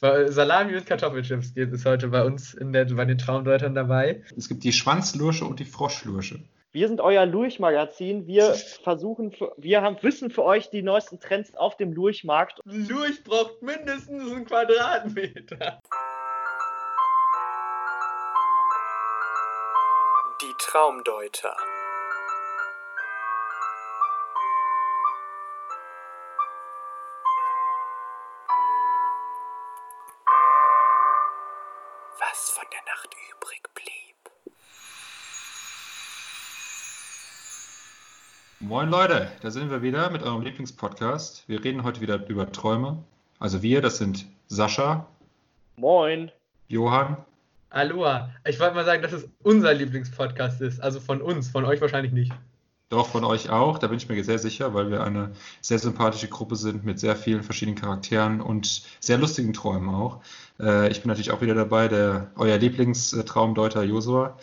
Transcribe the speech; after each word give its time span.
Salami 0.00 0.76
und 0.76 0.86
Kartoffelchips 0.86 1.54
gibt 1.54 1.74
es 1.74 1.84
heute 1.84 2.08
bei 2.08 2.24
uns 2.24 2.54
in 2.54 2.72
der, 2.72 2.84
bei 2.84 3.04
den 3.04 3.18
Traumdeutern 3.18 3.74
dabei. 3.74 4.22
Es 4.36 4.48
gibt 4.48 4.62
die 4.62 4.72
Schwanzlursche 4.72 5.44
und 5.44 5.58
die 5.58 5.64
Froschlursche. 5.64 6.40
Wir 6.70 6.86
sind 6.86 7.00
euer 7.00 7.26
Lurch-Magazin. 7.26 8.26
Wir 8.26 8.54
versuchen, 8.84 9.34
wir 9.56 9.82
haben 9.82 9.96
Wissen 10.02 10.30
für 10.30 10.44
euch 10.44 10.70
die 10.70 10.82
neuesten 10.82 11.18
Trends 11.18 11.54
auf 11.56 11.76
dem 11.76 11.92
Lurch-Markt. 11.92 12.60
Lurch 12.64 13.24
braucht 13.24 13.60
mindestens 13.62 14.30
einen 14.30 14.44
Quadratmeter. 14.44 15.80
Die 20.40 20.54
Traumdeuter. 20.58 21.56
Moin 38.68 38.90
Leute, 38.90 39.28
da 39.40 39.50
sind 39.50 39.70
wir 39.70 39.80
wieder 39.80 40.10
mit 40.10 40.22
eurem 40.22 40.42
Lieblingspodcast. 40.42 41.48
Wir 41.48 41.64
reden 41.64 41.84
heute 41.84 42.02
wieder 42.02 42.28
über 42.28 42.52
Träume. 42.52 43.02
Also 43.38 43.62
wir, 43.62 43.80
das 43.80 43.96
sind 43.96 44.26
Sascha, 44.46 45.06
Moin. 45.76 46.30
Johann, 46.68 47.16
Aloha. 47.70 48.30
Ich 48.46 48.60
wollte 48.60 48.74
mal 48.74 48.84
sagen, 48.84 49.02
dass 49.02 49.12
es 49.12 49.26
unser 49.42 49.72
Lieblingspodcast 49.72 50.60
ist. 50.60 50.80
Also 50.80 51.00
von 51.00 51.22
uns, 51.22 51.48
von 51.48 51.64
euch 51.64 51.80
wahrscheinlich 51.80 52.12
nicht. 52.12 52.30
Doch 52.88 53.08
von 53.08 53.24
euch 53.24 53.50
auch. 53.50 53.78
Da 53.78 53.88
bin 53.88 53.98
ich 53.98 54.08
mir 54.08 54.22
sehr 54.24 54.38
sicher, 54.38 54.74
weil 54.74 54.90
wir 54.90 55.02
eine 55.02 55.32
sehr 55.60 55.78
sympathische 55.78 56.28
Gruppe 56.28 56.56
sind 56.56 56.84
mit 56.84 56.98
sehr 56.98 57.16
vielen 57.16 57.42
verschiedenen 57.42 57.76
Charakteren 57.76 58.40
und 58.40 58.82
sehr 59.00 59.18
lustigen 59.18 59.52
Träumen 59.52 59.94
auch. 59.94 60.20
Äh, 60.60 60.90
ich 60.90 61.00
bin 61.00 61.08
natürlich 61.08 61.30
auch 61.30 61.40
wieder 61.40 61.54
dabei, 61.54 61.88
der 61.88 62.30
euer 62.36 62.56
Lieblingstraumdeuter 62.56 63.82
Josua. 63.82 64.38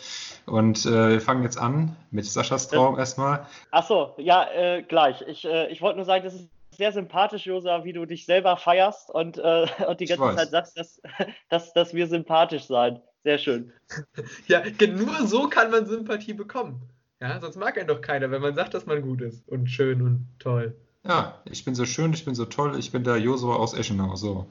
Und 0.46 0.86
äh, 0.86 1.10
wir 1.10 1.20
fangen 1.20 1.42
jetzt 1.42 1.58
an 1.58 1.96
mit 2.10 2.24
Saschas 2.24 2.68
Traum 2.68 2.98
erstmal. 2.98 3.46
Achso, 3.72 4.14
ja, 4.18 4.46
äh, 4.52 4.82
gleich. 4.82 5.22
Ich, 5.22 5.44
äh, 5.44 5.68
ich 5.68 5.82
wollte 5.82 5.96
nur 5.96 6.06
sagen, 6.06 6.24
das 6.24 6.34
ist 6.34 6.48
sehr 6.70 6.92
sympathisch, 6.92 7.46
Josa, 7.46 7.84
wie 7.84 7.92
du 7.92 8.04
dich 8.04 8.26
selber 8.26 8.56
feierst 8.56 9.10
und, 9.10 9.38
äh, 9.38 9.66
und 9.88 10.00
die 10.00 10.06
ganze. 10.06 10.36
Zeit 10.36 10.50
sagst, 10.50 10.78
dass, 10.78 11.02
dass, 11.48 11.72
dass 11.72 11.94
wir 11.94 12.06
sympathisch 12.06 12.64
sein. 12.64 13.00
Sehr 13.24 13.38
schön. 13.38 13.72
Ja, 14.46 14.62
nur 14.86 15.26
so 15.26 15.48
kann 15.48 15.70
man 15.70 15.86
Sympathie 15.86 16.32
bekommen. 16.32 16.80
Ja, 17.20 17.40
sonst 17.40 17.56
mag 17.56 17.78
einen 17.78 17.88
doch 17.88 18.00
keiner, 18.00 18.30
wenn 18.30 18.42
man 18.42 18.54
sagt, 18.54 18.74
dass 18.74 18.86
man 18.86 19.00
gut 19.02 19.22
ist 19.22 19.48
und 19.48 19.68
schön 19.68 20.02
und 20.02 20.28
toll. 20.38 20.76
Ja, 21.06 21.40
ich 21.44 21.64
bin 21.64 21.74
so 21.74 21.86
schön, 21.86 22.12
ich 22.12 22.24
bin 22.24 22.34
so 22.34 22.44
toll, 22.44 22.78
ich 22.78 22.92
bin 22.92 23.04
der 23.04 23.16
Josua 23.16 23.56
aus 23.56 23.74
Eschenau. 23.74 24.16
So. 24.16 24.46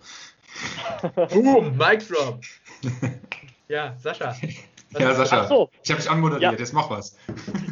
Boom, 1.32 1.78
Mic 1.78 2.08
Drop. 2.08 2.42
Ja, 3.68 3.96
Sascha. 3.98 4.36
Ja, 4.98 5.14
Sascha. 5.14 5.42
Ach 5.42 5.48
so, 5.50 5.70
Ich 5.84 5.92
habe 5.92 6.00
dich 6.02 6.10
anmoderiert, 6.10 6.54
Ja. 6.54 6.58
jetzt 6.58 6.72
mach 6.72 6.90
was. 6.90 7.18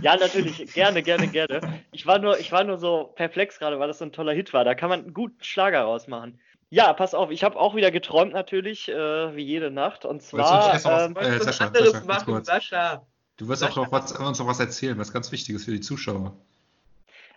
ja, 0.01 0.17
natürlich. 0.17 0.73
Gerne, 0.73 1.01
gerne, 1.01 1.27
gerne. 1.29 1.61
Ich 1.93 2.05
war 2.05 2.19
nur, 2.19 2.37
ich 2.37 2.51
war 2.51 2.65
nur 2.65 2.77
so 2.77 3.13
perplex 3.15 3.59
gerade, 3.59 3.79
weil 3.79 3.87
das 3.87 3.99
so 3.99 4.03
ein 4.05 4.11
toller 4.11 4.33
Hit 4.33 4.51
war. 4.51 4.65
Da 4.65 4.75
kann 4.75 4.89
man 4.89 5.03
einen 5.03 5.13
guten 5.13 5.41
Schlager 5.41 5.83
rausmachen. 5.83 6.37
Ja, 6.69 6.91
pass 6.91 7.13
auf, 7.13 7.31
ich 7.31 7.45
habe 7.45 7.57
auch 7.57 7.75
wieder 7.75 7.91
geträumt 7.91 8.33
natürlich, 8.33 8.89
äh, 8.89 9.35
wie 9.37 9.43
jede 9.43 9.71
Nacht. 9.71 10.03
Und 10.03 10.21
Wolltest 10.33 10.33
du 10.33 10.37
nicht 10.37 10.47
zwar, 10.47 10.73
erst 10.73 10.85
noch 10.85 10.91
was- 10.91 11.05
ähm, 11.05 11.15
Äh, 11.15 11.23
du 11.23 11.35
was 11.37 11.43
Sascha, 11.45 11.65
anderes 11.67 11.91
Sascha, 11.91 12.05
machen. 12.05 12.43
Sascha. 12.43 13.07
Du 13.37 13.47
wirst 13.47 13.63
auch 13.63 13.75
noch 13.75 13.91
was, 13.91 14.11
uns 14.11 14.39
noch 14.39 14.47
was 14.47 14.59
erzählen, 14.59 14.97
was 14.97 15.11
ganz 15.11 15.31
Wichtiges 15.31 15.65
für 15.65 15.71
die 15.71 15.81
Zuschauer. 15.81 16.35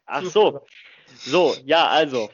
ach 0.07 0.25
so, 0.25 0.61
so, 1.19 1.55
ja, 1.65 1.89
also. 1.89 2.31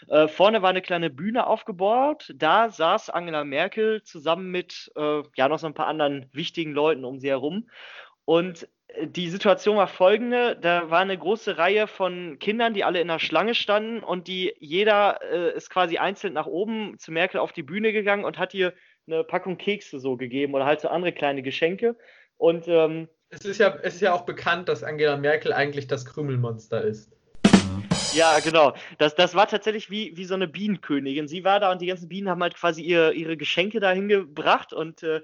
Äh, 0.08 0.26
vorne 0.26 0.62
war 0.62 0.70
eine 0.70 0.82
kleine 0.82 1.10
Bühne 1.10 1.46
aufgebaut. 1.46 2.32
Da 2.34 2.68
saß 2.68 3.08
Angela 3.08 3.44
Merkel 3.44 4.02
zusammen 4.02 4.50
mit 4.50 4.90
äh, 4.96 5.22
ja 5.36 5.48
noch 5.48 5.60
so 5.60 5.68
ein 5.68 5.74
paar 5.74 5.86
anderen 5.86 6.28
wichtigen 6.32 6.72
Leuten 6.72 7.04
um 7.04 7.20
sie 7.20 7.28
herum. 7.28 7.68
Und 8.24 8.66
die 9.02 9.28
Situation 9.28 9.76
war 9.76 9.86
folgende: 9.86 10.56
Da 10.60 10.90
war 10.90 11.00
eine 11.00 11.16
große 11.16 11.58
Reihe 11.58 11.86
von 11.86 12.38
Kindern, 12.38 12.74
die 12.74 12.84
alle 12.84 13.00
in 13.00 13.08
der 13.08 13.18
Schlange 13.18 13.54
standen 13.54 14.00
und 14.00 14.28
die 14.28 14.54
jeder 14.58 15.20
äh, 15.22 15.56
ist 15.56 15.70
quasi 15.70 15.98
einzeln 15.98 16.34
nach 16.34 16.46
oben 16.46 16.98
zu 16.98 17.12
Merkel 17.12 17.40
auf 17.40 17.52
die 17.52 17.62
Bühne 17.62 17.92
gegangen 17.92 18.24
und 18.24 18.38
hat 18.38 18.54
ihr 18.54 18.72
eine 19.06 19.24
Packung 19.24 19.58
Kekse 19.58 20.00
so 20.00 20.16
gegeben 20.16 20.54
oder 20.54 20.64
halt 20.64 20.80
so 20.80 20.88
andere 20.88 21.12
kleine 21.12 21.42
Geschenke. 21.42 21.96
Und 22.36 22.68
ähm, 22.68 23.08
Es 23.30 23.44
ist, 23.44 23.58
ja, 23.58 23.76
es 23.82 23.96
ist 23.96 24.00
ja 24.00 24.14
auch 24.14 24.22
bekannt, 24.22 24.68
dass 24.68 24.82
Angela 24.82 25.16
Merkel 25.16 25.52
eigentlich 25.52 25.86
das 25.86 26.04
Krümelmonster 26.04 26.82
ist. 26.82 27.10
Ja, 28.14 28.38
genau. 28.38 28.74
Das, 28.98 29.14
das 29.14 29.34
war 29.34 29.48
tatsächlich 29.48 29.90
wie, 29.90 30.16
wie 30.16 30.24
so 30.24 30.34
eine 30.34 30.46
Bienenkönigin. 30.46 31.26
Sie 31.26 31.44
war 31.44 31.58
da 31.58 31.72
und 31.72 31.82
die 31.82 31.86
ganzen 31.86 32.08
Bienen 32.08 32.28
haben 32.28 32.42
halt 32.42 32.54
quasi 32.54 32.82
ihr, 32.82 33.12
ihre 33.12 33.36
Geschenke 33.36 33.80
dahin 33.80 34.08
gebracht 34.08 34.72
und 34.72 35.02
äh, 35.02 35.20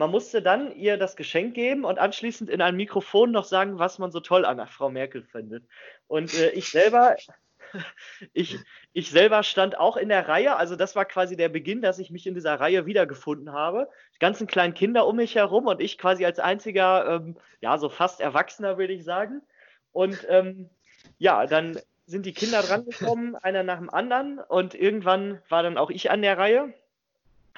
man 0.00 0.10
musste 0.10 0.40
dann 0.40 0.74
ihr 0.74 0.96
das 0.96 1.14
Geschenk 1.14 1.54
geben 1.54 1.84
und 1.84 1.98
anschließend 1.98 2.48
in 2.48 2.62
ein 2.62 2.74
Mikrofon 2.74 3.30
noch 3.30 3.44
sagen, 3.44 3.78
was 3.78 3.98
man 3.98 4.10
so 4.10 4.20
toll 4.20 4.46
an 4.46 4.66
Frau 4.66 4.88
Merkel 4.88 5.22
findet. 5.22 5.62
Und 6.06 6.32
äh, 6.32 6.52
ich 6.52 6.70
selber, 6.70 7.16
ich, 8.32 8.56
ich 8.94 9.10
selber 9.10 9.42
stand 9.42 9.78
auch 9.78 9.98
in 9.98 10.08
der 10.08 10.26
Reihe, 10.26 10.56
also 10.56 10.74
das 10.74 10.96
war 10.96 11.04
quasi 11.04 11.36
der 11.36 11.50
Beginn, 11.50 11.82
dass 11.82 11.98
ich 11.98 12.10
mich 12.10 12.26
in 12.26 12.32
dieser 12.32 12.58
Reihe 12.58 12.86
wiedergefunden 12.86 13.52
habe. 13.52 13.90
Die 14.14 14.20
ganzen 14.20 14.46
kleinen 14.46 14.72
Kinder 14.72 15.06
um 15.06 15.16
mich 15.16 15.34
herum 15.34 15.66
und 15.66 15.82
ich 15.82 15.98
quasi 15.98 16.24
als 16.24 16.38
einziger, 16.38 17.16
ähm, 17.16 17.36
ja, 17.60 17.76
so 17.76 17.90
fast 17.90 18.22
Erwachsener, 18.22 18.78
würde 18.78 18.94
ich 18.94 19.04
sagen. 19.04 19.42
Und 19.92 20.26
ähm, 20.30 20.70
ja, 21.18 21.44
dann 21.44 21.78
sind 22.06 22.24
die 22.24 22.32
Kinder 22.32 22.62
drangekommen, 22.62 23.36
einer 23.36 23.64
nach 23.64 23.78
dem 23.78 23.90
anderen 23.90 24.38
und 24.38 24.74
irgendwann 24.74 25.42
war 25.50 25.62
dann 25.62 25.76
auch 25.76 25.90
ich 25.90 26.10
an 26.10 26.22
der 26.22 26.38
Reihe. 26.38 26.72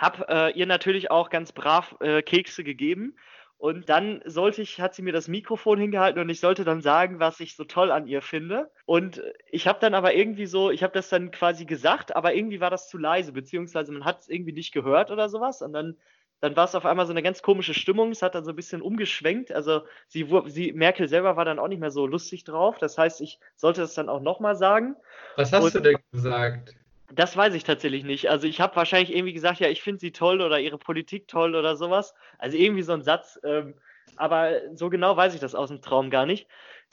Hab 0.03 0.29
äh, 0.29 0.51
ihr 0.51 0.67
natürlich 0.67 1.11
auch 1.11 1.31
ganz 1.31 1.53
brav 1.53 1.97
äh, 2.01 2.23
Kekse 2.23 2.65
gegeben 2.65 3.17
und 3.63 3.89
dann 3.89 4.23
sollte 4.25 4.61
ich, 4.61 4.81
hat 4.81 4.93
sie 4.93 5.03
mir 5.03 5.13
das 5.13 5.29
Mikrofon 5.29 5.79
hingehalten 5.79 6.21
und 6.21 6.29
ich 6.29 6.41
sollte 6.41 6.65
dann 6.65 6.81
sagen, 6.81 7.21
was 7.21 7.39
ich 7.39 7.55
so 7.55 7.63
toll 7.63 7.93
an 7.93 8.09
ihr 8.09 8.21
finde. 8.21 8.73
Und 8.87 9.23
ich 9.53 9.69
habe 9.69 9.79
dann 9.79 9.95
aber 9.95 10.15
irgendwie 10.15 10.47
so, 10.47 10.73
ich 10.73 10.83
habe 10.83 10.93
das 10.93 11.09
dann 11.09 11.31
quasi 11.31 11.65
gesagt, 11.65 12.17
aber 12.17 12.35
irgendwie 12.35 12.59
war 12.59 12.71
das 12.71 12.89
zu 12.89 12.99
leise, 12.99 13.31
beziehungsweise 13.31 13.93
man 13.93 14.05
hat 14.05 14.23
es 14.23 14.29
irgendwie 14.29 14.51
nicht 14.51 14.73
gehört 14.73 15.13
oder 15.13 15.29
sowas. 15.29 15.63
Und 15.63 15.75
dann, 15.75 15.97
dann 16.41 16.57
war 16.57 16.65
es 16.65 16.75
auf 16.75 16.85
einmal 16.85 17.07
so 17.07 17.13
eine 17.13 17.23
ganz 17.23 17.41
komische 17.41 17.73
Stimmung. 17.73 18.11
Es 18.11 18.23
hat 18.23 18.35
dann 18.35 18.45
so 18.45 18.51
ein 18.51 18.57
bisschen 18.57 18.83
umgeschwenkt. 18.83 19.53
Also 19.53 19.83
sie, 20.09 20.27
sie, 20.47 20.73
Merkel 20.73 21.07
selber 21.07 21.37
war 21.37 21.45
dann 21.45 21.61
auch 21.61 21.69
nicht 21.69 21.79
mehr 21.79 21.93
so 21.93 22.05
lustig 22.05 22.43
drauf. 22.43 22.79
Das 22.79 22.99
heißt, 22.99 23.21
ich 23.21 23.39
sollte 23.55 23.83
das 23.83 23.95
dann 23.95 24.09
auch 24.09 24.23
nochmal 24.23 24.57
sagen. 24.57 24.97
Was 25.37 25.53
hast 25.53 25.63
Und- 25.67 25.75
du 25.77 25.81
denn 25.83 25.99
gesagt? 26.11 26.75
Das 27.15 27.37
weiß 27.37 27.53
ich 27.55 27.65
tatsächlich 27.65 28.05
nicht. 28.05 28.31
Also 28.31 28.47
ich 28.47 28.61
habe 28.61 28.77
wahrscheinlich 28.77 29.15
irgendwie 29.15 29.35
gesagt, 29.35 29.61
ja, 29.61 29.69
ich 29.69 29.83
finde 29.83 30.01
sie 30.01 30.13
toll 30.13 30.41
oder 30.41 30.59
ihre 30.61 30.79
Politik 30.79 31.29
toll 31.29 31.55
oder 31.55 31.77
sowas. 31.77 32.15
Also 32.39 32.57
irgendwie 32.57 32.83
so 32.83 32.93
ein 32.93 33.03
Satz. 33.03 33.39
Ähm, 33.45 33.75
aber 34.17 34.53
so 34.75 34.89
genau 34.89 35.15
weiß 35.17 35.35
ich 35.35 35.41
das 35.41 35.55
aus 35.55 35.69
dem 35.69 35.83
Traum 35.83 36.11
gar 36.11 36.27
nicht. 36.27 36.49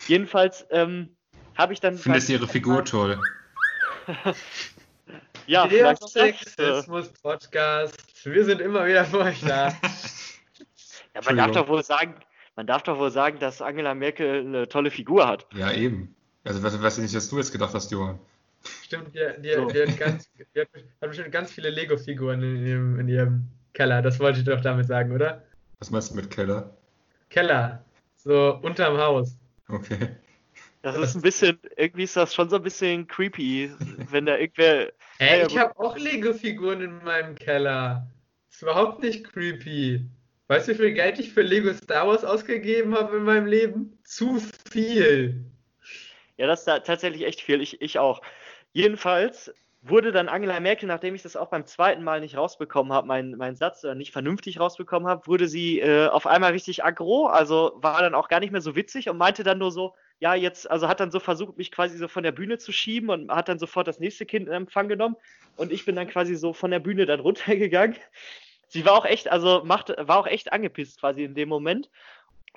Jedenfalls 0.07 0.67
ähm, 0.71 1.15
habe 1.57 1.73
ich 1.73 1.79
dann. 1.79 1.97
Findest 1.97 2.29
du 2.29 2.33
ihre 2.33 2.47
Figur 2.47 2.85
toll? 2.85 3.19
ja, 5.47 5.65
Der 5.67 5.91
äh, 5.91 5.95
Sexismus-Podcast. 5.95 8.25
Wir 8.25 8.45
sind 8.45 8.61
immer 8.61 8.85
wieder 8.85 9.05
für 9.05 9.19
euch 9.19 9.41
da. 9.41 9.73
Ja, 11.15 11.21
man 11.25 11.37
darf 11.37 11.51
doch 11.51 11.67
wohl 11.67 11.83
sagen, 11.83 12.13
man 12.55 12.67
darf 12.67 12.83
doch 12.83 12.99
wohl 12.99 13.09
sagen, 13.09 13.39
dass 13.39 13.63
Angela 13.63 13.95
Merkel 13.95 14.41
eine 14.41 14.69
tolle 14.69 14.91
Figur 14.91 15.27
hat. 15.27 15.47
Ja, 15.55 15.71
eben. 15.71 16.15
Also, 16.43 16.61
was, 16.61 16.79
was 16.81 16.99
nicht, 16.99 17.15
was 17.15 17.29
du 17.29 17.37
jetzt 17.37 17.51
gedacht 17.51 17.73
hast, 17.73 17.91
Johann. 17.91 18.19
Stimmt, 18.83 19.13
die, 19.13 19.41
die, 19.41 19.53
So. 19.53 19.65
die, 19.67 19.81
hat 19.81 19.97
ganz, 19.97 20.29
die 20.33 20.59
hat, 20.59 20.67
hat 20.73 21.09
bestimmt 21.09 21.31
ganz 21.31 21.51
viele 21.51 21.69
Lego-Figuren 21.69 22.41
in 22.41 22.65
ihrem, 22.65 22.99
in 22.99 23.07
ihrem 23.07 23.47
Keller. 23.73 24.01
Das 24.01 24.19
wollte 24.19 24.39
ich 24.39 24.45
doch 24.45 24.61
damit 24.61 24.87
sagen, 24.87 25.11
oder? 25.11 25.43
Was 25.79 25.91
meinst 25.91 26.11
du 26.11 26.15
mit 26.15 26.29
Keller? 26.29 26.75
Keller. 27.29 27.83
So 28.15 28.59
unterm 28.61 28.97
Haus. 28.97 29.37
Okay. 29.69 30.09
Das 30.81 30.97
ist 30.97 31.15
ein 31.15 31.21
bisschen, 31.21 31.59
irgendwie 31.75 32.03
ist 32.03 32.15
das 32.15 32.33
schon 32.33 32.49
so 32.49 32.55
ein 32.55 32.63
bisschen 32.63 33.07
creepy, 33.07 33.71
wenn 34.11 34.25
da 34.25 34.37
irgendwer. 34.37 34.91
Ey, 35.19 35.39
ja, 35.41 35.47
ich 35.47 35.57
habe 35.57 35.77
auch 35.77 35.97
Lego-Figuren 35.97 36.81
in 36.81 37.03
meinem 37.03 37.35
Keller. 37.35 38.07
Ist 38.49 38.61
überhaupt 38.61 39.01
nicht 39.01 39.25
creepy. 39.25 40.05
Weißt 40.47 40.67
du, 40.67 40.71
wie 40.73 40.77
viel 40.77 40.93
Geld 40.93 41.19
ich 41.19 41.31
für 41.31 41.43
Lego 41.43 41.71
Star 41.73 42.07
Wars 42.07 42.25
ausgegeben 42.25 42.95
habe 42.95 43.17
in 43.17 43.23
meinem 43.23 43.45
Leben? 43.45 43.99
Zu 44.03 44.41
viel. 44.71 45.45
Ja, 46.37 46.47
das 46.47 46.61
ist 46.61 46.65
da 46.65 46.79
tatsächlich 46.79 47.25
echt 47.25 47.41
viel. 47.41 47.61
Ich, 47.61 47.81
ich 47.81 47.99
auch. 47.99 48.21
Jedenfalls 48.73 49.51
wurde 49.81 50.11
dann 50.11 50.27
Angela 50.27 50.59
Merkel, 50.59 50.87
nachdem 50.87 51.15
ich 51.15 51.23
das 51.23 51.37
auch 51.37 51.49
beim 51.49 51.65
zweiten 51.65 52.03
Mal 52.03 52.19
nicht 52.19 52.35
rausbekommen 52.35 52.91
habe, 52.91 53.07
meinen 53.07 53.37
mein 53.37 53.55
Satz 53.55 53.83
oder 53.83 53.95
nicht 53.95 54.11
vernünftig 54.11 54.59
rausbekommen 54.59 55.07
habe, 55.07 55.25
wurde 55.25 55.47
sie 55.47 55.79
äh, 55.79 56.07
auf 56.07 56.27
einmal 56.27 56.51
richtig 56.51 56.83
aggro, 56.83 57.27
also 57.27 57.71
war 57.75 58.01
dann 58.01 58.13
auch 58.13 58.27
gar 58.27 58.41
nicht 58.41 58.51
mehr 58.51 58.61
so 58.61 58.75
witzig 58.75 59.09
und 59.09 59.17
meinte 59.17 59.43
dann 59.43 59.57
nur 59.57 59.71
so, 59.71 59.95
ja, 60.19 60.35
jetzt, 60.35 60.69
also 60.69 60.89
hat 60.89 60.99
dann 60.99 61.11
so 61.11 61.21
versucht, 61.21 61.57
mich 61.57 61.71
quasi 61.71 61.97
so 61.97 62.09
von 62.09 62.23
der 62.23 62.33
Bühne 62.33 62.57
zu 62.57 62.73
schieben 62.73 63.09
und 63.09 63.31
hat 63.31 63.47
dann 63.47 63.57
sofort 63.57 63.87
das 63.87 63.99
nächste 63.99 64.25
Kind 64.25 64.47
in 64.47 64.53
Empfang 64.53 64.89
genommen 64.89 65.15
und 65.55 65.71
ich 65.71 65.85
bin 65.85 65.95
dann 65.95 66.09
quasi 66.09 66.35
so 66.35 66.51
von 66.51 66.71
der 66.71 66.79
Bühne 66.79 67.05
dann 67.05 67.19
runtergegangen. 67.21 67.95
Sie 68.67 68.85
war 68.85 68.93
auch 68.93 69.05
echt, 69.05 69.31
also 69.31 69.63
macht, 69.63 69.93
war 69.97 70.17
auch 70.17 70.27
echt 70.27 70.51
angepisst 70.51 70.99
quasi 70.99 71.23
in 71.23 71.35
dem 71.35 71.49
Moment 71.49 71.89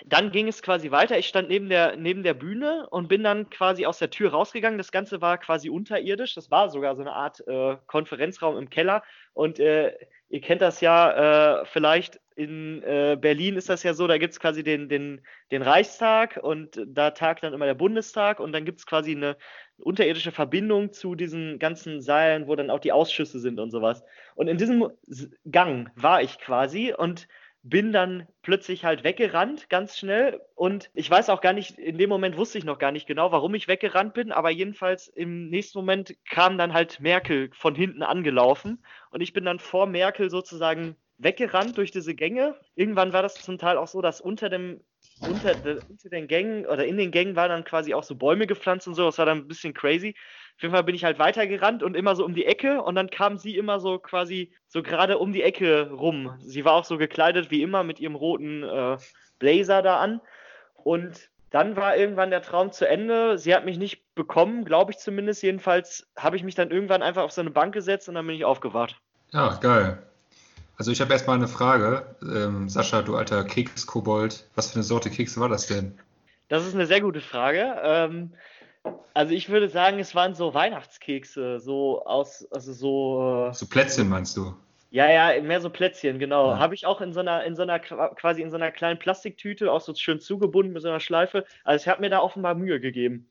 dann 0.06 0.30
ging 0.30 0.48
es 0.48 0.62
quasi 0.62 0.90
weiter. 0.90 1.18
Ich 1.18 1.28
stand 1.28 1.48
neben 1.48 1.68
der, 1.68 1.96
neben 1.96 2.22
der 2.22 2.34
Bühne 2.34 2.86
und 2.90 3.08
bin 3.08 3.22
dann 3.22 3.50
quasi 3.50 3.86
aus 3.86 3.98
der 3.98 4.10
Tür 4.10 4.30
rausgegangen. 4.30 4.78
Das 4.78 4.92
Ganze 4.92 5.20
war 5.20 5.38
quasi 5.38 5.70
unterirdisch. 5.70 6.34
Das 6.34 6.50
war 6.50 6.70
sogar 6.70 6.96
so 6.96 7.02
eine 7.02 7.12
Art 7.12 7.46
äh, 7.46 7.76
Konferenzraum 7.86 8.56
im 8.58 8.70
Keller. 8.70 9.02
Und 9.32 9.60
äh, 9.60 9.94
ihr 10.28 10.40
kennt 10.40 10.62
das 10.62 10.80
ja 10.80 11.60
äh, 11.60 11.64
vielleicht. 11.66 12.20
In 12.34 12.82
äh, 12.82 13.18
Berlin 13.20 13.56
ist 13.56 13.68
das 13.68 13.82
ja 13.82 13.92
so, 13.92 14.06
da 14.06 14.16
gibt 14.16 14.32
es 14.32 14.40
quasi 14.40 14.62
den, 14.64 14.88
den, 14.88 15.20
den 15.50 15.60
Reichstag 15.60 16.40
und 16.42 16.80
da 16.86 17.10
tagt 17.10 17.42
dann 17.42 17.52
immer 17.52 17.66
der 17.66 17.74
Bundestag 17.74 18.40
und 18.40 18.52
dann 18.52 18.64
gibt 18.64 18.78
es 18.78 18.86
quasi 18.86 19.12
eine 19.12 19.36
unterirdische 19.76 20.32
Verbindung 20.32 20.92
zu 20.92 21.14
diesen 21.14 21.58
ganzen 21.58 22.00
Seilen, 22.00 22.46
wo 22.48 22.56
dann 22.56 22.70
auch 22.70 22.78
die 22.80 22.92
Ausschüsse 22.92 23.38
sind 23.38 23.60
und 23.60 23.70
sowas. 23.70 24.02
Und 24.34 24.48
in 24.48 24.56
diesem 24.56 24.88
Gang 25.50 25.90
war 25.94 26.22
ich 26.22 26.38
quasi 26.38 26.94
und 26.96 27.28
bin 27.62 27.92
dann 27.92 28.26
plötzlich 28.42 28.84
halt 28.84 29.04
weggerannt, 29.04 29.68
ganz 29.70 29.96
schnell. 29.96 30.40
Und 30.54 30.90
ich 30.94 31.08
weiß 31.10 31.30
auch 31.30 31.40
gar 31.40 31.52
nicht, 31.52 31.78
in 31.78 31.96
dem 31.96 32.08
Moment 32.08 32.36
wusste 32.36 32.58
ich 32.58 32.64
noch 32.64 32.78
gar 32.78 32.90
nicht 32.92 33.06
genau, 33.06 33.30
warum 33.30 33.54
ich 33.54 33.68
weggerannt 33.68 34.14
bin, 34.14 34.32
aber 34.32 34.50
jedenfalls 34.50 35.06
im 35.08 35.48
nächsten 35.48 35.78
Moment 35.78 36.14
kam 36.28 36.58
dann 36.58 36.72
halt 36.72 37.00
Merkel 37.00 37.50
von 37.54 37.74
hinten 37.74 38.02
angelaufen 38.02 38.84
und 39.10 39.20
ich 39.20 39.32
bin 39.32 39.44
dann 39.44 39.60
vor 39.60 39.86
Merkel 39.86 40.28
sozusagen 40.28 40.96
weggerannt 41.18 41.78
durch 41.78 41.92
diese 41.92 42.14
Gänge. 42.16 42.56
Irgendwann 42.74 43.12
war 43.12 43.22
das 43.22 43.40
zum 43.42 43.58
Teil 43.58 43.76
auch 43.76 43.86
so, 43.88 44.02
dass 44.02 44.20
unter 44.20 44.48
dem 44.48 44.80
unter, 45.24 45.56
unter 45.88 46.08
den 46.10 46.26
Gängen 46.26 46.66
oder 46.66 46.84
in 46.84 46.96
den 46.96 47.12
Gängen 47.12 47.36
waren 47.36 47.50
dann 47.50 47.64
quasi 47.64 47.94
auch 47.94 48.02
so 48.02 48.16
Bäume 48.16 48.48
gepflanzt 48.48 48.88
und 48.88 48.94
so. 48.94 49.04
Das 49.04 49.18
war 49.18 49.26
dann 49.26 49.38
ein 49.38 49.48
bisschen 49.48 49.72
crazy. 49.72 50.16
Auf 50.62 50.64
jeden 50.64 50.74
Fall 50.76 50.84
bin 50.84 50.94
ich 50.94 51.02
halt 51.02 51.18
weitergerannt 51.18 51.82
und 51.82 51.96
immer 51.96 52.14
so 52.14 52.24
um 52.24 52.36
die 52.36 52.46
Ecke 52.46 52.82
und 52.82 52.94
dann 52.94 53.10
kam 53.10 53.36
sie 53.36 53.56
immer 53.56 53.80
so 53.80 53.98
quasi 53.98 54.52
so 54.68 54.80
gerade 54.80 55.18
um 55.18 55.32
die 55.32 55.42
Ecke 55.42 55.90
rum. 55.90 56.38
Sie 56.38 56.64
war 56.64 56.74
auch 56.74 56.84
so 56.84 56.98
gekleidet 56.98 57.50
wie 57.50 57.62
immer 57.62 57.82
mit 57.82 57.98
ihrem 57.98 58.14
roten 58.14 58.62
äh, 58.62 58.96
Blazer 59.40 59.82
da 59.82 59.98
an 59.98 60.20
und 60.74 61.30
dann 61.50 61.74
war 61.74 61.96
irgendwann 61.96 62.30
der 62.30 62.42
Traum 62.42 62.70
zu 62.70 62.88
Ende. 62.88 63.38
Sie 63.38 63.52
hat 63.52 63.64
mich 63.64 63.76
nicht 63.76 64.14
bekommen, 64.14 64.64
glaube 64.64 64.92
ich 64.92 64.98
zumindest. 64.98 65.42
Jedenfalls 65.42 66.06
habe 66.16 66.36
ich 66.36 66.44
mich 66.44 66.54
dann 66.54 66.70
irgendwann 66.70 67.02
einfach 67.02 67.24
auf 67.24 67.32
so 67.32 67.40
eine 67.40 67.50
Bank 67.50 67.74
gesetzt 67.74 68.08
und 68.08 68.14
dann 68.14 68.24
bin 68.28 68.36
ich 68.36 68.44
aufgewacht. 68.44 69.00
Ja, 69.32 69.58
geil. 69.60 70.00
Also 70.78 70.92
ich 70.92 71.00
habe 71.00 71.12
erstmal 71.12 71.38
eine 71.38 71.48
Frage. 71.48 72.06
Ähm, 72.22 72.68
Sascha, 72.68 73.02
du 73.02 73.16
alter 73.16 73.42
Kekskobold, 73.42 74.46
was 74.54 74.70
für 74.70 74.76
eine 74.76 74.84
Sorte 74.84 75.10
Kekse 75.10 75.40
war 75.40 75.48
das 75.48 75.66
denn? 75.66 75.98
Das 76.46 76.64
ist 76.64 76.76
eine 76.76 76.86
sehr 76.86 77.00
gute 77.00 77.20
Frage. 77.20 77.80
Ähm, 77.82 78.30
also 79.14 79.34
ich 79.34 79.48
würde 79.48 79.68
sagen, 79.68 79.98
es 79.98 80.14
waren 80.14 80.34
so 80.34 80.54
Weihnachtskekse, 80.54 81.60
so 81.60 82.04
aus, 82.04 82.46
also 82.50 82.72
so, 82.72 83.48
äh, 83.50 83.54
So 83.54 83.66
Plätzchen 83.66 84.08
meinst 84.08 84.36
du? 84.36 84.54
ja, 84.90 85.10
ja, 85.10 85.40
mehr 85.40 85.60
so 85.60 85.70
Plätzchen, 85.70 86.18
genau. 86.18 86.50
Ja. 86.50 86.58
Habe 86.58 86.74
ich 86.74 86.84
auch 86.86 87.00
in 87.00 87.12
so 87.12 87.20
einer, 87.20 87.44
in 87.44 87.56
so 87.56 87.62
einer, 87.62 87.78
qua- 87.78 88.10
quasi 88.14 88.42
in 88.42 88.50
so 88.50 88.56
einer 88.56 88.70
kleinen 88.70 88.98
Plastiktüte, 88.98 89.72
auch 89.72 89.80
so 89.80 89.94
schön 89.94 90.20
zugebunden 90.20 90.72
mit 90.74 90.82
so 90.82 90.88
einer 90.88 91.00
Schleife. 91.00 91.44
Also 91.64 91.82
ich 91.84 91.88
habe 91.88 92.00
mir 92.02 92.10
da 92.10 92.20
offenbar 92.20 92.54
Mühe 92.54 92.78
gegeben. 92.80 93.28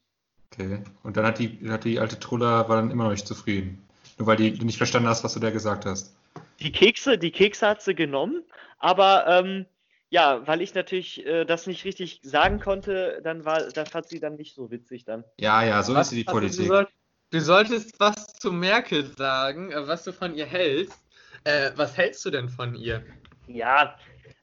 Okay. 0.51 0.79
Und 1.03 1.17
dann 1.17 1.25
hat 1.25 1.37
die, 1.39 1.59
hat 1.69 1.83
die 1.83 1.99
alte 1.99 2.19
Trulla 2.19 2.67
war 2.67 2.77
dann 2.77 2.89
immer 2.91 3.03
noch 3.05 3.11
nicht 3.11 3.27
zufrieden. 3.27 3.87
Nur 4.17 4.27
weil 4.27 4.37
die, 4.37 4.57
du 4.57 4.65
nicht 4.65 4.77
verstanden 4.77 5.07
hast, 5.07 5.23
was 5.23 5.33
du 5.33 5.39
da 5.39 5.49
gesagt 5.51 5.85
hast. 5.85 6.15
Die 6.59 6.71
Kekse, 6.71 7.17
die 7.17 7.31
Kekse 7.31 7.67
hat 7.67 7.81
sie 7.81 7.95
genommen, 7.95 8.43
aber 8.79 9.25
ähm, 9.27 9.65
ja, 10.11 10.45
weil 10.45 10.61
ich 10.61 10.75
natürlich 10.75 11.25
äh, 11.25 11.45
das 11.45 11.67
nicht 11.67 11.85
richtig 11.85 12.19
sagen 12.21 12.59
konnte, 12.59 13.21
dann 13.23 13.45
war, 13.45 13.61
das 13.69 13.89
fand 13.89 14.07
sie 14.07 14.19
dann 14.19 14.35
nicht 14.35 14.53
so 14.53 14.69
witzig 14.69 15.05
dann. 15.05 15.23
Ja, 15.39 15.63
ja, 15.63 15.81
so 15.81 15.95
ist 15.95 16.11
die 16.11 16.27
Also, 16.27 16.39
Politik. 16.39 16.67
du, 16.67 16.85
du 17.31 17.41
solltest 17.41 17.97
was 17.99 18.27
zu 18.33 18.51
Merkel 18.51 19.05
sagen, 19.05 19.71
äh, 19.71 19.87
was 19.87 20.03
du 20.03 20.11
von 20.11 20.35
ihr 20.35 20.45
hältst. 20.45 20.99
Äh, 21.45 21.71
was 21.75 21.97
hältst 21.97 22.23
du 22.25 22.29
denn 22.29 22.49
von 22.49 22.75
ihr? 22.75 23.03
Ja, 23.47 23.97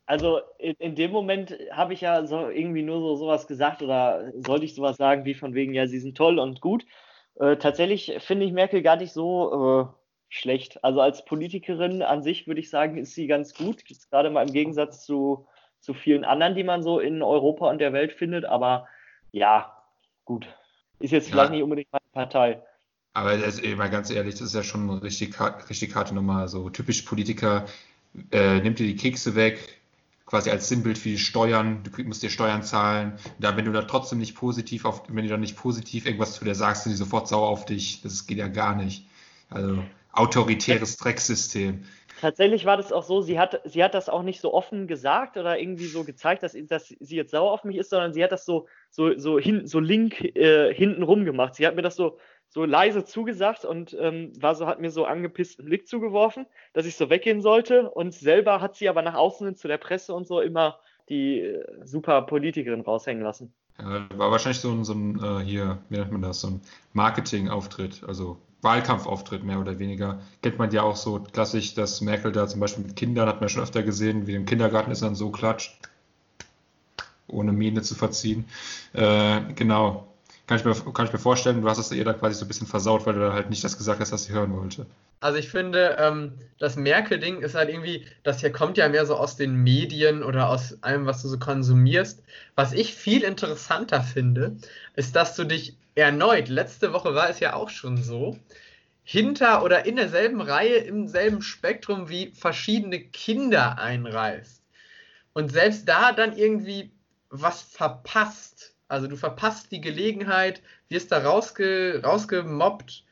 also 0.07 0.41
in, 0.59 0.75
in 0.79 0.95
dem 0.97 1.11
Moment 1.11 1.55
habe 1.71 1.93
ich 1.93 2.01
ja 2.01 2.27
so 2.27 2.49
irgendwie 2.49 2.83
nur 2.83 3.01
so 3.01 3.17
sowas 3.17 3.47
gesagt 3.47 3.83
oder 3.83 4.33
sollte 4.39 4.65
ich 4.65 4.75
sowas 4.75 4.97
sagen 4.97 5.27
wie 5.27 5.35
von 5.35 5.53
wegen, 5.53 5.75
ja, 5.75 5.87
sie 5.87 6.01
sind 6.01 6.17
toll 6.17 6.39
und 6.39 6.63
gut. 6.63 6.87
Äh, 7.35 7.57
tatsächlich 7.59 8.17
finde 8.21 8.47
ich 8.47 8.53
Merkel 8.53 8.81
gar 8.81 8.97
nicht 8.97 9.13
so 9.13 9.93
äh, 9.93 9.99
schlecht. 10.31 10.83
Also 10.83 11.03
als 11.03 11.27
Politikerin 11.27 12.01
an 12.01 12.23
sich 12.23 12.47
würde 12.47 12.61
ich 12.61 12.71
sagen, 12.71 12.97
ist 12.97 13.15
sie 13.15 13.27
ganz 13.27 13.53
gut. 13.53 13.83
Gerade 14.11 14.31
mal 14.31 14.47
im 14.47 14.55
Gegensatz 14.55 15.05
zu, 15.05 15.47
zu 15.81 15.95
vielen 15.95 16.25
anderen, 16.25 16.55
die 16.55 16.65
man 16.65 16.83
so 16.83 17.01
in 17.01 17.23
Europa 17.23 17.69
und 17.71 17.79
der 17.79 17.93
Welt 17.93 18.13
findet. 18.13 18.45
Aber 18.45 18.87
ja, 19.33 19.77
gut. 20.25 20.47
Ist 21.01 21.13
jetzt 21.13 21.29
vielleicht 21.31 21.51
Ja. 21.51 21.55
nicht 21.55 21.63
unbedingt 21.63 21.93
meine 21.93 22.05
Partei. 22.13 22.63
Aber 23.15 23.37
das, 23.37 23.59
ey, 23.59 23.75
mal 23.75 23.91
ganz 23.91 24.11
ehrlich, 24.11 24.35
das 24.35 24.43
ist 24.49 24.55
ja 24.55 24.63
schon 24.63 24.89
eine 24.89 25.03
richtig, 25.03 25.41
richtig 25.71 25.95
harte 25.95 26.15
Nummer. 26.15 26.49
So 26.49 26.71
typisch 26.71 27.03
Politiker, 27.03 27.67
äh, 28.33 28.61
nimmt 28.61 28.79
dir 28.79 28.87
die 28.87 28.97
Kekse 28.97 29.35
weg, 29.35 29.81
quasi 30.27 30.51
als 30.51 30.69
Sinnbild 30.69 30.99
für 30.99 31.09
die 31.09 31.19
Steuern, 31.19 31.83
du 31.85 32.03
musst 32.05 32.23
dir 32.23 32.31
Steuern 32.31 32.63
zahlen. 32.63 33.19
Da, 33.39 33.57
wenn 33.57 33.65
du 33.65 33.73
da 33.73 33.83
trotzdem 33.83 34.19
nicht 34.19 34.35
positiv 34.35 34.85
auf, 34.85 35.05
wenn 35.09 35.25
du 35.25 35.31
da 35.31 35.37
nicht 35.37 35.57
positiv 35.57 36.05
irgendwas 36.05 36.35
zu 36.35 36.45
dir 36.45 36.55
sagst, 36.55 36.85
sind 36.85 36.93
die 36.93 36.97
sofort 36.99 37.29
sauer 37.29 37.49
auf 37.49 37.65
dich. 37.65 38.03
Das 38.03 38.27
geht 38.27 38.39
ja 38.39 38.49
gar 38.49 38.75
nicht. 38.75 39.07
Also 39.51 39.83
autoritäres 40.13 40.97
Drecksystem. 40.97 41.85
Tatsächlich 42.21 42.65
war 42.65 42.77
das 42.77 42.93
auch 42.93 43.05
so, 43.05 43.21
sie 43.21 43.39
hat, 43.39 43.61
sie 43.65 43.83
hat 43.85 43.95
das 43.95 44.09
auch 44.09 44.23
nicht 44.23 44.41
so 44.41 44.53
offen 44.53 44.89
gesagt 44.89 45.37
oder 45.37 45.59
irgendwie 45.59 45.87
so 45.87 46.03
gezeigt, 46.05 46.43
dass, 46.43 46.57
dass 46.67 46.89
sie 46.89 47.17
jetzt 47.17 47.31
sauer 47.31 47.53
auf 47.53 47.65
mich 47.65 47.77
ist, 47.77 47.91
sondern 47.91 48.13
sie 48.13 48.25
hat 48.25 48.33
das 48.33 48.45
so, 48.45 48.67
so, 48.91 49.17
so, 49.17 49.39
hin, 49.39 49.67
so 49.67 49.79
link 49.79 50.21
äh, 50.37 50.75
hinten 50.75 51.03
rum 51.03 51.25
gemacht. 51.25 51.55
Sie 51.55 51.67
hat 51.67 51.77
mir 51.77 51.83
das 51.83 51.95
so, 51.97 52.19
so 52.49 52.65
leise 52.65 53.05
zugesagt 53.05 53.65
und 53.65 53.97
ähm, 54.01 54.33
war 54.41 54.55
so, 54.55 54.67
hat 54.67 54.81
mir 54.81 54.91
so 54.91 55.05
angepissten 55.05 55.65
Blick 55.65 55.87
zugeworfen, 55.87 56.47
dass 56.73 56.87
ich 56.87 56.97
so 56.97 57.09
weggehen 57.09 57.41
sollte. 57.41 57.91
Und 57.91 58.15
selber 58.15 58.61
hat 58.61 58.75
sie 58.75 58.89
aber 58.89 59.03
nach 59.03 59.15
außen 59.15 59.47
hin 59.47 59.57
zu 59.57 59.69
der 59.69 59.79
Presse 59.79 60.13
und 60.15 60.27
so 60.27 60.41
immer 60.41 60.81
die 61.09 61.41
äh, 61.41 61.65
super 61.85 62.23
Politikerin 62.23 62.81
raushängen 62.81 63.23
lassen. 63.23 63.55
Ja, 63.79 64.09
war 64.17 64.33
wahrscheinlich 64.33 64.61
so 64.61 64.73
ein, 64.73 64.85
so 64.85 64.93
ein 64.93 65.23
äh, 65.23 65.45
hier, 65.45 65.79
wie 65.89 65.99
nennt 65.99 66.11
man 66.11 66.23
das, 66.23 66.41
so 66.41 66.49
ein 66.49 66.61
Marketing-Auftritt, 66.95 68.03
also 68.07 68.39
Wahlkampfauftritt 68.63 69.45
mehr 69.45 69.61
oder 69.61 69.79
weniger. 69.79 70.21
Kennt 70.43 70.59
man 70.59 70.71
ja 70.73 70.83
auch 70.83 70.97
so 70.97 71.21
klassisch, 71.21 71.75
dass 71.75 72.01
Merkel 72.01 72.33
da 72.33 72.49
zum 72.49 72.61
Beispiel 72.61 72.85
mit 72.85 72.97
Kindern, 72.97 73.29
hat 73.29 73.41
man 73.41 73.49
schon 73.49 73.63
öfter 73.63 73.83
gesehen, 73.83 74.27
wie 74.27 74.35
im 74.35 74.47
Kindergarten 74.47 74.91
ist 74.91 75.03
dann 75.03 75.15
so 75.15 75.31
klatscht, 75.31 75.79
ohne 77.29 77.53
Miene 77.53 77.83
zu 77.83 77.95
verziehen. 77.95 78.47
Äh, 78.93 79.41
genau. 79.55 80.08
Kann 80.49 80.57
ich, 80.57 80.65
mir, 80.65 80.75
kann 80.75 81.07
ich 81.07 81.13
mir 81.13 81.19
vorstellen, 81.19 81.61
du 81.61 81.69
hast 81.69 81.79
es 81.79 81.93
ihr 81.93 82.05
da 82.05 82.15
quasi 82.15 82.35
so 82.35 82.45
ein 82.45 82.49
bisschen 82.49 82.67
versaut, 82.67 83.05
weil 83.05 83.15
du 83.15 83.21
da 83.21 83.35
halt 83.35 83.51
nicht 83.51 83.63
das 83.63 83.77
gesagt 83.77 84.01
hast, 84.01 84.13
was 84.13 84.25
sie 84.25 84.33
hören 84.33 84.57
wollte. 84.57 84.87
Also 85.21 85.39
ich 85.39 85.51
finde, 85.51 85.97
ähm, 86.01 86.33
das 86.59 86.77
Merkel-Ding 86.77 87.43
ist 87.43 87.55
halt 87.55 87.69
irgendwie, 87.69 88.07
das 88.23 88.41
hier 88.41 88.51
kommt 88.51 88.79
ja 88.79 88.89
mehr 88.89 89.05
so 89.05 89.15
aus 89.15 89.37
den 89.37 89.55
Medien 89.57 90.23
oder 90.23 90.49
aus 90.49 90.83
allem, 90.83 91.05
was 91.05 91.21
du 91.21 91.29
so 91.29 91.39
konsumierst. 91.39 92.23
Was 92.55 92.73
ich 92.73 92.95
viel 92.95 93.23
interessanter 93.23 94.03
finde, 94.03 94.57
ist, 94.97 95.15
dass 95.15 95.37
du 95.37 95.45
dich 95.45 95.77
erneut, 95.95 96.49
letzte 96.49 96.95
Woche 96.95 97.15
war 97.15 97.29
es 97.29 97.41
ja 97.41 97.53
auch 97.53 97.69
schon 97.69 98.03
so, 98.03 98.39
hinter 99.05 99.63
oder 99.63 99.85
in 99.85 99.97
derselben 99.97 100.41
Reihe, 100.41 100.77
im 100.77 101.09
selben 101.09 101.43
Spektrum 101.43 102.09
wie 102.09 102.33
verschiedene 102.35 103.01
Kinder 103.01 103.79
einreißt 103.79 104.63
und 105.33 105.53
selbst 105.53 105.89
da 105.89 106.13
dann 106.13 106.37
irgendwie 106.37 106.91
was 107.31 107.63
verpasst. 107.63 108.75
Also 108.89 109.07
du 109.07 109.17
verpasst 109.17 109.71
die 109.71 109.81
Gelegenheit, 109.81 110.63
wirst 110.89 111.13
da 111.13 111.19
rausge 111.19 112.01
rausgemobbt. 112.05 113.05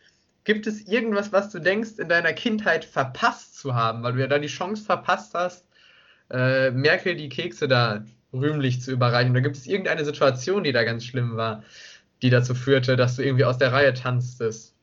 Gibt 0.45 0.66
es 0.66 0.87
irgendwas, 0.88 1.33
was 1.33 1.50
du 1.50 1.59
denkst, 1.59 1.99
in 1.99 2.09
deiner 2.09 2.33
Kindheit 2.33 2.85
verpasst 2.85 3.59
zu 3.59 3.75
haben, 3.75 4.02
weil 4.02 4.14
du 4.14 4.21
ja 4.21 4.26
da 4.26 4.38
die 4.38 4.47
Chance 4.47 4.85
verpasst 4.85 5.35
hast, 5.35 5.68
äh, 6.30 6.71
Merkel 6.71 7.16
die 7.16 7.28
Kekse 7.28 7.68
da 7.68 8.04
rühmlich 8.33 8.80
zu 8.80 8.92
überreichen? 8.92 9.33
Oder 9.33 9.42
gibt 9.42 9.56
es 9.56 9.66
irgendeine 9.66 10.04
Situation, 10.04 10.64
die 10.64 10.73
da 10.73 10.85
ganz 10.85 11.04
schlimm 11.04 11.37
war, 11.37 11.62
die 12.23 12.30
dazu 12.30 12.54
führte, 12.54 12.97
dass 12.97 13.16
du 13.16 13.23
irgendwie 13.23 13.45
aus 13.45 13.59
der 13.59 13.73
Reihe 13.73 13.92
tanztest? 13.92 14.76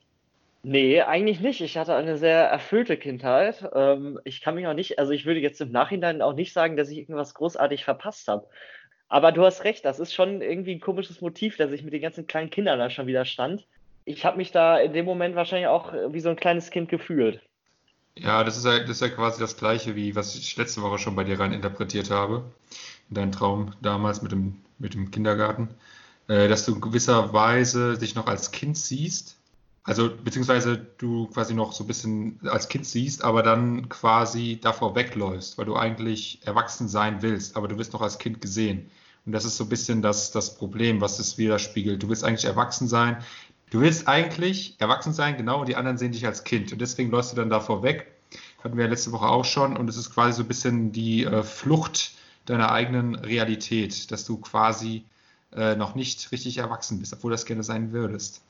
Nee, 0.65 1.01
eigentlich 1.01 1.41
nicht. 1.41 1.59
Ich 1.59 1.77
hatte 1.77 1.93
eine 1.93 2.17
sehr 2.17 2.45
erfüllte 2.45 2.95
Kindheit. 2.95 3.69
Ähm, 3.75 4.19
ich 4.23 4.39
kann 4.41 4.55
mich 4.55 4.65
auch 4.65 4.73
nicht, 4.73 4.97
also 4.97 5.11
ich 5.11 5.25
würde 5.25 5.41
jetzt 5.41 5.59
im 5.59 5.71
Nachhinein 5.71 6.21
auch 6.21 6.33
nicht 6.33 6.53
sagen, 6.53 6.77
dass 6.77 6.89
ich 6.89 6.99
irgendwas 6.99 7.33
großartig 7.33 7.83
verpasst 7.83 8.29
habe. 8.29 8.47
Aber 9.13 9.31
du 9.31 9.45
hast 9.45 9.63
recht, 9.63 9.85
das 9.85 9.99
ist 9.99 10.11
schon 10.11 10.41
irgendwie 10.41 10.71
ein 10.71 10.79
komisches 10.79 11.21
Motiv, 11.21 11.55
dass 11.57 11.71
ich 11.71 11.83
mit 11.83 11.93
den 11.93 12.01
ganzen 12.01 12.25
kleinen 12.25 12.49
Kindern 12.49 12.79
da 12.79 12.89
schon 12.89 13.05
wieder 13.05 13.25
stand. 13.25 13.63
Ich 14.05 14.25
habe 14.25 14.37
mich 14.37 14.51
da 14.51 14.79
in 14.79 14.91
dem 14.91 15.05
Moment 15.05 15.35
wahrscheinlich 15.35 15.67
auch 15.67 15.93
wie 16.09 16.19
so 16.19 16.29
ein 16.29 16.35
kleines 16.35 16.71
Kind 16.71 16.89
gefühlt. 16.89 17.39
Ja, 18.17 18.43
das 18.43 18.57
ist 18.57 18.65
ja, 18.65 18.79
das 18.79 18.89
ist 18.89 19.01
ja 19.01 19.09
quasi 19.09 19.39
das 19.39 19.55
Gleiche, 19.55 19.95
wie 19.95 20.15
was 20.15 20.35
ich 20.35 20.57
letzte 20.57 20.81
Woche 20.81 20.97
schon 20.97 21.15
bei 21.15 21.23
dir 21.25 21.39
rein 21.39 21.53
interpretiert 21.53 22.09
habe. 22.09 22.43
In 23.09 23.13
deinem 23.13 23.31
Traum 23.31 23.73
damals 23.83 24.23
mit 24.23 24.31
dem, 24.31 24.55
mit 24.79 24.95
dem 24.95 25.11
Kindergarten. 25.11 25.69
Äh, 26.27 26.47
dass 26.47 26.65
du 26.65 26.73
in 26.73 26.81
gewisser 26.81 27.33
Weise 27.33 27.99
dich 27.99 28.15
noch 28.15 28.25
als 28.25 28.49
Kind 28.49 28.79
siehst. 28.79 29.37
Also, 29.83 30.09
beziehungsweise 30.23 30.77
du 30.97 31.27
quasi 31.27 31.53
noch 31.53 31.73
so 31.73 31.83
ein 31.83 31.87
bisschen 31.87 32.39
als 32.45 32.67
Kind 32.67 32.87
siehst, 32.87 33.23
aber 33.23 33.43
dann 33.43 33.89
quasi 33.89 34.57
davor 34.59 34.95
wegläufst, 34.95 35.59
weil 35.59 35.65
du 35.65 35.75
eigentlich 35.75 36.39
erwachsen 36.45 36.87
sein 36.87 37.21
willst, 37.21 37.55
aber 37.55 37.67
du 37.67 37.77
wirst 37.77 37.93
noch 37.93 38.01
als 38.01 38.17
Kind 38.17 38.41
gesehen. 38.41 38.89
Und 39.25 39.31
das 39.31 39.45
ist 39.45 39.57
so 39.57 39.65
ein 39.65 39.69
bisschen 39.69 40.01
das, 40.01 40.31
das 40.31 40.55
Problem, 40.55 41.01
was 41.01 41.19
es 41.19 41.37
widerspiegelt. 41.37 42.03
Du 42.03 42.09
willst 42.09 42.23
eigentlich 42.23 42.45
erwachsen 42.45 42.87
sein. 42.87 43.17
Du 43.69 43.81
willst 43.81 44.07
eigentlich 44.07 44.75
erwachsen 44.79 45.13
sein, 45.13 45.37
genau, 45.37 45.61
und 45.61 45.69
die 45.69 45.75
anderen 45.75 45.97
sehen 45.97 46.11
dich 46.11 46.25
als 46.25 46.43
Kind. 46.43 46.71
Und 46.73 46.81
deswegen 46.81 47.09
läufst 47.09 47.31
du 47.31 47.35
dann 47.35 47.49
davor 47.49 47.83
weg. 47.83 48.11
Hatten 48.63 48.77
wir 48.77 48.85
ja 48.85 48.89
letzte 48.89 49.11
Woche 49.11 49.25
auch 49.25 49.45
schon. 49.45 49.77
Und 49.77 49.89
es 49.89 49.97
ist 49.97 50.13
quasi 50.13 50.33
so 50.33 50.43
ein 50.43 50.47
bisschen 50.47 50.91
die 50.91 51.23
äh, 51.23 51.43
Flucht 51.43 52.11
deiner 52.45 52.71
eigenen 52.71 53.15
Realität, 53.15 54.11
dass 54.11 54.25
du 54.25 54.37
quasi 54.37 55.05
äh, 55.55 55.75
noch 55.75 55.95
nicht 55.95 56.31
richtig 56.31 56.57
erwachsen 56.57 56.99
bist, 56.99 57.13
obwohl 57.13 57.31
das 57.31 57.45
gerne 57.45 57.63
sein 57.63 57.93
würdest. 57.93 58.41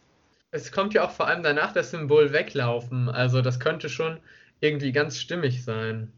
Es 0.52 0.72
kommt 0.72 0.94
ja 0.94 1.04
auch 1.04 1.12
vor 1.12 1.28
allem 1.28 1.44
danach 1.44 1.74
das 1.74 1.92
Symbol 1.92 2.32
weglaufen. 2.32 3.10
Also 3.10 3.42
das 3.42 3.60
könnte 3.60 3.90
schon 3.90 4.20
irgendwie 4.60 4.92
ganz 4.92 5.18
stimmig 5.18 5.64
sein. 5.64 6.12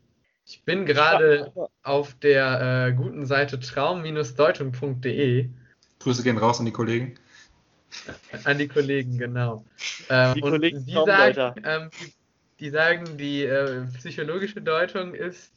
Ich 0.47 0.61
bin 0.63 0.85
gerade 0.85 1.51
auf 1.81 2.13
der 2.19 2.87
äh, 2.87 2.93
guten 2.93 3.25
Seite 3.25 3.59
traum-deutung.de. 3.59 5.49
Grüße 5.99 6.23
gehen 6.23 6.37
raus 6.37 6.59
an 6.59 6.65
die 6.65 6.71
Kollegen. 6.71 7.15
An 8.43 8.57
die 8.59 8.67
Kollegen, 8.67 9.17
genau. 9.17 9.65
Ähm, 10.09 10.33
Die 10.35 10.41
und 10.41 10.51
Kollegen 10.51 10.85
die 10.85 10.93
sagen, 10.93 11.61
ähm, 11.65 11.89
die, 11.99 12.13
die 12.59 12.69
sagen, 12.69 13.17
die 13.17 13.43
äh, 13.43 13.85
psychologische 13.97 14.61
Deutung 14.61 15.15
ist, 15.15 15.51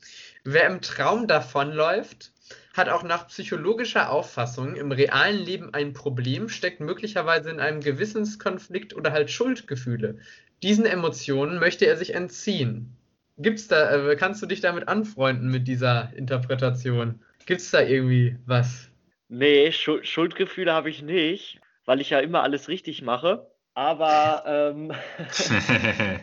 wer 0.44 0.66
im 0.66 0.80
Traum 0.80 1.26
davonläuft, 1.26 2.32
hat 2.72 2.88
auch 2.88 3.02
nach 3.02 3.28
psychologischer 3.28 4.10
Auffassung 4.10 4.74
im 4.74 4.92
realen 4.92 5.38
Leben 5.38 5.74
ein 5.74 5.92
Problem, 5.92 6.48
steckt 6.48 6.80
möglicherweise 6.80 7.50
in 7.50 7.60
einem 7.60 7.80
Gewissenskonflikt 7.80 8.94
oder 8.94 9.12
halt 9.12 9.30
Schuldgefühle. 9.30 10.18
Diesen 10.62 10.86
Emotionen 10.86 11.58
möchte 11.58 11.86
er 11.86 11.96
sich 11.98 12.14
entziehen. 12.14 12.96
Gibt's 13.38 13.68
da, 13.68 14.10
äh, 14.10 14.16
kannst 14.16 14.42
du 14.42 14.46
dich 14.46 14.60
damit 14.60 14.88
anfreunden 14.88 15.48
mit 15.48 15.68
dieser 15.68 16.12
Interpretation? 16.14 17.22
Gibt's 17.46 17.70
da 17.70 17.80
irgendwie 17.80 18.36
was? 18.46 18.90
Nee, 19.28 19.72
Schuld 19.72 20.06
Schuldgefühle 20.06 20.72
habe 20.72 20.90
ich 20.90 21.02
nicht, 21.02 21.60
weil 21.84 22.00
ich 22.00 22.10
ja 22.10 22.18
immer 22.18 22.42
alles 22.42 22.68
richtig 22.68 23.02
mache. 23.02 23.50
Aber 23.74 24.42
ähm, 24.46 24.92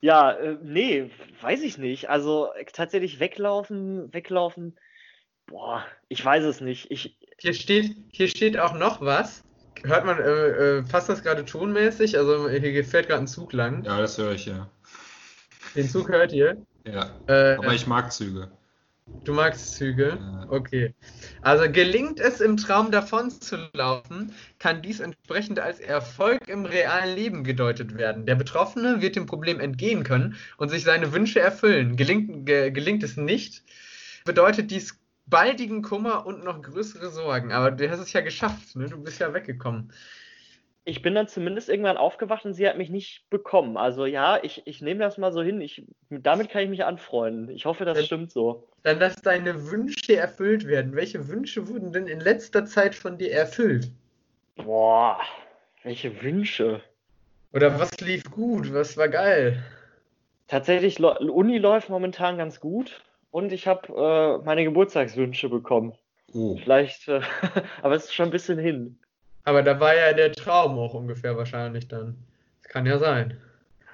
ja, 0.00 0.30
äh, 0.32 0.56
nee, 0.62 1.10
weiß 1.42 1.62
ich 1.62 1.76
nicht. 1.76 2.08
Also 2.08 2.48
tatsächlich 2.72 3.20
weglaufen, 3.20 4.12
weglaufen, 4.14 4.78
boah, 5.46 5.84
ich 6.08 6.24
weiß 6.24 6.44
es 6.44 6.62
nicht. 6.62 6.90
Ich, 6.90 7.18
Hier 7.38 7.52
steht, 7.52 7.94
hier 8.10 8.28
steht 8.28 8.58
auch 8.58 8.72
noch 8.72 9.02
was. 9.02 9.44
Hört 9.84 10.06
man, 10.06 10.18
äh, 10.18 10.78
äh, 10.78 10.82
passt 10.82 11.08
das 11.08 11.22
gerade 11.22 11.44
tonmäßig? 11.44 12.16
Also 12.16 12.48
hier 12.48 12.84
fährt 12.84 13.08
gerade 13.08 13.22
ein 13.22 13.28
Zug 13.28 13.52
lang. 13.52 13.84
ja, 13.84 13.98
das 13.98 14.16
höre 14.16 14.32
ich 14.32 14.46
ja. 14.46 14.70
Den 15.74 15.88
Zug 15.88 16.08
hört 16.08 16.32
ihr. 16.32 16.56
Ja, 16.84 17.20
Äh, 17.26 17.56
aber 17.56 17.74
ich 17.74 17.86
mag 17.86 18.12
Züge. 18.12 18.50
Du 19.24 19.34
magst 19.34 19.74
Züge? 19.74 20.18
Ja. 20.18 20.46
Okay. 20.48 20.94
Also 21.42 21.70
gelingt 21.70 22.20
es 22.20 22.40
im 22.40 22.56
Traum 22.56 22.90
davon 22.90 23.30
zu 23.30 23.56
laufen, 23.72 24.32
kann 24.58 24.82
dies 24.82 25.00
entsprechend 25.00 25.58
als 25.58 25.78
Erfolg 25.80 26.48
im 26.48 26.64
realen 26.64 27.14
Leben 27.14 27.44
gedeutet 27.44 27.96
werden. 27.96 28.24
Der 28.26 28.34
Betroffene 28.34 29.02
wird 29.02 29.16
dem 29.16 29.26
Problem 29.26 29.60
entgehen 29.60 30.04
können 30.04 30.36
und 30.56 30.70
sich 30.70 30.84
seine 30.84 31.12
Wünsche 31.12 31.40
erfüllen. 31.40 31.96
Gelingt, 31.96 32.46
ge, 32.46 32.70
gelingt 32.70 33.02
es 33.02 33.16
nicht, 33.16 33.62
bedeutet 34.24 34.70
dies 34.70 34.98
baldigen 35.26 35.82
Kummer 35.82 36.26
und 36.26 36.44
noch 36.44 36.62
größere 36.62 37.10
Sorgen. 37.10 37.52
Aber 37.52 37.70
du 37.70 37.88
hast 37.90 38.00
es 38.00 38.12
ja 38.12 38.20
geschafft, 38.20 38.74
ne? 38.74 38.88
Du 38.88 39.02
bist 39.02 39.20
ja 39.20 39.32
weggekommen. 39.32 39.92
Ich 40.84 41.02
bin 41.02 41.14
dann 41.14 41.28
zumindest 41.28 41.68
irgendwann 41.68 41.96
aufgewacht 41.96 42.44
und 42.44 42.54
sie 42.54 42.66
hat 42.68 42.78
mich 42.78 42.90
nicht 42.90 43.28
bekommen. 43.30 43.76
Also 43.76 44.06
ja, 44.06 44.42
ich, 44.42 44.62
ich 44.66 44.80
nehme 44.80 45.00
das 45.00 45.18
mal 45.18 45.32
so 45.32 45.42
hin. 45.42 45.60
Ich, 45.60 45.84
damit 46.08 46.48
kann 46.50 46.62
ich 46.62 46.70
mich 46.70 46.84
anfreunden. 46.84 47.50
Ich 47.50 47.66
hoffe, 47.66 47.84
das 47.84 47.98
Ja. 47.98 48.04
stimmt 48.04 48.32
so. 48.32 48.68
Dann 48.82 48.98
lass 48.98 49.16
deine 49.16 49.70
Wünsche 49.70 50.16
erfüllt 50.16 50.66
werden. 50.66 50.94
Welche 50.96 51.28
Wünsche 51.28 51.68
wurden 51.68 51.92
denn 51.92 52.06
in 52.06 52.20
letzter 52.20 52.64
Zeit 52.64 52.94
von 52.94 53.18
dir 53.18 53.32
erfüllt? 53.32 53.90
Boah, 54.56 55.20
welche 55.82 56.22
Wünsche. 56.22 56.80
Oder 57.52 57.78
was 57.78 57.90
lief 58.00 58.24
gut? 58.30 58.72
Was 58.72 58.96
war 58.96 59.08
geil? 59.08 59.62
Tatsächlich, 60.48 60.98
Uni 61.00 61.58
läuft 61.58 61.90
momentan 61.90 62.38
ganz 62.38 62.58
gut 62.58 63.02
und 63.30 63.52
ich 63.52 63.66
habe 63.66 64.40
äh, 64.40 64.44
meine 64.44 64.64
Geburtstagswünsche 64.64 65.48
bekommen. 65.48 65.92
Oh, 66.32 66.56
Vielleicht, 66.56 67.06
äh, 67.08 67.20
aber 67.82 67.94
es 67.94 68.04
ist 68.06 68.14
schon 68.14 68.26
ein 68.28 68.32
bisschen 68.32 68.58
hin. 68.58 68.98
Aber 69.44 69.62
da 69.62 69.80
war 69.80 69.94
ja 69.94 70.12
der 70.12 70.32
Traum 70.32 70.78
auch 70.78 70.94
ungefähr 70.94 71.36
wahrscheinlich 71.36 71.88
dann. 71.88 72.16
Das 72.62 72.72
kann 72.72 72.86
ja 72.86 72.98
sein. 72.98 73.40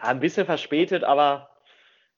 Ja, 0.02 0.08
ein 0.08 0.20
bisschen 0.20 0.46
verspätet, 0.46 1.04
aber 1.04 1.48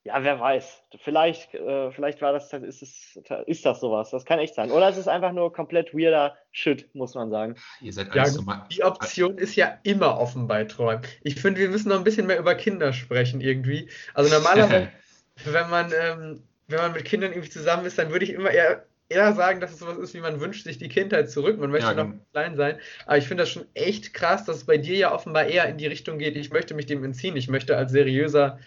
ja, 0.08 0.22
wer 0.22 0.40
weiß. 0.40 0.84
Vielleicht, 1.04 1.54
äh, 1.54 1.90
vielleicht 1.90 2.22
war 2.22 2.32
das, 2.32 2.50
ist, 2.52 2.82
es, 2.82 3.18
ist 3.46 3.66
das 3.66 3.80
sowas. 3.80 4.10
Das 4.10 4.24
kann 4.24 4.38
echt 4.38 4.54
sein. 4.54 4.70
Oder 4.70 4.88
es 4.88 4.96
ist 4.96 5.08
einfach 5.08 5.32
nur 5.32 5.52
komplett 5.52 5.92
weirder 5.92 6.36
Shit, 6.50 6.88
muss 6.94 7.14
man 7.14 7.30
sagen. 7.30 7.56
ihr 7.82 7.92
seid 7.92 8.14
Ja, 8.14 8.22
alles 8.22 8.34
so 8.34 8.42
mal. 8.42 8.66
Die 8.72 8.82
Option 8.82 9.36
ist 9.36 9.54
ja 9.54 9.78
immer 9.82 10.18
offen 10.18 10.46
bei 10.46 10.64
Träumen. 10.64 11.02
Ich 11.22 11.40
finde, 11.40 11.60
wir 11.60 11.68
müssen 11.68 11.90
noch 11.90 11.98
ein 11.98 12.04
bisschen 12.04 12.26
mehr 12.26 12.38
über 12.38 12.54
Kinder 12.54 12.94
sprechen 12.94 13.42
irgendwie. 13.42 13.90
Also 14.14 14.34
normalerweise, 14.34 14.88
wenn 15.44 15.68
man, 15.68 15.92
ähm, 15.92 16.42
wenn 16.68 16.78
man 16.78 16.92
mit 16.92 17.04
Kindern 17.04 17.32
irgendwie 17.32 17.50
zusammen 17.50 17.84
ist, 17.84 17.98
dann 17.98 18.10
würde 18.10 18.24
ich 18.24 18.32
immer 18.32 18.50
eher, 18.50 18.86
eher 19.08 19.32
sagen, 19.34 19.60
dass 19.60 19.72
es 19.72 19.78
sowas 19.78 19.98
ist, 19.98 20.14
wie 20.14 20.20
man 20.20 20.40
wünscht 20.40 20.64
sich 20.64 20.78
die 20.78 20.88
Kindheit 20.88 21.30
zurück. 21.30 21.58
Man 21.58 21.70
möchte 21.70 21.94
Ja, 21.94 21.94
noch 21.94 22.10
genau. 22.10 22.24
klein 22.32 22.56
sein. 22.56 22.78
Aber 23.06 23.18
ich 23.18 23.26
finde 23.26 23.42
das 23.42 23.50
schon 23.50 23.64
echt 23.74 24.12
krass, 24.14 24.44
dass 24.44 24.58
es 24.58 24.64
bei 24.64 24.78
dir 24.78 24.96
ja 24.96 25.12
offenbar 25.14 25.46
eher 25.46 25.68
in 25.68 25.78
die 25.78 25.86
Richtung 25.86 26.18
geht, 26.18 26.36
ich 26.36 26.50
möchte 26.50 26.74
mich 26.74 26.86
dem 26.86 27.02
entziehen. 27.04 27.36
Ich 27.36 27.48
möchte 27.48 27.76
als 27.76 27.92
seriöser 27.92 28.58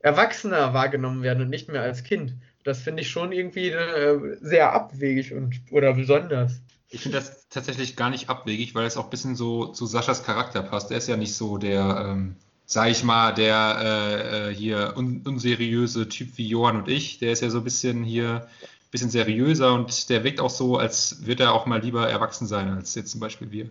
Erwachsener 0.00 0.74
wahrgenommen 0.74 1.22
werden 1.22 1.42
und 1.42 1.50
nicht 1.50 1.68
mehr 1.68 1.82
als 1.82 2.04
Kind. 2.04 2.34
Das 2.62 2.80
finde 2.80 3.02
ich 3.02 3.10
schon 3.10 3.32
irgendwie 3.32 3.70
äh, 3.70 4.36
sehr 4.40 4.72
abwegig 4.72 5.32
und 5.32 5.60
oder 5.70 5.94
besonders. 5.94 6.60
Ich 6.88 7.00
finde 7.00 7.18
das 7.18 7.48
tatsächlich 7.48 7.96
gar 7.96 8.10
nicht 8.10 8.28
abwegig, 8.28 8.74
weil 8.74 8.86
es 8.86 8.96
auch 8.96 9.04
ein 9.04 9.10
bisschen 9.10 9.34
so 9.36 9.66
zu 9.66 9.86
Saschas 9.86 10.22
Charakter 10.24 10.62
passt. 10.62 10.90
Er 10.90 10.98
ist 10.98 11.08
ja 11.08 11.16
nicht 11.16 11.34
so 11.34 11.58
der, 11.58 12.06
ähm, 12.08 12.36
sag 12.66 12.90
ich 12.90 13.02
mal, 13.02 13.32
der 13.32 13.78
äh, 13.80 14.50
äh, 14.50 14.54
hier 14.54 14.94
un 14.96 15.22
unseriöse 15.26 16.08
Typ 16.08 16.36
wie 16.36 16.48
Johann 16.48 16.76
und 16.76 16.88
ich. 16.88 17.18
Der 17.18 17.32
ist 17.32 17.40
ja 17.42 17.50
so 17.50 17.58
ein 17.58 17.64
bisschen 17.64 18.04
hier, 18.04 18.46
bisschen 18.94 19.10
seriöser 19.10 19.74
und 19.74 20.08
der 20.08 20.22
wirkt 20.22 20.38
auch 20.38 20.50
so, 20.50 20.76
als 20.76 21.26
würde 21.26 21.42
er 21.42 21.52
auch 21.52 21.66
mal 21.66 21.80
lieber 21.80 22.08
erwachsen 22.08 22.46
sein, 22.46 22.68
als 22.68 22.94
jetzt 22.94 23.10
zum 23.10 23.18
Beispiel 23.18 23.50
wir. 23.50 23.68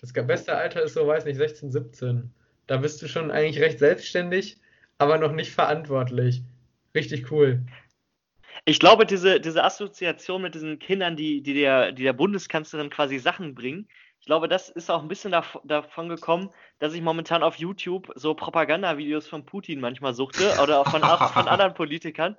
Das 0.00 0.14
beste 0.14 0.56
Alter 0.56 0.82
ist 0.82 0.94
so, 0.94 1.06
weiß 1.06 1.26
nicht, 1.26 1.36
16, 1.36 1.72
17. 1.72 2.30
Da 2.66 2.78
bist 2.78 3.02
du 3.02 3.06
schon 3.06 3.30
eigentlich 3.30 3.62
recht 3.62 3.78
selbstständig, 3.78 4.56
aber 4.96 5.18
noch 5.18 5.32
nicht 5.32 5.52
verantwortlich. 5.52 6.40
Richtig 6.94 7.30
cool. 7.30 7.60
Ich 8.64 8.80
glaube, 8.80 9.04
diese, 9.04 9.40
diese 9.40 9.62
Assoziation 9.62 10.40
mit 10.40 10.54
diesen 10.54 10.78
Kindern, 10.78 11.16
die, 11.16 11.42
die, 11.42 11.52
der, 11.52 11.92
die 11.92 12.04
der 12.04 12.14
Bundeskanzlerin 12.14 12.88
quasi 12.88 13.18
Sachen 13.18 13.54
bringen, 13.54 13.86
ich 14.20 14.26
glaube, 14.26 14.48
das 14.48 14.70
ist 14.70 14.90
auch 14.90 15.02
ein 15.02 15.08
bisschen 15.08 15.32
dav 15.32 15.58
davon 15.64 16.08
gekommen, 16.08 16.48
dass 16.78 16.94
ich 16.94 17.02
momentan 17.02 17.42
auf 17.42 17.56
YouTube 17.56 18.10
so 18.14 18.32
Propagandavideos 18.32 19.28
von 19.28 19.44
Putin 19.44 19.80
manchmal 19.80 20.14
suchte 20.14 20.58
oder 20.62 20.80
auch 20.80 20.90
von, 20.90 21.02
auch 21.02 21.34
von 21.34 21.46
anderen 21.48 21.74
Politikern. 21.74 22.38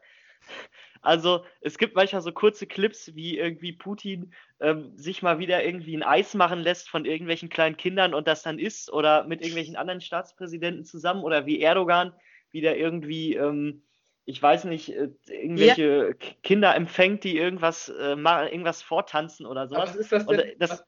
Also 1.01 1.46
es 1.62 1.77
gibt 1.77 1.96
manchmal 1.96 2.22
so 2.22 2.32
kurze 2.32 2.68
Clips, 2.68 3.13
wie 3.16 3.38
irgendwie 3.38 3.74
Putin 3.74 4.34
ähm, 4.60 4.98
sich 4.98 5.22
mal 5.22 5.39
wieder 5.39 5.63
irgendwie 5.63 5.96
ein 5.96 6.04
Eis 6.04 6.34
machen 6.34 6.60
lässt 6.60 6.89
von 6.89 7.06
irgendwelchen 7.06 7.50
kleinen 7.50 7.77
Kindern 7.77 8.13
und 8.13 8.27
das 8.27 8.44
dann 8.44 8.60
isst 8.60 8.92
oder 8.92 9.24
mit 9.25 9.42
irgendwelchen 9.42 9.75
anderen 9.75 10.01
Staatspräsidenten 10.01 10.86
zusammen 10.86 11.24
oder 11.24 11.46
wie 11.46 11.62
Erdogan 11.62 12.13
wieder 12.51 12.75
irgendwie, 12.77 13.36
ähm, 13.36 13.84
ich 14.25 14.42
weiß 14.42 14.66
nicht, 14.66 14.89
äh, 14.89 15.10
irgendwelche 15.27 16.16
K- 16.16 16.36
Kinder 16.44 16.75
empfängt, 16.75 17.24
die 17.24 17.38
irgendwas, 17.38 17.89
äh, 17.89 18.16
irgendwas 18.16 18.82
vortanzen 18.82 19.46
oder 19.46 19.62
Aber 19.62 19.70
sowas. 19.70 19.89
was 19.92 19.96
ist 19.98 20.12
das 20.12 20.27
Und 20.27 20.38
denn? 20.38 20.60
das- 20.60 20.70
was, 20.72 20.84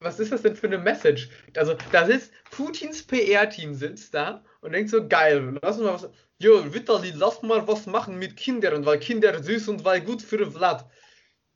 was 0.00 0.20
ist 0.20 0.32
das 0.32 0.42
denn 0.42 0.56
für 0.56 0.66
eine 0.66 0.78
Message? 0.78 1.28
Also, 1.56 1.74
da 1.92 2.06
sitzt 2.06 2.32
Putins 2.50 3.06
PR-Team 3.06 3.74
sitzt 3.74 4.14
da 4.14 4.44
und 4.60 4.72
denkt 4.72 4.90
so, 4.90 5.06
geil, 5.06 5.58
lass 5.62 5.76
uns 5.78 5.86
mal 5.86 5.94
was. 5.94 6.10
Jo, 6.42 6.72
Vitali, 6.72 7.12
lass 7.14 7.42
mal 7.42 7.68
was 7.68 7.84
machen 7.84 8.18
mit 8.18 8.34
Kindern, 8.34 8.86
weil 8.86 8.98
Kinder 8.98 9.42
süß 9.42 9.68
und 9.68 9.84
weil 9.84 10.00
gut 10.00 10.22
für 10.22 10.50
Vlad. 10.50 10.88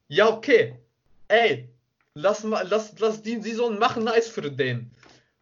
Ja, 0.08 0.28
okay. 0.28 0.78
Ey, 1.28 1.70
lass 2.12 2.44
mal, 2.44 2.68
lass, 2.68 2.92
lass 2.98 3.22
die, 3.22 3.40
die 3.40 3.52
sollen 3.52 3.78
machen 3.78 4.06
Eis 4.06 4.28
für 4.28 4.42
den. 4.42 4.90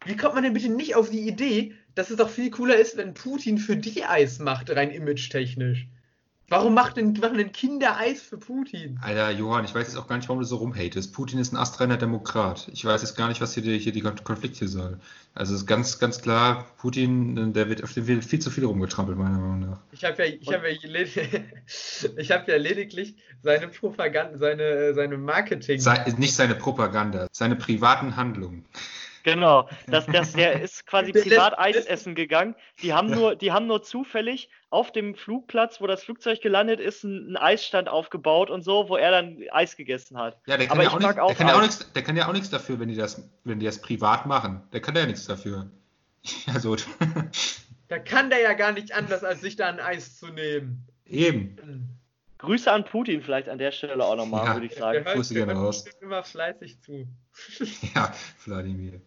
Wie 0.04 0.16
kommt 0.16 0.34
man 0.34 0.44
denn 0.44 0.52
bitte 0.52 0.68
nicht 0.68 0.94
auf 0.94 1.10
die 1.10 1.26
Idee, 1.26 1.74
dass 1.96 2.10
es 2.10 2.18
doch 2.18 2.30
viel 2.30 2.50
cooler 2.50 2.76
ist, 2.76 2.96
wenn 2.96 3.14
Putin 3.14 3.58
für 3.58 3.76
die 3.76 4.04
Eis 4.04 4.38
macht, 4.38 4.70
rein 4.70 4.92
image-technisch? 4.92 5.88
Warum 6.52 6.74
macht 6.74 6.98
denn, 6.98 7.14
machen 7.14 7.38
denn 7.38 7.50
Kinder 7.50 7.96
Eis 7.96 8.20
für 8.20 8.36
Putin? 8.36 9.00
Alter, 9.02 9.30
Johann, 9.30 9.64
ich 9.64 9.74
weiß 9.74 9.86
jetzt 9.86 9.96
auch 9.96 10.06
gar 10.06 10.16
nicht, 10.16 10.28
warum 10.28 10.40
du 10.40 10.46
so 10.46 10.56
rumhatest. 10.56 11.14
Putin 11.14 11.38
ist 11.38 11.50
ein 11.52 11.56
astreiner 11.56 11.96
Demokrat. 11.96 12.68
Ich 12.74 12.84
weiß 12.84 13.00
jetzt 13.00 13.16
gar 13.16 13.28
nicht, 13.28 13.40
was 13.40 13.54
hier, 13.54 13.62
die, 13.62 13.78
hier 13.78 13.92
die 13.92 14.02
Kon- 14.02 14.22
Konflikt 14.22 14.56
hier 14.56 14.68
soll. 14.68 14.98
Also 15.34 15.54
es 15.54 15.62
ist 15.62 15.66
ganz, 15.66 15.98
ganz 15.98 16.20
klar, 16.20 16.66
Putin, 16.76 17.54
der 17.54 17.70
wird 17.70 17.82
auf 17.82 17.94
dem 17.94 18.06
wird 18.06 18.22
viel 18.22 18.38
zu 18.38 18.50
viel 18.50 18.66
rumgetrampelt, 18.66 19.16
meiner 19.16 19.38
Meinung 19.38 19.60
nach. 19.70 19.78
Ich 19.92 20.04
habe 20.04 20.26
ja, 20.26 20.34
ich 20.38 20.52
habe 20.52 20.68
ja, 20.70 20.76
led- 20.88 21.16
ich 22.18 22.30
hab 22.30 22.46
ja 22.46 22.56
lediglich 22.58 23.14
seine 23.42 23.68
Propaganda, 23.68 24.36
seine, 24.36 24.92
seine 24.92 25.16
Marketing. 25.16 25.80
Sei, 25.80 26.04
nicht 26.18 26.34
seine 26.34 26.54
Propaganda, 26.54 27.28
seine 27.32 27.56
privaten 27.56 28.16
Handlungen. 28.16 28.66
Genau, 29.24 29.68
das, 29.86 30.06
das, 30.06 30.32
der 30.32 30.60
ist 30.60 30.86
quasi 30.86 31.12
Der 31.12 31.22
privat 31.22 31.58
Eis 31.58 31.76
essen 31.86 32.14
gegangen. 32.14 32.54
Die 32.82 32.92
haben 32.92 33.10
nur, 33.10 33.36
die 33.36 33.52
haben 33.52 33.66
nur 33.66 33.82
zufällig 33.82 34.48
auf 34.70 34.90
dem 34.92 35.14
Flugplatz, 35.14 35.80
wo 35.80 35.86
das 35.86 36.02
Flugzeug 36.04 36.40
gelandet 36.40 36.80
ist, 36.80 37.04
einen 37.04 37.36
Eisstand 37.36 37.88
aufgebaut 37.88 38.50
und 38.50 38.62
so, 38.62 38.88
wo 38.88 38.96
er 38.96 39.10
dann 39.10 39.38
Eis 39.52 39.76
gegessen 39.76 40.18
hat. 40.18 40.38
Ja, 40.46 40.56
der 40.56 40.66
kann, 40.66 40.76
Aber 40.78 40.82
ja 40.84 40.88
ich 40.90 40.94
auch, 40.96 41.00
mag 41.00 41.16
nicht, 41.16 41.22
auch 41.22 41.28
der, 41.28 41.36
kann 41.36 41.48
ja 41.48 41.56
auch 41.56 41.62
nichts, 41.62 41.92
der 41.92 42.02
kann 42.02 42.16
ja 42.16 42.28
auch 42.28 42.32
nichts 42.32 42.50
dafür, 42.50 42.80
wenn 42.80 42.88
die, 42.88 42.96
das, 42.96 43.28
wenn 43.44 43.60
die 43.60 43.66
das 43.66 43.80
privat 43.80 44.26
machen. 44.26 44.62
Der 44.72 44.80
kann 44.80 44.96
ja 44.96 45.06
nichts 45.06 45.26
dafür. 45.26 45.70
Also, 46.54 46.76
Da 47.88 47.98
kann 47.98 48.30
der 48.30 48.40
ja 48.40 48.54
gar 48.54 48.72
nicht 48.72 48.92
anders, 48.94 49.22
als 49.22 49.40
sich 49.42 49.56
da 49.56 49.68
ein 49.68 49.78
Eis 49.80 50.16
zu 50.18 50.28
nehmen. 50.28 50.86
eben. 51.04 51.58
Grüße 52.38 52.72
an 52.72 52.84
Putin 52.84 53.22
vielleicht 53.22 53.48
an 53.48 53.58
der 53.58 53.70
Stelle 53.70 54.02
auch 54.04 54.16
nochmal, 54.16 54.46
Ja. 54.46 54.54
würde 54.54 54.66
ich 54.66 54.72
Der 54.72 54.80
sagen. 54.80 55.04
hört, 55.04 55.14
Grüße 55.16 55.34
der 55.34 55.46
gerne 55.46 55.60
raus. 55.60 55.84
immer 56.00 56.22
fleißig 56.24 56.80
zu. 56.80 57.06
Ja, 57.94 58.12
Wladimir. 58.44 59.00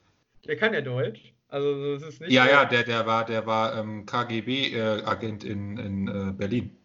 Der 0.48 0.58
kann 0.58 0.74
ja 0.74 0.82
Deutsch. 0.82 1.34
Also 1.48 1.98
so 1.98 2.08
ist 2.08 2.22
nicht. 2.22 2.32
Ja, 2.32 2.48
ja, 2.48 2.66
der, 2.66 2.84
der 2.84 3.06
war, 3.06 3.26
der 3.26 3.46
war 3.46 3.78
ähm, 3.78 4.06
KGB-Agent 4.06 5.44
in, 5.44 5.78
in 5.78 6.08
äh, 6.08 6.34
Berlin. 6.34 6.76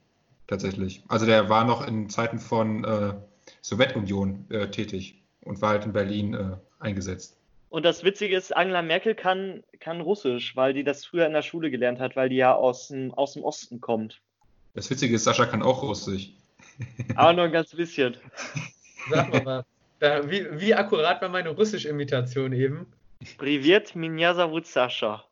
Tatsächlich. 0.46 1.02
Also 1.08 1.26
der 1.26 1.48
war 1.48 1.64
noch 1.64 1.86
in 1.86 2.08
Zeiten 2.10 2.38
von 2.38 2.84
äh, 2.84 3.14
Sowjetunion 3.62 4.46
äh, 4.50 4.68
tätig 4.68 5.22
und 5.44 5.62
war 5.62 5.70
halt 5.70 5.84
in 5.84 5.92
Berlin 5.92 6.34
äh, 6.34 6.56
eingesetzt. 6.80 7.36
Und 7.68 7.84
das 7.84 8.02
Witzige 8.02 8.36
ist, 8.36 8.56
Angela 8.56 8.82
Merkel 8.82 9.14
kann, 9.14 9.62
kann 9.78 10.00
Russisch, 10.00 10.56
weil 10.56 10.74
die 10.74 10.82
das 10.82 11.04
früher 11.04 11.26
in 11.26 11.32
der 11.32 11.42
Schule 11.42 11.70
gelernt 11.70 12.00
hat, 12.00 12.16
weil 12.16 12.28
die 12.28 12.36
ja 12.36 12.52
aus 12.52 12.88
dem, 12.88 13.14
aus 13.14 13.34
dem 13.34 13.44
Osten 13.44 13.80
kommt. 13.80 14.20
Das 14.74 14.90
Witzige 14.90 15.14
ist, 15.14 15.24
Sascha 15.24 15.46
kann 15.46 15.62
auch 15.62 15.82
Russisch. 15.82 16.32
Aber 17.14 17.32
nur 17.32 17.44
ein 17.44 17.52
ganz 17.52 17.70
bisschen. 17.70 18.16
Sag 19.08 19.32
mal, 19.32 19.42
mal 19.44 19.64
da, 20.00 20.28
wie, 20.30 20.46
wie 20.58 20.74
akkurat 20.74 21.20
war 21.22 21.28
meine 21.28 21.50
Russisch-Imitation 21.50 22.52
eben? 22.52 22.86
Privet, 23.37 23.95
меня 23.95 24.33
зовут 24.33 24.67
Sascha. 24.67 25.23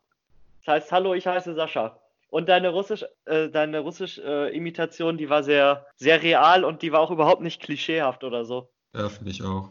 Das 0.64 0.74
heißt, 0.74 0.92
hallo, 0.92 1.14
ich 1.14 1.26
heiße 1.26 1.54
Sascha. 1.54 1.98
Und 2.30 2.48
deine 2.48 2.70
Russisch, 2.70 3.04
äh, 3.26 3.48
deine 3.48 3.80
Russisch-Imitation, 3.80 5.18
die 5.18 5.30
war 5.30 5.44
sehr, 5.44 5.86
sehr 5.94 6.20
real 6.22 6.64
und 6.64 6.82
die 6.82 6.90
war 6.90 7.00
auch 7.00 7.12
überhaupt 7.12 7.42
nicht 7.42 7.62
klischeehaft 7.62 8.24
oder 8.24 8.44
so. 8.44 8.68
Ja, 8.92 9.08
finde 9.08 9.30
ich 9.30 9.42
auch. 9.42 9.70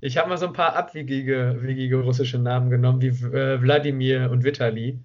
Ich 0.00 0.16
habe 0.16 0.28
mal 0.28 0.38
so 0.38 0.46
ein 0.46 0.52
paar 0.52 0.76
abwegige 0.76 1.56
wegige 1.60 2.00
russische 2.00 2.38
Namen 2.38 2.70
genommen, 2.70 3.02
wie 3.02 3.08
äh, 3.08 3.60
Wladimir 3.60 4.30
und 4.30 4.44
Vitali. 4.44 4.98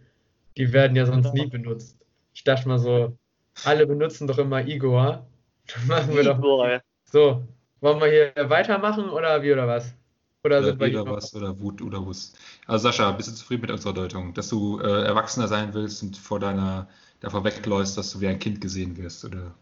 Die 0.57 0.73
werden 0.73 0.95
ja 0.95 1.05
sonst 1.05 1.33
nie 1.33 1.47
benutzt. 1.47 1.97
Ich 2.33 2.43
dachte 2.43 2.67
mal 2.67 2.79
so, 2.79 3.17
alle 3.65 3.87
benutzen 3.87 4.27
doch 4.27 4.37
immer 4.37 4.65
Igor. 4.65 5.25
Dann 5.67 5.87
machen 5.87 6.15
wir 6.15 6.23
doch 6.23 6.37
Igor. 6.37 6.81
so. 7.05 7.43
Wollen 7.81 8.01
wir 8.01 8.07
hier 8.07 8.49
weitermachen 8.49 9.09
oder 9.09 9.41
wie 9.41 9.53
oder 9.53 9.67
was? 9.67 9.93
Oder 10.44 10.62
Oder 10.62 10.62
sind 10.62 10.80
wir 10.80 10.88
noch? 11.04 11.06
was 11.16 11.34
oder 11.34 11.58
Wut 11.60 11.80
oder 11.82 12.04
Hus. 12.04 12.34
Also 12.66 12.84
Sascha, 12.88 13.10
bist 13.12 13.28
du 13.30 13.34
zufrieden 13.34 13.62
mit 13.62 13.70
unserer 13.70 13.94
Deutung? 13.94 14.34
Dass 14.34 14.48
du 14.50 14.78
äh, 14.80 15.04
Erwachsener 15.04 15.48
sein 15.48 15.72
willst 15.74 16.02
und 16.02 16.16
vor 16.16 16.38
deiner 16.40 16.88
davor 17.20 17.44
wegläufst, 17.44 17.96
dass 17.96 18.12
du 18.12 18.20
wie 18.20 18.28
ein 18.28 18.38
Kind 18.38 18.60
gesehen 18.60 18.96
wirst? 18.96 19.24
Oder 19.24 19.54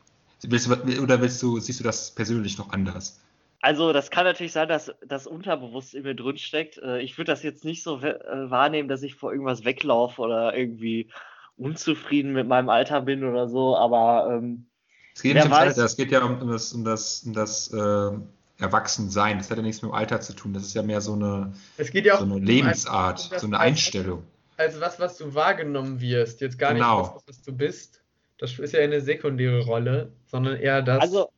willst 0.42 0.66
du, 0.66 1.02
oder 1.02 1.20
willst 1.20 1.40
du, 1.42 1.60
siehst 1.60 1.80
du 1.80 1.84
das 1.84 2.10
persönlich 2.14 2.58
noch 2.58 2.70
anders? 2.72 3.20
Also, 3.60 3.92
das 3.92 4.10
kann 4.10 4.24
natürlich 4.24 4.52
sein, 4.52 4.68
dass 4.68 4.92
das 5.06 5.26
unterbewusst 5.28 5.94
in 5.94 6.02
mir 6.02 6.16
drin 6.16 6.36
steckt. 6.36 6.78
Äh, 6.78 7.00
Ich 7.00 7.16
würde 7.16 7.30
das 7.30 7.44
jetzt 7.44 7.64
nicht 7.64 7.84
so 7.84 8.00
äh, 8.00 8.50
wahrnehmen, 8.50 8.88
dass 8.88 9.02
ich 9.04 9.14
vor 9.14 9.30
irgendwas 9.32 9.64
weglaufe 9.64 10.20
oder 10.20 10.56
irgendwie 10.56 11.08
unzufrieden 11.56 12.32
mit 12.32 12.48
meinem 12.48 12.68
Alter 12.68 13.02
bin 13.02 13.22
oder 13.22 13.48
so, 13.48 13.76
aber 13.76 14.28
ähm, 14.36 14.66
Es 15.14 15.22
geht 15.22 15.34
nicht 15.34 15.44
ums. 15.44 15.56
Alter, 15.56 15.84
es 15.84 15.96
geht 15.96 16.10
ja 16.10 16.24
um, 16.24 16.40
um 16.42 16.48
das, 16.50 16.72
um 16.72 16.82
das, 16.84 17.22
um 17.22 17.32
das 17.34 17.72
äh, 17.72 18.10
Erwachsensein. 18.58 19.38
Das 19.38 19.50
hat 19.50 19.56
ja 19.56 19.62
nichts 19.62 19.82
mit 19.82 19.90
dem 19.90 19.94
Alter 19.94 20.20
zu 20.20 20.34
tun. 20.34 20.52
Das 20.52 20.62
ist 20.62 20.74
ja 20.74 20.82
mehr 20.82 21.00
so 21.00 21.14
eine, 21.14 21.52
Es 21.76 21.90
geht 21.90 22.04
ja 22.06 22.14
auch 22.14 22.18
so 22.20 22.24
eine 22.24 22.38
Lebensart, 22.38 23.24
um 23.24 23.30
das 23.30 23.40
so 23.42 23.46
eine 23.46 23.58
Einstellung. 23.58 24.22
als 24.56 24.80
was, 24.80 25.00
was 25.00 25.18
du 25.18 25.34
wahrgenommen 25.34 26.00
wirst. 26.00 26.40
Jetzt 26.40 26.58
gar 26.58 26.72
Genau. 26.74 27.00
nicht 27.02 27.14
das, 27.14 27.22
was 27.28 27.42
du 27.42 27.52
bist. 27.52 28.02
Das 28.38 28.58
ist 28.58 28.72
ja 28.74 28.80
eine 28.80 29.00
sekundäre 29.00 29.64
Rolle, 29.64 30.12
sondern 30.26 30.56
eher 30.56 30.82
das. 30.82 31.00
also, 31.00 31.30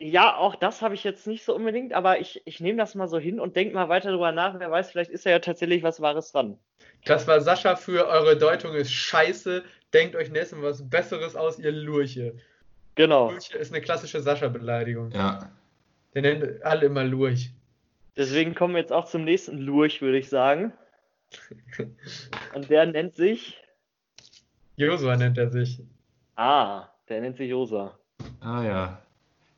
ja, 0.00 0.36
auch 0.36 0.54
das 0.54 0.80
habe 0.82 0.94
ich 0.94 1.02
jetzt 1.02 1.26
nicht 1.26 1.44
so 1.44 1.54
unbedingt, 1.54 1.92
aber 1.92 2.20
ich, 2.20 2.40
ich 2.44 2.60
nehme 2.60 2.78
das 2.78 2.94
mal 2.94 3.08
so 3.08 3.18
hin 3.18 3.40
und 3.40 3.56
denke 3.56 3.74
mal 3.74 3.88
weiter 3.88 4.10
drüber 4.10 4.30
nach. 4.32 4.58
Wer 4.60 4.70
weiß, 4.70 4.90
vielleicht 4.92 5.10
ist 5.10 5.24
ja 5.24 5.38
tatsächlich 5.40 5.82
was 5.82 6.00
Wahres 6.00 6.30
dran. 6.32 6.56
das 7.04 7.26
war 7.26 7.40
Sascha 7.40 7.74
für 7.76 8.06
eure 8.06 8.36
Deutung 8.36 8.74
ist 8.74 8.92
scheiße. 8.92 9.64
Denkt 9.92 10.14
euch 10.14 10.30
nächstes 10.30 10.58
Mal 10.58 10.70
was 10.70 10.88
Besseres 10.88 11.34
aus, 11.34 11.58
ihr 11.58 11.72
Lurche. 11.72 12.34
Genau. 12.94 13.30
Lurche 13.30 13.56
ist 13.58 13.72
eine 13.72 13.80
klassische 13.80 14.20
Sascha-Beleidigung. 14.20 15.10
Ja. 15.12 15.50
Der 16.18 16.34
nennt 16.34 16.64
alle 16.64 16.86
immer 16.86 17.04
Lurch. 17.04 17.52
Deswegen 18.16 18.56
kommen 18.56 18.74
wir 18.74 18.80
jetzt 18.80 18.92
auch 18.92 19.04
zum 19.04 19.22
nächsten 19.22 19.56
Lurch, 19.56 20.02
würde 20.02 20.18
ich 20.18 20.28
sagen. 20.28 20.72
Und 22.54 22.68
der 22.70 22.86
nennt 22.86 23.14
sich. 23.14 23.56
Josua 24.74 25.14
nennt 25.14 25.38
er 25.38 25.48
sich. 25.48 25.80
Ah, 26.34 26.88
der 27.08 27.20
nennt 27.20 27.36
sich 27.36 27.48
Josa. 27.50 27.96
Ah 28.40 28.64
ja. 28.64 29.02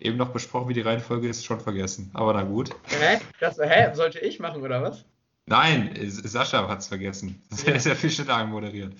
Eben 0.01 0.19
noch 0.19 0.35
besprochen, 0.35 0.69
wie 0.69 0.75
die 0.75 0.83
Reihenfolge 0.83 1.31
ist, 1.31 1.47
schon 1.47 1.61
vergessen. 1.61 2.11
Aber 2.13 2.35
na 2.35 2.43
gut. 2.43 2.69
Hä? 2.89 3.21
Das, 3.41 3.59
hä? 3.59 3.95
Sollte 3.95 4.19
ich 4.19 4.39
machen, 4.39 4.61
oder 4.61 4.83
was? 4.83 5.07
Nein, 5.47 5.95
Sascha 6.11 6.69
hat 6.69 6.81
es 6.81 6.89
vergessen. 6.89 7.43
Das 7.49 7.63
ist 7.65 7.87
ja 7.87 7.95
viel 7.95 8.11
schneller 8.11 8.35
anmoderiert. 8.35 8.93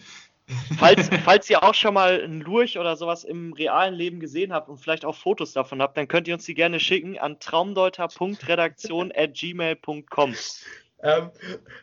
Falls, 0.79 1.09
falls 1.25 1.51
ihr 1.51 1.63
auch 1.63 1.75
schon 1.75 1.95
mal 1.95 2.21
einen 2.23 2.41
Lurch 2.41 2.79
oder 2.79 2.97
sowas 2.97 3.25
im 3.25 3.53
realen 3.53 3.95
Leben 3.95 4.21
gesehen 4.21 4.53
habt 4.53 4.69
und 4.69 4.79
vielleicht 4.79 5.05
auch 5.05 5.17
Fotos 5.17 5.53
davon 5.53 5.83
habt, 5.83 5.97
dann 5.97 6.09
könnt 6.09 6.29
ihr 6.29 6.35
uns 6.35 6.45
die 6.45 6.55
gerne 6.55 6.81
schicken 6.81 7.19
an 7.19 7.39
traumdeuter.redaktion.gmail.com. 7.41 10.35
Ähm, 11.03 11.31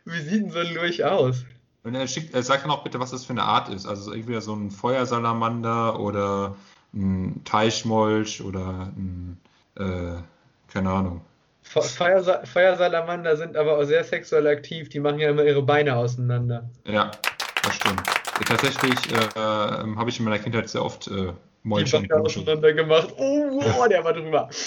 wie 0.06 0.20
sieht 0.22 0.44
denn 0.44 0.52
so 0.52 0.60
ein 0.60 0.74
Lurch 0.74 1.04
aus? 1.04 1.46
Und 1.84 1.96
er 1.96 2.08
schickt, 2.08 2.34
er 2.34 2.44
sagt 2.44 2.64
dann 2.64 2.72
auch 2.72 2.84
bitte, 2.84 3.00
was 3.00 3.12
das 3.12 3.26
für 3.26 3.34
eine 3.34 3.44
Art 3.44 3.70
ist. 3.70 3.86
Also 3.86 4.12
entweder 4.12 4.42
so 4.42 4.54
ein 4.54 4.72
Feuersalamander 4.72 6.00
oder 6.00 6.56
ein 6.94 7.42
Teichmolch 7.46 8.42
oder 8.42 8.92
ein, 8.96 9.38
äh, 9.76 10.16
keine 10.72 10.90
Ahnung. 10.90 11.22
Fe- 11.64 11.82
Feuersa 11.82 12.46
Feuersalamander 12.46 13.36
sind 13.38 13.58
aber 13.58 13.78
auch 13.78 13.84
sehr 13.84 14.04
sexuell 14.04 14.48
aktiv. 14.48 14.90
Die 14.90 15.00
machen 15.00 15.20
ja 15.20 15.30
immer 15.30 15.44
ihre 15.44 15.62
Beine 15.62 15.96
auseinander. 15.96 16.70
Ja, 16.86 17.12
das 17.64 17.76
stimmt. 17.76 18.02
Tatsächlich 18.46 19.12
äh, 19.12 19.30
ähm, 19.36 19.98
habe 19.98 20.10
ich 20.10 20.20
in 20.20 20.26
meiner 20.26 20.40
Kindheit 20.40 20.70
sehr 20.70 20.84
oft 20.84 21.08
äh, 21.08 21.34
Die 21.64 21.70
Beine 21.70 22.08
Bursche. 22.08 22.40
auseinander 22.42 22.74
gemacht. 22.74 23.14
Oh, 23.18 23.62
oh, 23.80 23.88
der 23.88 24.04
war 24.04 24.14
drüber. 24.14 24.50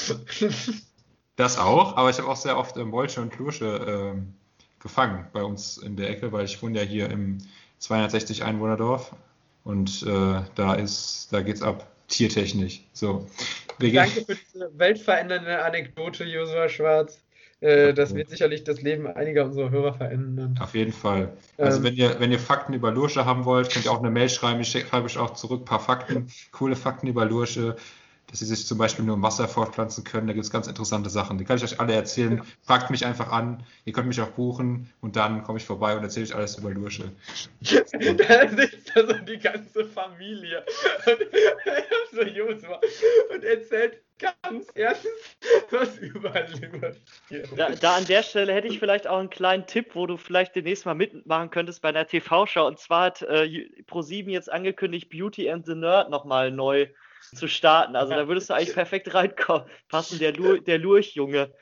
Das 1.37 1.57
auch, 1.57 1.97
aber 1.97 2.11
ich 2.11 2.19
habe 2.19 2.29
auch 2.29 2.37
sehr 2.37 2.59
oft 2.59 2.77
äh, 2.77 2.85
Molche 2.85 3.23
und 3.23 3.33
Klursche 3.33 4.13
ähm, 4.13 4.35
gefangen 4.79 5.27
bei 5.33 5.43
uns 5.43 5.79
in 5.79 5.97
der 5.97 6.11
Ecke, 6.11 6.33
weil 6.33 6.45
ich 6.45 6.63
wohne 6.63 6.79
ja 6.81 6.85
hier 6.85 7.09
im 7.09 7.39
260 7.79 8.45
Einwohnerdorf 8.45 9.15
und 9.65 10.03
äh, 10.03 10.43
da 10.55 10.75
ist, 10.75 11.29
da 11.31 11.41
geht's 11.41 11.63
ab, 11.63 11.87
tiertechnisch. 12.09 12.83
So. 12.93 13.27
Danke 13.79 14.23
für 14.27 14.35
diese 14.35 14.71
weltverändernde 14.79 15.65
Anekdote, 15.65 16.25
Josua 16.25 16.69
Schwarz. 16.69 17.23
Äh, 17.61 17.92
das 17.92 18.14
wird 18.14 18.31
sicherlich 18.31 18.64
das 18.64 18.81
Leben 18.81 19.07
einiger 19.07 19.44
unserer 19.44 19.70
Hörer 19.70 19.92
verändern. 19.92 20.59
Auf 20.61 20.75
jeden 20.75 20.92
Fall. 20.92 21.33
Also 21.59 21.79
Ähm. 21.79 21.85
wenn 21.85 21.94
ihr, 21.94 22.16
wenn 22.18 22.33
ihr 22.33 22.38
Fakten 22.38 22.73
über 22.73 22.90
Lursche 22.90 23.27
haben 23.27 23.44
wollt, 23.44 23.70
könnt 23.70 23.85
ihr 23.85 23.92
auch 23.92 23.99
eine 23.99 24.11
Mail 24.11 24.31
schreiben. 24.31 24.61
Ich 24.61 24.70
schreibe 24.70 25.05
euch 25.05 25.18
auch 25.18 25.35
zurück 25.35 25.62
ein 25.62 25.64
paar 25.66 25.81
Fakten, 25.81 26.29
coole 26.53 26.75
Fakten 26.75 27.07
über 27.07 27.25
Lursche. 27.27 27.77
Dass 28.31 28.38
sie 28.38 28.47
sich 28.47 28.66
zum 28.66 28.79
Beispiel 28.79 29.05
nur 29.05 29.16
im 29.16 29.23
Wasser 29.23 29.49
fortpflanzen 29.49 30.05
können. 30.05 30.29
Da 30.29 30.33
gibt 30.33 30.45
es 30.45 30.51
ganz 30.51 30.69
interessante 30.69 31.11
Sachen. 31.11 31.37
Die 31.38 31.45
kann 31.45 31.57
ich 31.57 31.64
euch 31.64 31.81
alle 31.81 31.95
erzählen. 31.95 32.43
Fragt 32.62 32.90
mich 32.90 33.05
einfach 33.05 33.33
an. 33.33 33.64
Ihr 33.85 33.93
könnt 33.93 34.07
mich 34.07 34.21
auch 34.21 34.29
buchen 34.29 34.88
und 35.01 35.16
dann 35.16 35.43
komme 35.43 35.59
ich 35.59 35.64
vorbei 35.64 35.97
und 35.97 36.03
erzähle 36.05 36.27
euch 36.27 36.35
alles 36.35 36.57
über 36.57 36.71
Lursche. 36.71 37.11
da 37.61 38.49
sitzt 38.49 38.93
da 38.95 39.07
so 39.07 39.14
die 39.14 39.38
ganze 39.38 39.85
Familie 39.85 40.64
und, 41.07 41.19
so 42.12 42.23
Josua, 42.23 42.81
und 43.35 43.45
erzählt 43.45 44.01
ganz 44.19 44.69
ernst 44.75 45.07
was 45.71 45.99
über 45.99 46.31
Lursche. 46.31 46.97
Da, 47.57 47.71
da 47.71 47.97
an 47.97 48.05
der 48.05 48.23
Stelle 48.23 48.53
hätte 48.53 48.69
ich 48.69 48.79
vielleicht 48.79 49.09
auch 49.09 49.19
einen 49.19 49.31
kleinen 49.31 49.66
Tipp, 49.66 49.95
wo 49.95 50.07
du 50.07 50.16
vielleicht 50.16 50.55
demnächst 50.55 50.87
mal 50.87 50.95
mitmachen 50.95 51.51
könntest 51.51 51.83
bei 51.83 51.88
einer 51.88 52.07
TV-Show. 52.07 52.66
Und 52.66 52.79
zwar 52.79 53.07
hat 53.07 53.23
äh, 53.23 53.66
Pro7 53.88 54.31
jetzt 54.31 54.53
angekündigt, 54.53 55.11
Beauty 55.11 55.51
and 55.51 55.66
the 55.66 55.75
Nerd 55.75 56.11
nochmal 56.11 56.53
neu 56.53 56.87
zu 57.35 57.49
starten. 57.49 57.97
Also 57.97 58.12
da 58.14 58.29
würdest 58.29 58.51
du 58.51 58.55
eigentlich 58.55 58.75
perfekt 58.75 59.14
reinkommen. 59.14 59.69
Passen, 59.88 60.19
der, 60.19 60.33
Lur 60.33 60.61
der 60.61 60.79
Lurch-Junge. 60.79 61.53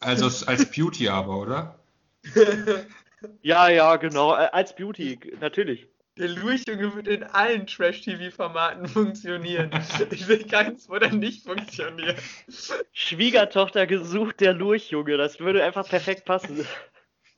Also 0.00 0.26
als 0.46 0.70
Beauty 0.70 1.08
aber, 1.08 1.38
oder? 1.38 1.78
Ja, 3.42 3.68
ja, 3.68 3.96
genau. 3.96 4.34
äh, 4.34 4.48
Als 4.52 4.74
Beauty, 4.74 5.18
natürlich. 5.40 5.86
Der 6.18 6.28
Lurchjunge 6.28 6.94
wird 6.94 7.08
in 7.08 7.22
allen 7.22 7.66
Trash-TV-Formaten 7.66 8.86
funktionieren. 8.86 9.70
Ich 10.10 10.26
sehe 10.26 10.44
keins, 10.44 10.88
wo 10.90 10.98
der 10.98 11.12
nicht 11.12 11.44
funktioniert. 11.44 12.18
Schwiegertochter 12.92 13.86
gesucht, 13.86 14.40
der 14.40 14.52
Lurch-Junge. 14.52 15.16
Das 15.16 15.40
würde 15.40 15.64
einfach 15.64 15.88
perfekt 15.88 16.26
passen. 16.26 16.66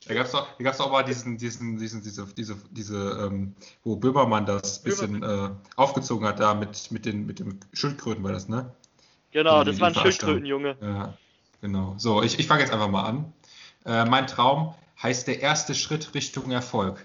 Da 0.07 0.13
gab 0.13 0.25
es 0.27 0.31
doch, 0.33 0.47
da 0.57 0.63
gab's 0.63 0.79
auch 0.79 0.91
mal 0.91 1.03
diesen, 1.03 1.37
diesen, 1.37 1.77
diesen, 1.77 2.03
diese, 2.03 2.27
diese, 2.37 2.55
diese 2.69 3.27
ähm, 3.27 3.55
wo 3.83 3.95
Böhmermann 3.95 4.45
das 4.45 4.81
bisschen 4.83 5.23
äh, 5.23 5.49
aufgezogen 5.75 6.27
hat, 6.27 6.39
da 6.39 6.53
mit, 6.53 6.91
mit, 6.91 7.05
den, 7.05 7.25
mit 7.25 7.39
dem 7.39 7.59
Schildkröten 7.73 8.23
war 8.23 8.31
das, 8.31 8.47
ne? 8.47 8.71
Genau, 9.31 9.61
Die- 9.63 9.67
das 9.67 9.75
die 9.75 9.81
war 9.81 9.87
ein 9.89 9.93
verarscht 9.95 10.21
haben. 10.21 10.29
Schildkrötenjunge. 10.45 10.77
Ja, 10.81 11.17
genau. 11.61 11.95
So, 11.97 12.21
ich, 12.21 12.37
ich 12.39 12.45
fange 12.47 12.61
jetzt 12.61 12.71
einfach 12.71 12.89
mal 12.89 13.03
an. 13.03 13.33
Äh, 13.85 14.05
mein 14.05 14.27
Traum 14.27 14.75
heißt 15.01 15.27
der 15.27 15.41
erste 15.41 15.73
Schritt 15.75 16.13
Richtung 16.13 16.51
Erfolg. 16.51 17.03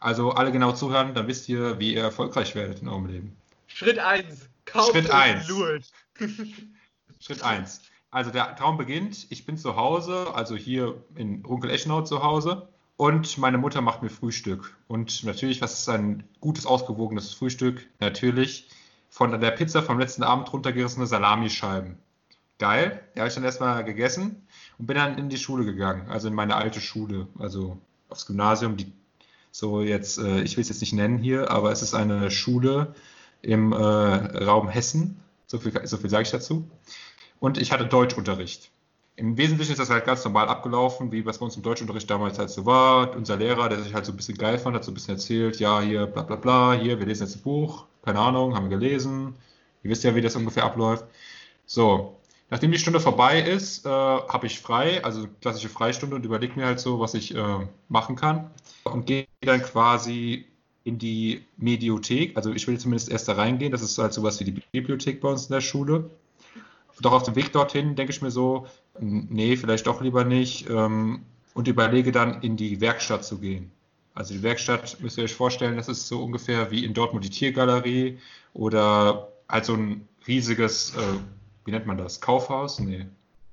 Also 0.00 0.32
alle 0.32 0.50
genau 0.52 0.72
zuhören, 0.72 1.14
dann 1.14 1.26
wisst 1.28 1.48
ihr, 1.48 1.78
wie 1.78 1.94
ihr 1.94 2.02
erfolgreich 2.02 2.54
werdet 2.54 2.82
in 2.82 2.88
eurem 2.88 3.06
Leben. 3.06 3.36
Schritt 3.68 3.98
1. 3.98 4.48
Kauf 4.66 4.90
Schritt 4.90 5.06
euch 5.06 5.14
eins. 5.14 5.48
Lurch. 5.48 5.90
Schritt 7.20 7.42
1. 7.42 7.80
Also 8.14 8.30
der 8.30 8.54
Traum 8.54 8.76
beginnt, 8.76 9.26
ich 9.30 9.44
bin 9.44 9.58
zu 9.58 9.74
Hause, 9.74 10.32
also 10.36 10.54
hier 10.54 11.02
in 11.16 11.44
Runkel-Eschenau 11.44 12.02
zu 12.02 12.22
Hause 12.22 12.68
und 12.96 13.38
meine 13.38 13.58
Mutter 13.58 13.80
macht 13.80 14.04
mir 14.04 14.08
Frühstück. 14.08 14.76
Und 14.86 15.24
natürlich, 15.24 15.60
was 15.60 15.80
ist 15.80 15.88
ein 15.88 16.22
gutes, 16.40 16.64
ausgewogenes 16.64 17.34
Frühstück? 17.34 17.84
Natürlich 17.98 18.68
von 19.10 19.40
der 19.40 19.50
Pizza 19.50 19.82
vom 19.82 19.98
letzten 19.98 20.22
Abend 20.22 20.52
runtergerissene 20.52 21.08
Salamischeiben. 21.08 21.98
Geil, 22.60 23.02
die 23.16 23.18
habe 23.18 23.26
ich 23.30 23.34
dann 23.34 23.42
erstmal 23.42 23.82
gegessen 23.82 24.46
und 24.78 24.86
bin 24.86 24.96
dann 24.96 25.18
in 25.18 25.28
die 25.28 25.36
Schule 25.36 25.64
gegangen, 25.64 26.08
also 26.08 26.28
in 26.28 26.34
meine 26.34 26.54
alte 26.54 26.80
Schule, 26.80 27.26
also 27.40 27.78
aufs 28.10 28.26
Gymnasium, 28.26 28.76
die 28.76 28.92
so 29.50 29.82
jetzt, 29.82 30.18
äh, 30.18 30.42
ich 30.42 30.56
will 30.56 30.62
es 30.62 30.68
jetzt 30.68 30.82
nicht 30.82 30.92
nennen 30.92 31.18
hier, 31.18 31.50
aber 31.50 31.72
es 31.72 31.82
ist 31.82 31.94
eine 31.94 32.30
Schule 32.30 32.94
im 33.42 33.72
äh, 33.72 33.76
Raum 33.76 34.68
Hessen, 34.68 35.20
so 35.48 35.58
viel, 35.58 35.72
so 35.84 35.96
viel 35.96 36.10
sage 36.10 36.22
ich 36.22 36.30
dazu. 36.30 36.64
Und 37.44 37.58
ich 37.58 37.72
hatte 37.72 37.84
Deutschunterricht. 37.84 38.70
Im 39.16 39.36
Wesentlichen 39.36 39.72
ist 39.72 39.78
das 39.78 39.90
halt 39.90 40.06
ganz 40.06 40.24
normal 40.24 40.48
abgelaufen, 40.48 41.12
wie 41.12 41.26
was 41.26 41.40
bei 41.40 41.44
uns 41.44 41.56
im 41.56 41.62
Deutschunterricht 41.62 42.08
damals 42.08 42.38
halt 42.38 42.48
so 42.48 42.64
war. 42.64 43.14
Unser 43.14 43.36
Lehrer, 43.36 43.68
der 43.68 43.82
sich 43.82 43.92
halt 43.92 44.06
so 44.06 44.12
ein 44.12 44.16
bisschen 44.16 44.38
geil 44.38 44.56
fand, 44.56 44.74
hat 44.74 44.82
so 44.82 44.90
ein 44.90 44.94
bisschen 44.94 45.16
erzählt, 45.16 45.60
ja, 45.60 45.78
hier, 45.82 46.06
bla 46.06 46.22
bla 46.22 46.36
bla, 46.36 46.72
hier, 46.72 46.98
wir 46.98 47.04
lesen 47.04 47.26
jetzt 47.26 47.36
ein 47.36 47.42
Buch, 47.42 47.84
keine 48.02 48.18
Ahnung, 48.18 48.54
haben 48.54 48.70
wir 48.70 48.78
gelesen. 48.78 49.34
Ihr 49.82 49.90
wisst 49.90 50.04
ja, 50.04 50.14
wie 50.14 50.22
das 50.22 50.36
ungefähr 50.36 50.64
abläuft. 50.64 51.04
So, 51.66 52.16
nachdem 52.48 52.72
die 52.72 52.78
Stunde 52.78 52.98
vorbei 52.98 53.42
ist, 53.42 53.84
äh, 53.84 53.90
habe 53.90 54.46
ich 54.46 54.60
frei, 54.60 55.04
also 55.04 55.28
klassische 55.42 55.68
Freistunde 55.68 56.16
und 56.16 56.24
überlege 56.24 56.58
mir 56.58 56.64
halt 56.64 56.80
so, 56.80 56.98
was 56.98 57.12
ich 57.12 57.34
äh, 57.34 57.66
machen 57.90 58.16
kann. 58.16 58.52
Und 58.84 59.04
gehe 59.04 59.26
dann 59.42 59.60
quasi 59.60 60.46
in 60.84 60.98
die 60.98 61.44
Mediothek, 61.58 62.38
also 62.38 62.54
ich 62.54 62.66
will 62.66 62.78
zumindest 62.78 63.10
erst 63.10 63.28
da 63.28 63.34
reingehen, 63.34 63.70
das 63.70 63.82
ist 63.82 63.98
halt 63.98 64.14
sowas 64.14 64.40
wie 64.40 64.44
die 64.44 64.62
Bibliothek 64.72 65.20
bei 65.20 65.28
uns 65.28 65.48
in 65.48 65.52
der 65.52 65.60
Schule. 65.60 66.08
Doch 67.00 67.12
auf 67.12 67.22
dem 67.24 67.36
Weg 67.36 67.52
dorthin 67.52 67.96
denke 67.96 68.12
ich 68.12 68.22
mir 68.22 68.30
so, 68.30 68.66
nee, 69.00 69.56
vielleicht 69.56 69.86
doch 69.86 70.00
lieber 70.00 70.24
nicht 70.24 70.68
ähm, 70.68 71.24
und 71.54 71.68
überlege 71.68 72.12
dann 72.12 72.42
in 72.42 72.56
die 72.56 72.80
Werkstatt 72.80 73.24
zu 73.24 73.38
gehen. 73.38 73.70
Also 74.14 74.34
die 74.34 74.42
Werkstatt, 74.42 75.00
müsst 75.00 75.18
ihr 75.18 75.24
euch 75.24 75.34
vorstellen, 75.34 75.76
das 75.76 75.88
ist 75.88 76.06
so 76.06 76.22
ungefähr 76.22 76.70
wie 76.70 76.84
in 76.84 76.94
Dortmund 76.94 77.24
die 77.24 77.30
Tiergalerie 77.30 78.18
oder 78.52 79.28
halt 79.48 79.64
so 79.64 79.74
ein 79.74 80.08
riesiges, 80.26 80.94
äh, 80.96 81.18
wie 81.64 81.72
nennt 81.72 81.86
man 81.86 81.98
das, 81.98 82.20
Kaufhaus? 82.20 82.78
Nee. 82.78 83.06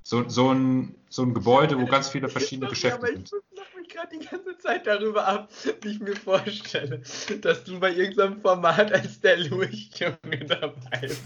So, 0.04 0.28
so, 0.28 0.52
ein, 0.52 0.96
so 1.10 1.24
ein 1.24 1.34
Gebäude, 1.34 1.80
wo 1.80 1.86
ganz 1.86 2.10
viele 2.10 2.28
verschiedene 2.28 2.70
Geschäfte 2.70 3.06
sind. 3.08 3.32
Ich 3.52 3.58
lache 3.58 3.78
mich 3.78 3.90
gerade 3.90 4.18
die 4.18 4.26
ganze 4.26 4.58
Zeit 4.58 4.88
darüber 4.88 5.28
ab, 5.28 5.50
wie 5.82 5.90
ich 5.90 6.00
mir 6.00 6.16
vorstelle, 6.16 7.02
dass 7.42 7.64
du 7.64 7.80
bei 7.80 7.94
irgendeinem 7.94 8.42
Format 8.42 8.92
als 8.92 9.20
der 9.22 9.38
Lurchjunge 9.38 10.46
dabei 10.48 11.02
bist. 11.02 11.22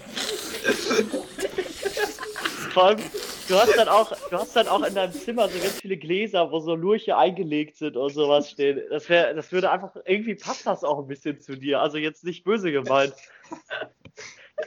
Vor 2.76 2.88
allem, 2.88 3.00
du 3.48 3.56
hast 3.56 3.78
dann 3.78 3.88
auch, 3.88 4.12
du 4.30 4.38
hast 4.38 4.54
dann 4.54 4.68
auch 4.68 4.84
in 4.84 4.94
deinem 4.94 5.14
Zimmer 5.14 5.48
so 5.48 5.58
ganz 5.60 5.80
viele 5.80 5.96
Gläser, 5.96 6.52
wo 6.52 6.60
so 6.60 6.76
Lurche 6.76 7.16
eingelegt 7.16 7.78
sind 7.78 7.96
und 7.96 8.14
sowas 8.14 8.50
stehen. 8.50 8.82
Das 8.90 9.08
wäre, 9.08 9.34
das 9.34 9.54
würde 9.54 9.72
einfach, 9.72 9.96
irgendwie 10.04 10.36
passt 10.36 10.66
das 10.66 10.84
auch 10.84 11.00
ein 11.00 11.08
bisschen 11.08 11.40
zu 11.40 11.56
dir. 11.56 11.80
Also 11.80 11.98
jetzt 11.98 12.26
nicht 12.26 12.44
böse 12.44 12.74
gemeint. 12.74 13.14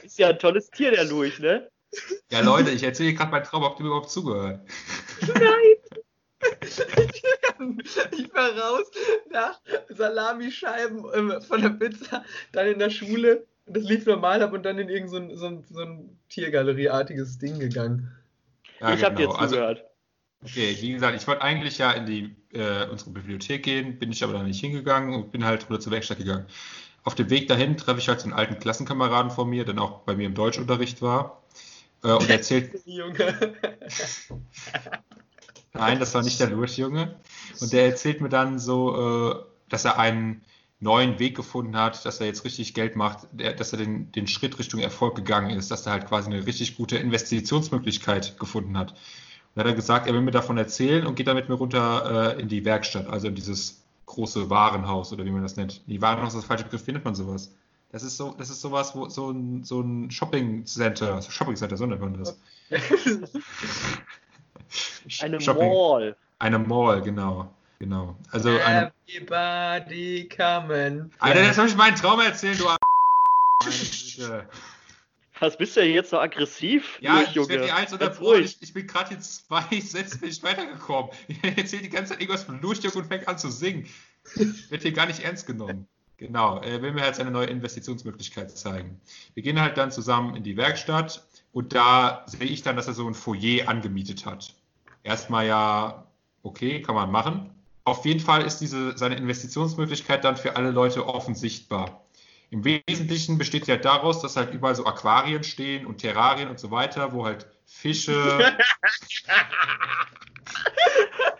Ist 0.01 0.17
ja 0.17 0.29
ein 0.29 0.39
tolles 0.39 0.71
Tier, 0.71 0.89
der 0.89 1.05
Lurch, 1.05 1.37
ne? 1.37 1.69
Ja, 2.31 2.39
Leute, 2.39 2.71
ich 2.71 2.81
erzähle 2.81 3.13
gerade 3.13 3.29
meinen 3.29 3.43
Traum, 3.43 3.63
habt 3.63 3.79
ihr 3.79 3.83
mir 3.83 3.89
überhaupt 3.89 4.09
zugehört? 4.09 4.59
Ich 8.11 8.33
war 8.33 8.57
raus 8.57 8.89
nach 9.29 9.59
Salamischeiben 9.89 11.05
ähm, 11.13 11.41
von 11.41 11.61
der 11.61 11.69
Pizza, 11.69 12.23
dann 12.53 12.67
in 12.67 12.79
der 12.79 12.89
Schule, 12.89 13.45
das 13.69 13.83
lief 13.83 14.05
normal 14.05 14.41
ab 14.41 14.53
und 14.53 14.63
dann 14.63 14.77
in 14.79 14.89
irgendein 14.89 15.09
so 15.09 15.17
ein, 15.17 15.37
so 15.37 15.45
ein, 15.47 15.63
so 15.69 15.79
ein 15.81 16.17
Tiergalerieartiges 16.29 17.37
Ding 17.37 17.59
gegangen. 17.59 18.11
Ja, 18.79 18.93
ich 18.93 19.03
habe 19.03 19.15
dir 19.15 19.27
genau. 19.27 19.37
Also, 19.37 19.55
zugehört. 19.55 19.85
Okay, 20.43 20.77
wie 20.79 20.93
gesagt, 20.93 21.21
ich 21.21 21.27
wollte 21.27 21.41
eigentlich 21.41 21.77
ja 21.77 21.91
in 21.91 22.05
die 22.05 22.35
äh, 22.53 22.87
unsere 22.87 23.11
Bibliothek 23.11 23.63
gehen, 23.63 23.99
bin 23.99 24.11
ich 24.11 24.23
aber 24.23 24.33
dann 24.33 24.45
nicht 24.45 24.61
hingegangen 24.61 25.13
und 25.13 25.31
bin 25.31 25.43
halt 25.43 25.69
runter 25.69 25.81
zur 25.81 25.91
Werkstatt 25.91 26.17
gegangen. 26.17 26.45
Auf 27.03 27.15
dem 27.15 27.29
Weg 27.29 27.47
dahin 27.47 27.75
treffe 27.75 27.99
ich 27.99 28.07
halt 28.07 28.21
so 28.21 28.25
einen 28.25 28.33
alten 28.33 28.59
Klassenkameraden 28.59 29.31
von 29.31 29.49
mir, 29.49 29.65
der 29.65 29.77
auch 29.81 29.99
bei 30.01 30.15
mir 30.15 30.27
im 30.27 30.35
Deutschunterricht 30.35 31.01
war. 31.01 31.43
Äh, 32.03 32.11
und 32.11 32.29
er 32.29 32.37
erzählt, 32.37 32.71
Junge. 32.85 33.55
nein, 35.73 35.99
das 35.99 36.13
war 36.13 36.23
nicht 36.23 36.39
der 36.39 36.49
Lurchjunge. 36.49 37.15
Und 37.59 37.73
der 37.73 37.85
erzählt 37.85 38.21
mir 38.21 38.29
dann 38.29 38.59
so, 38.59 39.31
äh, 39.31 39.35
dass 39.69 39.85
er 39.85 39.99
einen 39.99 40.41
neuen 40.79 41.19
Weg 41.19 41.35
gefunden 41.35 41.75
hat, 41.75 42.05
dass 42.05 42.19
er 42.19 42.27
jetzt 42.27 42.45
richtig 42.45 42.73
Geld 42.73 42.95
macht, 42.95 43.27
dass 43.33 43.73
er 43.73 43.79
den, 43.79 44.11
den 44.13 44.27
Schritt 44.27 44.59
Richtung 44.59 44.79
Erfolg 44.79 45.15
gegangen 45.15 45.51
ist, 45.51 45.71
dass 45.71 45.85
er 45.85 45.93
halt 45.93 46.07
quasi 46.07 46.31
eine 46.31 46.45
richtig 46.45 46.77
gute 46.77 46.97
Investitionsmöglichkeit 46.97 48.39
gefunden 48.39 48.77
hat. 48.77 48.91
Und 48.91 48.97
er 49.55 49.59
hat 49.61 49.67
er 49.67 49.75
gesagt, 49.75 50.07
er 50.07 50.13
will 50.13 50.21
mir 50.21 50.31
davon 50.31 50.57
erzählen 50.57 51.05
und 51.05 51.15
geht 51.15 51.27
dann 51.27 51.35
mit 51.35 51.49
mir 51.49 51.55
runter 51.55 52.37
äh, 52.37 52.41
in 52.41 52.47
die 52.47 52.63
Werkstatt, 52.63 53.07
also 53.07 53.27
in 53.27 53.35
dieses 53.35 53.83
große 54.05 54.49
Warenhaus 54.49 55.11
oder 55.11 55.25
wie 55.25 55.31
man 55.31 55.43
das 55.43 55.57
nennt. 55.57 55.81
Die 55.87 56.01
Warenhaus 56.01 56.33
ist 56.33 56.43
der 56.43 56.47
falsche 56.47 56.63
Begriff, 56.63 56.87
nennt 56.87 57.03
man 57.03 57.15
sowas? 57.15 57.53
Das 57.91 58.03
ist 58.03 58.17
so, 58.17 58.35
das 58.37 58.49
ist 58.49 58.61
sowas, 58.61 58.95
wo 58.95 59.09
so 59.09 59.31
ein, 59.31 59.63
so 59.63 59.81
ein 59.81 60.11
Shopping 60.11 60.65
Center, 60.65 61.21
Shopping 61.21 61.55
Center, 61.55 61.75
so 61.75 61.85
nennt 61.85 62.01
man 62.01 62.13
das. 62.13 62.39
Eine 65.21 65.41
Shopping. 65.41 65.69
Mall. 65.69 66.15
Eine 66.37 66.59
Mall, 66.59 67.01
genau. 67.01 67.51
Genau. 67.79 68.17
Also 68.31 68.49
eine, 68.49 68.91
Everybody 69.07 70.27
coming. 70.27 71.09
Alter, 71.19 71.43
jetzt 71.43 71.57
habe 71.57 71.69
ich 71.69 71.75
meinen 71.77 71.95
Traum 71.95 72.19
erzählt, 72.19 72.59
du. 72.59 72.65
Was 75.39 75.57
bist 75.57 75.77
du 75.77 75.81
denn 75.81 75.93
jetzt 75.93 76.09
so 76.09 76.19
aggressiv? 76.19 76.97
Ja, 76.99 77.21
ich 77.21 77.33
werde 77.35 77.63
die 77.63 77.71
eins 77.71 77.93
unterbrochen. 77.93 78.43
Ich, 78.43 78.61
ich 78.61 78.73
bin 78.73 78.85
gerade 78.85 79.13
jetzt 79.13 79.47
zwei 79.47 79.79
Sätze 79.79 80.23
nicht 80.23 80.43
weitergekommen. 80.43 81.11
Ich 81.27 81.57
erzähle 81.57 81.83
die 81.83 81.89
ganze 81.89 82.11
Zeit 82.11 82.21
irgendwas 82.21 82.43
von 82.43 82.61
Lurchjung 82.61 82.91
und 82.93 83.05
fängt 83.05 83.27
an 83.27 83.37
zu 83.37 83.49
singen. 83.49 83.87
Wird 84.35 84.81
hier 84.81 84.91
gar 84.91 85.05
nicht 85.05 85.21
ernst 85.21 85.47
genommen. 85.47 85.87
Genau, 86.17 86.59
er 86.59 86.81
will 86.81 86.91
mir 86.91 87.03
halt 87.03 87.15
seine 87.15 87.31
neue 87.31 87.47
Investitionsmöglichkeit 87.47 88.51
zeigen. 88.51 88.99
Wir 89.33 89.43
gehen 89.43 89.61
halt 89.61 89.77
dann 89.77 89.89
zusammen 89.89 90.35
in 90.35 90.43
die 90.43 90.57
Werkstatt 90.57 91.23
und 91.53 91.73
da 91.73 92.25
sehe 92.27 92.43
ich 92.43 92.61
dann, 92.61 92.75
dass 92.75 92.87
er 92.87 92.93
so 92.93 93.07
ein 93.07 93.13
Foyer 93.13 93.69
angemietet 93.69 94.25
hat. 94.25 94.53
Erstmal 95.03 95.47
ja, 95.47 96.05
okay, 96.43 96.81
kann 96.81 96.95
man 96.95 97.09
machen. 97.09 97.55
Auf 97.83 98.05
jeden 98.05 98.19
Fall 98.19 98.43
ist 98.45 98.59
diese, 98.59 98.97
seine 98.97 99.15
Investitionsmöglichkeit 99.15 100.23
dann 100.23 100.37
für 100.37 100.55
alle 100.55 100.71
Leute 100.71 101.07
offen 101.07 101.35
sichtbar. 101.35 102.05
Im 102.51 102.63
Wesentlichen 102.65 103.37
besteht 103.37 103.65
sie 103.65 103.71
halt 103.71 103.85
daraus, 103.85 104.21
dass 104.21 104.35
halt 104.35 104.53
überall 104.53 104.75
so 104.75 104.85
Aquarien 104.85 105.43
stehen 105.43 105.85
und 105.85 105.99
Terrarien 105.99 106.49
und 106.49 106.59
so 106.59 106.71
weiter, 106.71 107.13
wo 107.13 107.25
halt 107.25 107.47
Fische, 107.65 108.57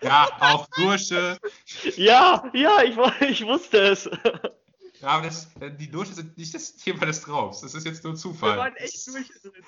ja, 0.01 0.29
auch 0.39 0.67
Dursche. 0.75 1.37
Ja, 1.95 2.43
ja, 2.53 2.83
ich, 2.83 2.95
ich 3.27 3.45
wusste 3.45 3.79
es. 3.79 4.09
Ja, 5.01 5.07
aber 5.07 5.27
das, 5.27 5.49
die 5.79 5.89
Dursche 5.89 6.13
sind 6.13 6.37
nicht 6.37 6.53
das 6.53 6.75
Thema 6.75 7.05
des 7.05 7.21
Traums. 7.21 7.61
Das 7.61 7.73
ist 7.73 7.85
jetzt 7.85 8.03
nur 8.03 8.13
Wir 8.13 8.19
Zufall. 8.19 8.57
waren 8.57 8.75
echt 8.75 9.07
durch 9.07 9.29
drin. 9.41 9.63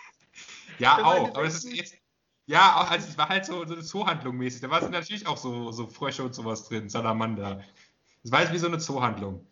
Ja, 0.78 1.04
auch. 1.04 1.30
Aber 1.30 1.44
es 1.44 1.64
ist 1.64 1.74
jetzt. 1.74 1.96
Ja, 2.48 2.78
auch, 2.82 2.92
also 2.92 3.08
es 3.08 3.18
war 3.18 3.30
halt 3.30 3.46
so, 3.46 3.66
so 3.66 3.74
eine 3.74 3.84
Zoohandlung 3.84 4.38
mäßig. 4.38 4.62
Da 4.62 4.70
war 4.70 4.88
natürlich 4.90 5.28
auch 5.28 5.38
so, 5.38 5.72
so 5.72 5.88
Frösche 5.88 6.24
und 6.24 6.34
sowas 6.36 6.68
drin, 6.68 6.90
Salamander. 6.90 7.64
Es 8.24 8.32
war 8.32 8.42
jetzt 8.42 8.54
wie 8.54 8.58
so 8.58 8.68
eine 8.68 8.80
Zoohandlung. 8.80 9.46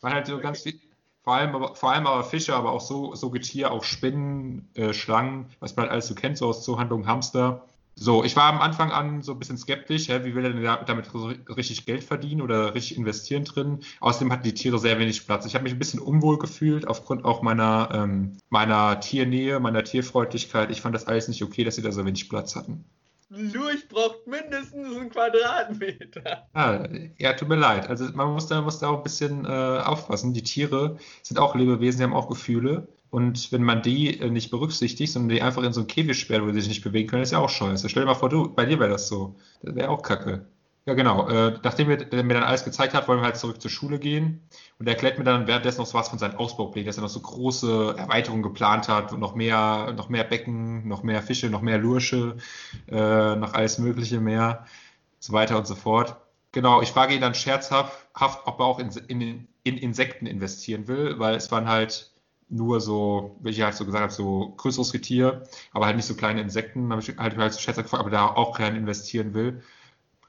War 0.00 0.12
halt 0.14 0.26
so 0.26 0.38
ganz 0.40 0.62
viel. 0.62 0.80
Vor 1.22 1.34
allem, 1.34 1.54
aber, 1.54 1.74
vor 1.76 1.92
allem 1.92 2.06
aber 2.06 2.24
Fische, 2.24 2.54
aber 2.56 2.72
auch 2.72 2.80
so, 2.82 3.14
so 3.14 3.30
Getier, 3.30 3.72
auch 3.72 3.84
Spinnen, 3.84 4.68
äh, 4.74 4.94
Schlangen, 4.94 5.46
was 5.60 5.76
man 5.76 5.84
halt 5.84 5.92
alles 5.92 6.08
so 6.08 6.14
kennt, 6.14 6.38
so 6.38 6.48
aus 6.48 6.64
Zoohandlungen, 6.64 7.06
Hamster. 7.06 7.66
So, 7.96 8.24
ich 8.24 8.34
war 8.36 8.52
am 8.52 8.60
Anfang 8.60 8.90
an 8.90 9.22
so 9.22 9.32
ein 9.32 9.38
bisschen 9.38 9.56
skeptisch, 9.56 10.08
hä, 10.08 10.20
wie 10.24 10.34
will 10.34 10.44
er 10.44 10.52
denn 10.52 10.62
da- 10.62 10.82
damit 10.84 11.06
so 11.06 11.26
richtig 11.56 11.86
Geld 11.86 12.02
verdienen 12.04 12.40
oder 12.42 12.74
richtig 12.74 12.96
investieren 12.98 13.44
drin? 13.44 13.80
Außerdem 14.00 14.32
hatten 14.32 14.42
die 14.44 14.54
Tiere 14.54 14.78
sehr 14.80 14.98
wenig 14.98 15.24
Platz. 15.26 15.46
Ich 15.46 15.54
habe 15.54 15.62
mich 15.64 15.72
ein 15.72 15.78
bisschen 15.78 16.00
unwohl 16.00 16.38
gefühlt, 16.38 16.88
aufgrund 16.88 17.24
auch 17.24 17.42
meiner, 17.42 17.88
ähm, 17.92 18.36
meiner 18.48 18.98
Tiernähe, 19.00 19.60
meiner 19.60 19.84
Tierfreundlichkeit. 19.84 20.70
Ich 20.70 20.80
fand 20.80 20.94
das 20.94 21.06
alles 21.06 21.28
nicht 21.28 21.42
okay, 21.42 21.62
dass 21.64 21.76
sie 21.76 21.82
da 21.82 21.92
so 21.92 22.04
wenig 22.04 22.28
Platz 22.28 22.56
hatten. 22.56 22.84
Lurch 23.30 23.88
braucht 23.88 24.26
mindestens 24.26 24.96
einen 24.96 25.10
Quadratmeter. 25.10 26.48
Ah, 26.52 26.86
ja, 27.18 27.32
tut 27.32 27.48
mir 27.48 27.56
leid. 27.56 27.88
Also 27.88 28.04
man 28.14 28.32
muss 28.32 28.46
da, 28.46 28.60
muss 28.62 28.78
da 28.78 28.88
auch 28.88 28.98
ein 28.98 29.02
bisschen 29.02 29.44
äh, 29.44 29.48
aufpassen. 29.48 30.32
Die 30.34 30.42
Tiere 30.42 30.98
sind 31.22 31.38
auch 31.38 31.54
Lebewesen, 31.56 31.98
die 31.98 32.04
haben 32.04 32.14
auch 32.14 32.28
Gefühle. 32.28 32.86
Und 33.14 33.52
wenn 33.52 33.62
man 33.62 33.80
die 33.80 34.18
äh, 34.18 34.28
nicht 34.28 34.50
berücksichtigt, 34.50 35.12
sondern 35.12 35.28
die 35.28 35.40
einfach 35.40 35.62
in 35.62 35.72
so 35.72 35.82
einen 35.82 35.86
Käfig 35.86 36.18
sperrt, 36.18 36.42
wo 36.42 36.48
sie 36.50 36.58
sich 36.58 36.68
nicht 36.68 36.82
bewegen 36.82 37.08
können, 37.08 37.22
ist 37.22 37.30
ja 37.30 37.38
auch 37.38 37.48
scheiße. 37.48 37.88
Stell 37.88 38.02
dir 38.02 38.08
mal 38.08 38.16
vor, 38.16 38.28
du, 38.28 38.52
bei 38.52 38.64
dir 38.64 38.80
wäre 38.80 38.90
das 38.90 39.06
so. 39.06 39.36
Das 39.62 39.76
wäre 39.76 39.88
auch 39.88 40.02
kacke. 40.02 40.46
Ja, 40.84 40.94
genau. 40.94 41.28
Äh, 41.28 41.56
nachdem 41.62 41.90
er 41.90 42.24
mir 42.24 42.34
dann 42.34 42.42
alles 42.42 42.64
gezeigt 42.64 42.92
hat, 42.92 43.06
wollen 43.06 43.20
wir 43.20 43.26
halt 43.26 43.36
zurück 43.36 43.62
zur 43.62 43.70
Schule 43.70 44.00
gehen. 44.00 44.40
Und 44.80 44.88
er 44.88 44.94
erklärt 44.94 45.16
mir 45.16 45.24
dann 45.24 45.46
währenddessen 45.46 45.78
noch 45.78 45.86
so 45.86 45.96
was 45.96 46.08
von 46.08 46.18
seinen 46.18 46.34
Ausbauplänen, 46.34 46.88
dass 46.88 46.96
er 46.96 47.02
noch 47.02 47.08
so 47.08 47.20
große 47.20 47.94
Erweiterungen 47.96 48.42
geplant 48.42 48.88
hat 48.88 49.12
und 49.12 49.20
noch 49.20 49.36
mehr, 49.36 49.92
noch 49.96 50.08
mehr 50.08 50.24
Becken, 50.24 50.88
noch 50.88 51.04
mehr 51.04 51.22
Fische, 51.22 51.48
noch 51.50 51.62
mehr 51.62 51.78
Lursche, 51.78 52.38
äh, 52.88 53.36
noch 53.36 53.54
alles 53.54 53.78
Mögliche 53.78 54.18
mehr, 54.18 54.66
so 55.20 55.32
weiter 55.32 55.56
und 55.56 55.68
so 55.68 55.76
fort. 55.76 56.16
Genau, 56.50 56.82
ich 56.82 56.88
frage 56.88 57.14
ihn 57.14 57.20
dann 57.20 57.36
scherzhaft, 57.36 57.96
ob 58.44 58.58
er 58.58 58.64
auch 58.66 58.80
in, 58.80 58.90
in, 59.06 59.46
in 59.62 59.78
Insekten 59.78 60.26
investieren 60.26 60.88
will, 60.88 61.20
weil 61.20 61.36
es 61.36 61.52
waren 61.52 61.68
halt 61.68 62.10
nur 62.54 62.80
so, 62.80 63.36
wie 63.40 63.50
ich 63.50 63.62
halt 63.62 63.74
so 63.74 63.84
gesagt 63.84 64.02
habe, 64.02 64.12
so 64.12 64.54
größeres 64.56 64.92
Getier, 64.92 65.42
aber 65.72 65.86
halt 65.86 65.96
nicht 65.96 66.06
so 66.06 66.14
kleine 66.14 66.40
Insekten. 66.40 66.90
Habe 66.90 67.02
ich 67.02 67.16
halt, 67.16 67.36
halt 67.36 67.52
so 67.52 67.60
scherzhaft 67.60 67.86
gefragt, 67.86 68.02
ob 68.02 68.08
er 68.08 68.18
da 68.18 68.26
auch 68.28 68.58
rein 68.58 68.76
investieren 68.76 69.34
will. 69.34 69.62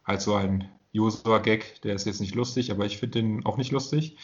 Halt 0.05 0.21
so 0.21 0.35
ein 0.35 0.69
Josua-Gag, 0.91 1.81
der 1.83 1.95
ist 1.95 2.05
jetzt 2.05 2.21
nicht 2.21 2.35
lustig, 2.35 2.71
aber 2.71 2.85
ich 2.85 2.97
finde 2.97 3.21
den 3.21 3.45
auch 3.45 3.57
nicht 3.57 3.71
lustig. 3.71 4.17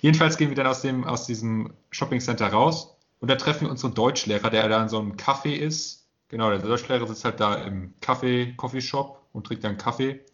Jedenfalls 0.00 0.36
gehen 0.36 0.48
wir 0.48 0.56
dann 0.56 0.66
aus, 0.66 0.80
dem, 0.80 1.04
aus 1.04 1.26
diesem 1.26 1.74
Shopping-Center 1.90 2.48
raus 2.48 2.96
und 3.20 3.28
da 3.28 3.36
treffen 3.36 3.66
wir 3.66 3.70
unseren 3.70 3.94
Deutschlehrer, 3.94 4.48
der 4.48 4.68
da 4.68 4.82
in 4.82 4.88
so 4.88 4.98
einem 4.98 5.16
Café 5.16 5.52
ist. 5.52 6.08
Genau, 6.28 6.50
der 6.50 6.60
Deutschlehrer 6.60 7.06
sitzt 7.06 7.24
halt 7.24 7.40
da 7.40 7.56
im 7.56 7.94
Kaffee, 8.00 8.54
Coffeeshop 8.56 9.20
und 9.32 9.46
trinkt 9.46 9.64
dann 9.64 9.76
Kaffee. 9.76 10.24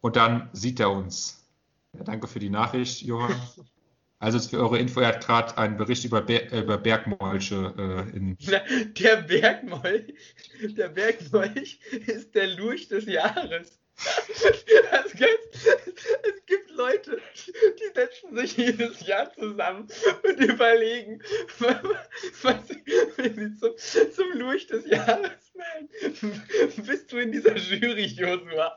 Und 0.00 0.16
dann 0.16 0.50
sieht 0.52 0.80
er 0.80 0.90
uns. 0.90 1.44
Ja, 1.92 2.04
danke 2.04 2.26
für 2.26 2.40
die 2.40 2.50
Nachricht, 2.50 3.02
Johann. 3.02 3.34
Also 4.20 4.38
für 4.38 4.58
eure 4.58 4.78
Info, 4.78 5.00
er 5.00 5.08
hat 5.08 5.24
gerade 5.24 5.56
einen 5.56 5.78
Bericht 5.78 6.04
über, 6.04 6.20
Ber 6.20 6.52
über 6.52 6.76
Bergmolche 6.76 8.06
äh, 8.12 8.16
in. 8.16 8.36
Der 9.00 9.16
Bergmolch, 9.16 10.14
der 10.60 10.88
Bergmolch 10.90 11.80
ist 12.06 12.34
der 12.34 12.48
Lurch 12.48 12.88
des 12.88 13.06
Jahres. 13.06 13.80
Das 14.90 15.12
gibt, 15.12 15.54
es 15.54 16.46
gibt 16.46 16.70
Leute, 16.70 17.20
die 17.46 17.94
setzen 17.94 18.36
sich 18.36 18.56
jedes 18.56 19.06
Jahr 19.06 19.32
zusammen 19.32 19.88
und 20.22 20.40
überlegen, 20.40 21.22
was 22.42 22.68
sie 22.68 23.56
zum, 23.58 23.76
zum 24.12 24.38
Lurch 24.38 24.66
des 24.66 24.86
Jahres 24.86 25.52
nennen. 25.54 26.42
Bist 26.86 27.12
du 27.12 27.18
in 27.18 27.32
dieser 27.32 27.56
Jury, 27.56 28.04
Josua? 28.04 28.76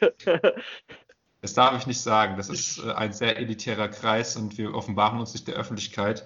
Das 1.42 1.54
darf 1.54 1.76
ich 1.76 1.86
nicht 1.86 2.00
sagen. 2.00 2.36
Das 2.36 2.48
ist 2.48 2.78
äh, 2.78 2.92
ein 2.92 3.12
sehr 3.12 3.36
elitärer 3.36 3.88
Kreis 3.88 4.36
und 4.36 4.56
wir 4.56 4.74
offenbaren 4.74 5.18
uns 5.20 5.34
nicht 5.34 5.46
der 5.48 5.56
Öffentlichkeit, 5.56 6.24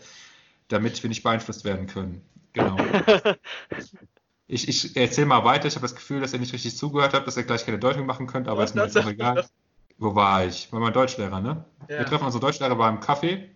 damit 0.68 1.02
wir 1.02 1.08
nicht 1.08 1.24
beeinflusst 1.24 1.64
werden 1.64 1.88
können. 1.88 2.22
Genau. 2.52 2.76
Ich, 4.48 4.68
ich 4.68 4.96
erzähle 4.96 5.26
mal 5.26 5.44
weiter. 5.44 5.66
Ich 5.66 5.74
habe 5.74 5.82
das 5.82 5.96
Gefühl, 5.96 6.20
dass 6.20 6.32
ihr 6.32 6.38
nicht 6.38 6.52
richtig 6.52 6.76
zugehört 6.76 7.14
habt, 7.14 7.26
dass 7.26 7.36
ihr 7.36 7.42
gleich 7.42 7.66
keine 7.66 7.80
Deutung 7.80 8.06
machen 8.06 8.28
könnt, 8.28 8.46
aber 8.46 8.62
ist 8.62 8.76
mir 8.76 8.84
jetzt 8.84 8.96
auch 8.96 9.08
egal. 9.08 9.44
Wo 9.98 10.14
war 10.14 10.44
ich? 10.44 10.72
War 10.72 10.78
mein 10.78 10.92
Deutschlehrer, 10.92 11.40
ne? 11.40 11.64
Ja. 11.88 11.98
Wir 11.98 12.06
treffen 12.06 12.26
unseren 12.26 12.42
Deutschlehrer 12.42 12.76
beim 12.76 13.00
Kaffee 13.00 13.50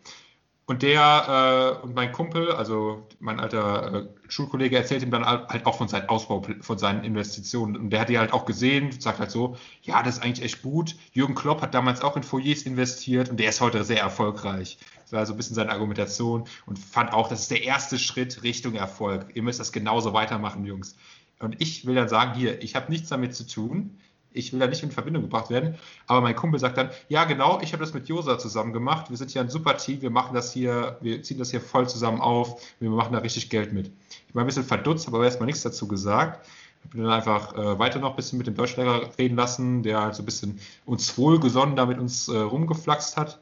und 0.70 0.83
der 0.83 1.80
äh, 1.83 1.85
und 1.85 1.96
mein 1.96 2.12
Kumpel, 2.12 2.52
also 2.52 3.04
mein 3.18 3.40
alter 3.40 3.92
äh, 3.92 4.09
Schulkollege, 4.28 4.76
erzählt 4.76 5.02
ihm 5.02 5.11
dann 5.11 5.26
halt 5.26 5.66
auch 5.66 5.76
von 5.76 5.88
seinen 5.88 6.09
Ausbau, 6.09 6.46
von 6.61 6.78
seinen 6.78 7.02
Investitionen. 7.02 7.76
Und 7.76 7.90
der 7.90 8.02
hat 8.02 8.09
die 8.09 8.20
halt 8.20 8.33
auch 8.33 8.44
gesehen, 8.44 8.92
sagt 8.92 9.18
halt 9.18 9.33
so, 9.33 9.56
ja, 9.83 10.00
das 10.04 10.18
ist 10.18 10.22
eigentlich 10.22 10.44
echt 10.44 10.62
gut. 10.62 10.94
Jürgen 11.12 11.35
Klopp 11.35 11.61
hat 11.61 11.74
damals 11.74 12.02
auch 12.02 12.16
in 12.16 12.22
Foyers 12.22 12.62
investiert 12.62 13.30
und 13.30 13.40
der 13.40 13.48
ist 13.48 13.61
heute 13.61 13.83
sehr 13.83 13.98
erfolgreich. 13.98 14.78
Das 15.02 15.12
war 15.12 15.26
so 15.26 15.35
ein 15.35 15.38
bisschen 15.38 15.56
seine 15.56 15.72
Argumentation 15.72 16.44
und 16.66 16.78
fand 16.78 17.12
auch, 17.12 17.26
das 17.26 17.40
ist 17.40 17.50
der 17.50 17.64
erste 17.64 17.98
Schritt 17.98 18.44
Richtung 18.44 18.76
Erfolg. 18.76 19.26
Ihr 19.35 19.42
müsst 19.42 19.59
das 19.59 19.72
genauso 19.72 20.12
weitermachen, 20.12 20.64
Jungs. 20.64 20.94
Und 21.40 21.61
ich 21.61 21.85
will 21.85 21.96
dann 21.96 22.09
sagen, 22.09 22.35
hier, 22.35 22.62
ich 22.62 22.76
habe 22.76 22.92
nichts 22.92 23.09
damit 23.09 23.35
zu 23.35 23.44
tun. 23.44 23.98
Ich 24.32 24.52
will 24.52 24.60
da 24.60 24.66
nicht 24.66 24.82
in 24.82 24.90
Verbindung 24.90 25.22
gebracht 25.22 25.50
werden. 25.50 25.76
Aber 26.06 26.20
mein 26.20 26.36
Kumpel 26.36 26.60
sagt 26.60 26.78
dann, 26.78 26.90
ja 27.08 27.24
genau, 27.24 27.60
ich 27.62 27.72
habe 27.72 27.82
das 27.82 27.94
mit 27.94 28.08
Josa 28.08 28.38
zusammen 28.38 28.72
gemacht. 28.72 29.10
Wir 29.10 29.16
sind 29.16 29.30
hier 29.30 29.40
ein 29.40 29.50
super 29.50 29.76
Team, 29.76 30.02
wir 30.02 30.10
machen 30.10 30.34
das 30.34 30.52
hier, 30.52 30.98
wir 31.00 31.22
ziehen 31.22 31.38
das 31.38 31.50
hier 31.50 31.60
voll 31.60 31.88
zusammen 31.88 32.20
auf, 32.20 32.62
wir 32.78 32.90
machen 32.90 33.12
da 33.12 33.18
richtig 33.18 33.50
Geld 33.50 33.72
mit. 33.72 33.90
Ich 34.28 34.34
war 34.34 34.44
ein 34.44 34.46
bisschen 34.46 34.64
verdutzt, 34.64 35.08
aber 35.08 35.24
erstmal 35.24 35.46
nichts 35.46 35.62
dazu 35.62 35.88
gesagt. 35.88 36.46
Ich 36.84 36.90
bin 36.90 37.02
dann 37.02 37.12
einfach 37.12 37.54
äh, 37.54 37.78
weiter 37.78 37.98
noch 37.98 38.10
ein 38.10 38.16
bisschen 38.16 38.38
mit 38.38 38.46
dem 38.46 38.54
Deutschlehrer 38.54 39.10
reden 39.18 39.36
lassen, 39.36 39.82
der 39.82 40.00
halt 40.00 40.14
so 40.14 40.22
ein 40.22 40.26
bisschen 40.26 40.60
uns 40.86 41.16
wohlgesonnen 41.18 41.76
da 41.76 41.86
mit 41.86 41.98
uns 41.98 42.28
äh, 42.28 42.36
rumgeflaxt 42.36 43.16
hat. 43.16 43.38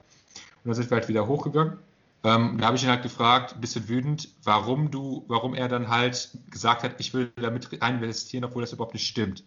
Und 0.65 0.71
dann 0.71 0.75
sind 0.75 0.91
wir 0.91 0.97
halt 0.97 1.09
wieder 1.09 1.27
hochgegangen. 1.27 1.79
Ähm, 2.25 2.59
da 2.59 2.67
habe 2.67 2.77
ich 2.77 2.83
ihn 2.83 2.89
halt 2.89 3.03
gefragt, 3.03 3.55
ein 3.55 3.61
bisschen 3.61 3.89
wütend, 3.89 4.29
warum 4.43 4.91
du, 4.91 5.25
warum 5.29 5.55
er 5.55 5.69
dann 5.69 5.89
halt 5.89 6.31
gesagt 6.51 6.83
hat, 6.83 6.97
ich 6.99 7.15
will 7.15 7.31
damit 7.37 7.73
investieren, 7.73 8.45
obwohl 8.45 8.63
das 8.63 8.73
überhaupt 8.73 8.95
nicht 8.95 9.07
stimmt. 9.07 9.45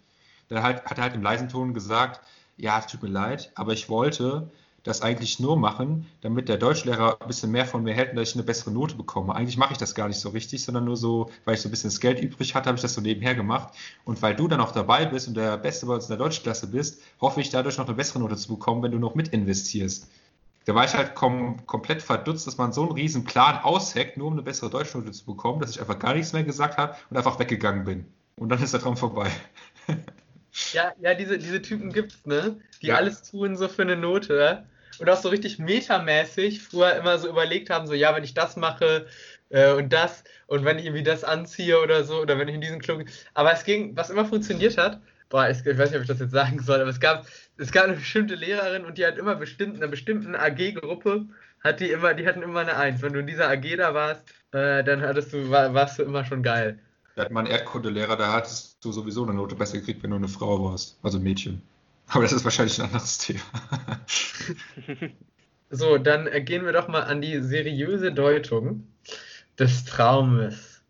Da 0.52 0.64
halt, 0.64 0.84
hat 0.84 0.98
er 0.98 1.06
halt 1.06 1.16
im 1.16 1.22
leisen 1.22 1.48
Ton 1.48 1.74
gesagt, 1.74 2.20
ja, 2.58 2.78
es 2.78 2.88
tut 2.88 3.02
mir 3.02 3.10
leid, 3.10 3.52
aber 3.56 3.72
ich 3.72 3.88
wollte 3.88 4.52
das 4.84 5.02
eigentlich 5.02 5.40
nur 5.40 5.56
machen, 5.58 6.08
damit 6.20 6.50
der 6.50 6.58
Deutschlehrer 6.58 7.22
ein 7.22 7.28
bisschen 7.28 7.52
mehr 7.52 7.66
von 7.66 7.84
mir 7.84 7.94
hält 7.94 8.10
und 8.10 8.16
dass 8.18 8.30
ich 8.30 8.36
eine 8.36 8.44
bessere 8.44 8.72
Note 8.72 8.96
bekomme. 8.96 9.34
Eigentlich 9.34 9.56
mache 9.58 9.72
ich 9.72 9.78
das 9.78 9.96
gar 9.96 10.10
nicht 10.10 10.20
so 10.20 10.30
richtig, 10.30 10.62
sondern 10.62 10.84
nur 10.86 10.98
so, 10.98 11.30
weil 11.46 11.56
ich 11.56 11.62
so 11.62 11.70
ein 11.70 11.72
bisschen 11.72 11.90
das 11.90 12.02
Geld 12.02 12.20
übrig 12.20 12.54
hatte, 12.54 12.68
habe 12.68 12.76
ich 12.76 12.82
das 12.82 12.96
so 12.96 13.00
nebenher 13.02 13.34
gemacht. 13.34 13.74
Und 14.04 14.22
weil 14.22 14.36
du 14.36 14.50
dann 14.50 14.60
auch 14.60 14.74
dabei 14.74 15.06
bist 15.06 15.30
und 15.30 15.36
der 15.36 15.58
Beste 15.58 15.86
bei 15.86 15.94
uns 15.94 16.06
in 16.06 16.10
der 16.10 16.18
Deutschklasse 16.18 16.68
bist, 16.68 17.02
hoffe 17.22 17.40
ich 17.40 17.50
dadurch 17.50 17.78
noch 17.78 17.86
eine 17.86 17.96
bessere 17.96 18.20
Note 18.20 18.36
zu 18.36 18.50
bekommen, 18.50 18.84
wenn 18.84 18.92
du 18.92 19.00
noch 19.00 19.16
mit 19.16 19.30
investierst. 19.30 20.10
Da 20.66 20.76
war 20.76 20.86
ich 20.86 20.94
halt 20.94 21.16
kom 21.16 21.66
komplett 21.66 22.02
verdutzt, 22.02 22.46
dass 22.46 22.58
man 22.58 22.74
so 22.74 22.82
einen 22.82 22.92
riesen 22.92 23.24
Plan 23.24 23.60
ausheckt, 23.64 24.18
nur 24.18 24.28
um 24.28 24.34
eine 24.34 24.44
bessere 24.44 24.70
Deutschnote 24.70 25.12
zu 25.12 25.26
bekommen, 25.26 25.60
dass 25.62 25.72
ich 25.72 25.80
einfach 25.80 25.98
gar 25.98 26.14
nichts 26.14 26.34
mehr 26.34 26.44
gesagt 26.44 26.78
habe 26.78 26.96
und 27.10 27.18
einfach 27.18 27.40
weggegangen 27.40 27.84
bin. 27.84 28.06
Und 28.36 28.50
dann 28.50 28.62
ist 28.62 28.74
der 28.74 28.82
Traum 28.82 28.98
vorbei. 28.98 29.30
Ja, 30.74 30.94
ja, 31.02 31.14
diese, 31.14 31.38
diese 31.38 31.62
Typen 31.62 31.92
gibt's, 31.94 32.26
ne? 32.26 32.60
Die 32.82 32.88
Ja. 32.88 32.96
alles 32.96 33.24
tun 33.24 33.56
so 33.56 33.68
für 33.68 33.84
eine 33.84 33.96
Note. 33.96 34.66
Und 35.00 35.10
auch 35.10 35.18
so 35.18 35.30
richtig 35.30 35.58
metamäßig 35.58 36.62
früher 36.62 36.96
immer 36.96 37.18
so 37.18 37.28
überlegt 37.30 37.70
haben, 37.70 37.88
so, 37.88 37.94
ja, 37.94 38.16
wenn 38.16 38.24
ich 38.24 38.34
das 38.34 38.56
mache 38.56 39.08
äh, 39.50 39.72
und 39.74 39.92
das 39.92 40.24
und 40.48 40.64
wenn 40.66 40.78
ich 40.78 40.86
irgendwie 40.86 41.04
das 41.04 41.24
anziehe 41.24 41.80
oder 41.82 42.04
so, 42.04 42.22
oder 42.22 42.38
wenn 42.38 42.48
ich 42.48 42.56
in 42.56 42.62
diesen 42.62 42.80
Club. 42.82 43.06
Aber 43.34 43.52
es 43.54 43.64
ging, 43.64 43.96
was 43.98 44.10
immer 44.10 44.26
funktioniert 44.26 44.78
hat, 44.78 45.02
boah, 45.30 45.50
ich, 45.50 45.66
ich 45.66 45.78
weiß 45.78 45.90
nicht, 45.90 45.98
ob 45.98 46.02
ich 46.04 46.08
das 46.08 46.20
jetzt 46.20 46.32
sagen 46.34 46.60
soll, 46.60 46.82
aber 46.82 46.90
es 46.90 47.00
gab, 47.00 47.26
es 47.58 47.72
gab 47.72 47.86
eine 47.86 47.94
bestimmte 47.96 48.36
Lehrerin 48.36 48.86
und 48.86 48.98
die 48.98 49.06
hat 49.06 49.18
immer 49.18 49.36
bestimmt, 49.36 49.76
in 49.76 49.82
einer 49.82 49.90
bestimmten 49.90 50.36
AG-Gruppe, 50.36 51.26
hat 51.64 51.80
die 51.80 51.90
immer, 51.92 52.14
die 52.14 52.28
hatten 52.28 52.42
immer 52.44 52.60
eine 52.60 52.76
Eins. 52.78 53.02
Wenn 53.02 53.14
du 53.14 53.20
in 53.20 53.28
dieser 53.28 53.50
AG 53.50 53.78
da 53.78 53.94
warst, 53.94 54.24
äh, 54.52 54.84
dann 54.84 55.02
hattest 55.02 55.34
du, 55.34 55.50
war, 55.50 55.74
warst 55.74 55.98
du 56.00 56.04
immer 56.04 56.26
schon 56.26 56.44
geil. 56.44 56.80
Da 57.16 57.24
hat 57.24 57.32
mein 57.32 57.46
Erdkundelehrer, 57.46 58.16
da 58.16 58.32
hattest 58.32 58.84
du 58.84 58.92
sowieso 58.92 59.24
eine 59.24 59.34
Note 59.34 59.56
besser 59.56 59.80
gekriegt, 59.80 60.04
wenn 60.04 60.12
du 60.12 60.18
eine 60.18 60.28
Frau 60.28 60.64
warst. 60.64 60.98
Also 61.04 61.18
ein 61.18 61.24
Mädchen. 61.24 61.62
Aber 62.08 62.24
das 62.24 62.34
ist 62.34 62.44
wahrscheinlich 62.44 62.80
ein 62.80 62.86
anderes 62.86 63.18
Thema. 63.18 63.42
So, 65.72 65.98
dann 65.98 66.28
äh, 66.28 66.42
gehen 66.42 66.66
wir 66.66 66.74
doch 66.74 66.90
mal 66.90 67.04
an 67.04 67.22
die 67.22 67.40
seriöse 67.40 68.12
Deutung 68.12 68.88
des 69.58 69.86
Traumes. 69.86 70.84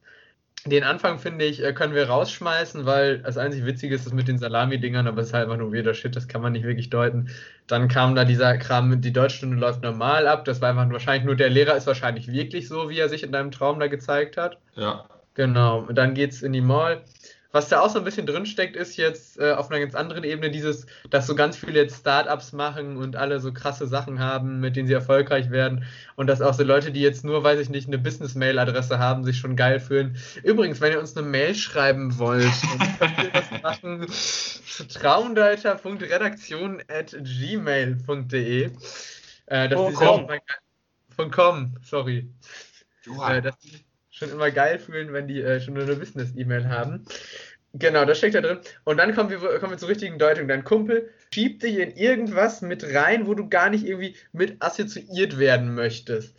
Den 0.66 0.84
Anfang, 0.84 1.20
finde 1.20 1.46
ich, 1.46 1.64
äh, 1.64 1.74
können 1.74 1.94
wir 1.94 2.10
rausschmeißen, 2.10 2.86
weil 2.86 3.20
das 3.20 3.38
einzig 3.38 3.66
Witzige 3.66 3.94
ist 3.94 4.08
das 4.08 4.14
mit 4.14 4.28
den 4.28 4.40
Salami-Dingern, 4.40 5.08
aber 5.08 5.22
es 5.22 5.28
ist 5.28 5.34
halt 5.34 5.46
einfach 5.46 5.58
nur 5.58 5.72
weirder 5.72 5.94
Shit, 5.94 6.16
das 6.16 6.28
kann 6.28 6.42
man 6.42 6.54
nicht 6.54 6.66
wirklich 6.66 6.90
deuten. 6.90 7.30
Dann 7.68 7.88
kam 7.90 8.16
da 8.16 8.26
dieser 8.26 8.58
Kram 8.58 9.02
die 9.02 9.14
Deutschstunde 9.14 9.58
läuft 9.58 9.84
normal 9.84 10.28
ab, 10.28 10.46
das 10.46 10.62
war 10.62 10.70
einfach 10.70 10.90
wahrscheinlich 10.92 11.26
nur, 11.26 11.36
der 11.36 11.50
Lehrer 11.50 11.76
ist 11.76 11.88
wahrscheinlich 11.88 12.32
wirklich 12.32 12.68
so, 12.68 12.90
wie 12.90 12.98
er 12.98 13.10
sich 13.10 13.22
in 13.22 13.32
deinem 13.32 13.52
Traum 13.52 13.80
da 13.80 13.86
gezeigt 13.88 14.38
hat. 14.38 14.58
ja. 14.76 15.06
Genau, 15.34 15.80
und 15.88 15.96
dann 15.96 16.14
geht's 16.14 16.42
in 16.42 16.52
die 16.54 16.62
Mall. 16.62 17.04
was 17.54 17.68
da 17.68 17.82
auch 17.82 17.90
so 17.90 18.00
ein 18.00 18.06
bisschen 18.06 18.26
drinsteckt, 18.26 18.78
ist 18.78 18.96
jetzt 18.96 19.38
äh, 19.38 19.52
auf 19.52 19.70
einer 19.70 19.80
ganz 19.82 19.94
anderen 19.94 20.24
Ebene 20.24 20.52
dieses, 20.52 20.86
dass 21.10 21.28
so 21.28 21.36
ganz 21.36 21.58
viele 21.58 21.82
jetzt 21.82 22.00
Startups 22.00 22.54
machen 22.54 22.96
und 22.96 23.18
alle 23.18 23.40
so 23.42 23.52
krasse 23.52 23.88
Sachen 23.88 24.20
haben, 24.20 24.62
mit 24.62 24.78
denen 24.78 24.88
sie 24.88 24.94
erfolgreich 24.94 25.50
werden. 25.52 25.84
Und 26.16 26.28
dass 26.28 26.42
auch 26.42 26.54
so 26.54 26.64
Leute, 26.64 26.92
die 26.92 27.02
jetzt 27.02 27.26
nur, 27.26 27.44
weiß 27.44 27.60
ich 27.60 27.70
nicht, 27.70 27.88
eine 27.88 27.98
Business-Mail-Adresse 27.98 29.00
haben, 29.00 29.26
sich 29.26 29.38
schon 29.38 29.58
geil 29.58 29.82
fühlen. 29.82 30.16
Übrigens, 30.44 30.80
wenn 30.80 30.94
ihr 30.94 31.00
uns 31.00 31.18
eine 31.18 31.28
Mail 31.28 31.54
schreiben 31.56 32.18
wollt, 32.20 32.46
dann 32.80 32.98
könnt 33.00 33.18
ihr 33.24 33.32
das 33.32 33.62
machen 33.62 34.08
traumdeuter.redaktion 34.94 36.82
at 36.88 37.16
gmail.de. 37.22 38.72
Äh, 39.48 39.70
das 39.70 39.78
Oh, 39.80 39.90
ist 39.90 39.96
komm. 39.96 40.08
auch 40.26 40.28
ge- 40.28 40.40
von 41.16 41.32
com, 41.32 41.76
sorry. 41.84 42.30
Joa. 43.04 43.36
Äh, 43.38 43.42
die 43.64 43.84
schon 44.12 44.30
immer 44.30 44.52
geil 44.52 44.78
fühlen, 44.78 45.14
wenn 45.14 45.28
die 45.28 45.42
äh, 45.42 45.60
schon 45.60 45.78
eine 45.78 45.96
Business-E-Mail 45.96 46.70
haben. 46.70 47.06
Genau, 47.74 48.04
das 48.04 48.18
steckt 48.18 48.36
da 48.36 48.42
drin. 48.42 48.60
Und 48.84 48.98
dann 48.98 49.16
kommen 49.16 49.30
wir, 49.30 49.40
kommen 49.60 49.72
wir 49.72 49.78
zur 49.78 49.90
richtigen 49.90 50.20
Deutung. 50.20 50.48
Dein 50.50 50.66
Kumpel 50.66 51.10
schiebt 51.34 51.64
dich 51.64 51.78
in 51.78 51.92
irgendwas 51.92 52.62
mit 52.62 52.84
rein, 52.94 53.28
wo 53.28 53.34
du 53.34 53.48
gar 53.48 53.70
nicht 53.70 53.86
irgendwie 53.86 54.16
mit 54.34 54.62
assoziiert 54.62 55.40
werden 55.40 55.74
möchtest. 55.74 56.36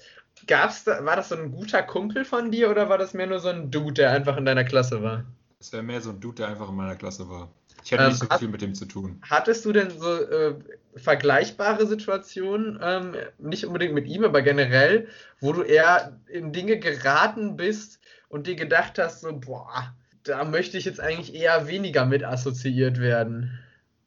Gab's 0.46 0.84
da, 0.84 1.04
war 1.04 1.16
das 1.16 1.30
so 1.30 1.36
ein 1.36 1.50
guter 1.50 1.82
Kumpel 1.82 2.24
von 2.24 2.50
dir 2.50 2.70
oder 2.70 2.88
war 2.88 2.98
das 2.98 3.14
mehr 3.14 3.26
nur 3.26 3.38
so 3.40 3.48
ein 3.48 3.70
Dude, 3.70 3.94
der 3.94 4.10
einfach 4.10 4.36
in 4.36 4.44
deiner 4.44 4.64
Klasse 4.64 5.02
war? 5.02 5.24
Das 5.58 5.72
wäre 5.72 5.82
mehr 5.82 6.00
so 6.00 6.10
ein 6.10 6.20
Dude, 6.20 6.36
der 6.36 6.48
einfach 6.48 6.68
in 6.68 6.74
meiner 6.74 6.96
Klasse 6.96 7.30
war. 7.30 7.48
Ich 7.84 7.90
hätte 7.92 8.02
Ähm, 8.04 8.08
nicht 8.10 8.20
so 8.20 8.28
hast- 8.28 8.38
viel 8.38 8.48
mit 8.48 8.62
dem 8.62 8.74
zu 8.74 8.84
tun. 8.86 9.20
Hattest 9.28 9.64
du 9.64 9.72
denn 9.72 9.90
so 9.90 10.14
äh, 10.14 10.54
vergleichbare 10.96 11.86
Situationen, 11.86 12.78
ähm, 12.82 13.16
nicht 13.38 13.66
unbedingt 13.66 13.94
mit 13.94 14.06
ihm, 14.06 14.24
aber 14.24 14.42
generell, 14.42 15.08
wo 15.40 15.52
du 15.52 15.62
eher 15.62 16.18
in 16.28 16.52
Dinge 16.52 16.78
geraten 16.78 17.56
bist 17.56 17.98
und 18.28 18.46
dir 18.46 18.54
gedacht 18.56 18.98
hast, 18.98 19.22
so, 19.22 19.32
boah, 19.32 19.94
da 20.24 20.44
möchte 20.44 20.78
ich 20.78 20.84
jetzt 20.84 21.00
eigentlich 21.00 21.34
eher 21.34 21.66
weniger 21.66 22.04
mit 22.06 22.22
assoziiert 22.24 22.98
werden? 23.00 23.58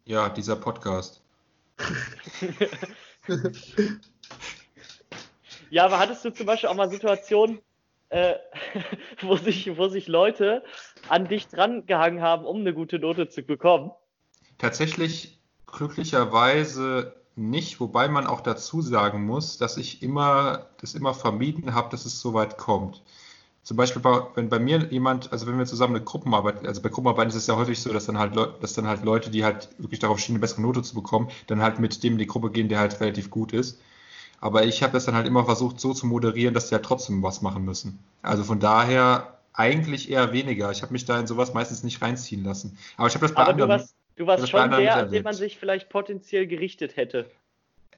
Ja, 0.05 0.29
dieser 0.29 0.55
Podcast. 0.55 1.21
Ja, 5.69 5.85
aber 5.85 5.99
hattest 5.99 6.23
du 6.23 6.29
zum 6.31 6.45
Beispiel 6.45 6.69
auch 6.69 6.75
mal 6.75 6.89
Situationen, 6.89 7.59
äh, 8.09 8.35
wo, 9.21 9.35
sich, 9.35 9.75
wo 9.77 9.87
sich 9.87 10.07
Leute 10.07 10.63
an 11.09 11.27
dich 11.27 11.47
dran 11.47 11.85
gehangen 11.85 12.21
haben, 12.21 12.45
um 12.45 12.57
eine 12.61 12.73
gute 12.73 12.99
Note 12.99 13.29
zu 13.29 13.43
bekommen? 13.43 13.91
Tatsächlich 14.57 15.39
glücklicherweise 15.67 17.13
nicht, 17.35 17.79
wobei 17.79 18.07
man 18.07 18.27
auch 18.27 18.41
dazu 18.41 18.81
sagen 18.81 19.25
muss, 19.25 19.57
dass 19.57 19.77
ich 19.77 20.01
immer 20.01 20.67
das 20.79 20.95
immer 20.95 21.13
vermieden 21.13 21.73
habe, 21.73 21.89
dass 21.89 22.05
es 22.05 22.21
so 22.21 22.33
weit 22.33 22.57
kommt. 22.57 23.01
Zum 23.63 23.77
Beispiel, 23.77 24.01
bei, 24.01 24.21
wenn 24.35 24.49
bei 24.49 24.59
mir 24.59 24.87
jemand, 24.91 25.31
also 25.31 25.47
wenn 25.47 25.57
wir 25.57 25.65
zusammen 25.65 25.95
eine 25.95 26.05
Gruppenarbeit, 26.05 26.65
also 26.67 26.81
bei 26.81 26.89
Gruppenarbeiten 26.89 27.29
ist 27.29 27.35
es 27.35 27.47
ja 27.47 27.55
häufig 27.57 27.81
so, 27.81 27.91
dass 27.91 28.05
dann 28.05 28.19
halt, 28.19 28.35
Leu- 28.35 28.51
dass 28.61 28.73
dann 28.73 28.87
halt 28.87 29.03
Leute, 29.03 29.31
die 29.31 29.43
halt 29.43 29.69
wirklich 29.79 29.99
darauf 29.99 30.19
stehen, 30.19 30.35
eine 30.35 30.41
bessere 30.41 30.61
Note 30.61 30.83
zu 30.83 30.95
bekommen, 30.95 31.29
dann 31.47 31.61
halt 31.61 31.79
mit 31.79 32.03
dem 32.03 32.13
in 32.13 32.19
die 32.19 32.27
Gruppe 32.27 32.51
gehen, 32.51 32.69
der 32.69 32.79
halt 32.79 32.99
relativ 33.01 33.29
gut 33.31 33.53
ist. 33.53 33.79
Aber 34.41 34.65
ich 34.65 34.83
habe 34.83 34.93
das 34.93 35.05
dann 35.05 35.15
halt 35.15 35.27
immer 35.27 35.45
versucht, 35.45 35.79
so 35.79 35.93
zu 35.93 36.07
moderieren, 36.07 36.53
dass 36.53 36.69
die 36.69 36.75
halt 36.75 36.85
trotzdem 36.85 37.23
was 37.23 37.41
machen 37.41 37.65
müssen. 37.65 37.99
Also 38.21 38.43
von 38.43 38.59
daher 38.59 39.34
eigentlich 39.55 40.09
eher 40.09 40.31
weniger. 40.33 40.71
Ich 40.71 40.81
habe 40.81 40.93
mich 40.93 41.05
da 41.05 41.19
in 41.19 41.27
sowas 41.27 41.53
meistens 41.53 41.83
nicht 41.83 42.01
reinziehen 42.01 42.43
lassen. 42.43 42.77
Aber 42.97 43.07
ich 43.07 43.15
habe 43.15 43.25
das 43.25 43.33
bei 43.33 43.41
Aber 43.41 43.53
du 43.53 43.63
anderen. 43.63 43.81
warst, 43.81 43.95
du 44.15 44.27
warst 44.27 44.43
das 44.43 44.51
bei 44.51 44.59
schon 44.59 44.61
anderen 44.61 44.83
der, 44.83 44.97
an 44.97 45.11
den 45.11 45.23
man 45.23 45.33
sich 45.33 45.57
vielleicht 45.57 45.89
potenziell 45.89 46.47
gerichtet 46.47 46.97
hätte. 46.97 47.29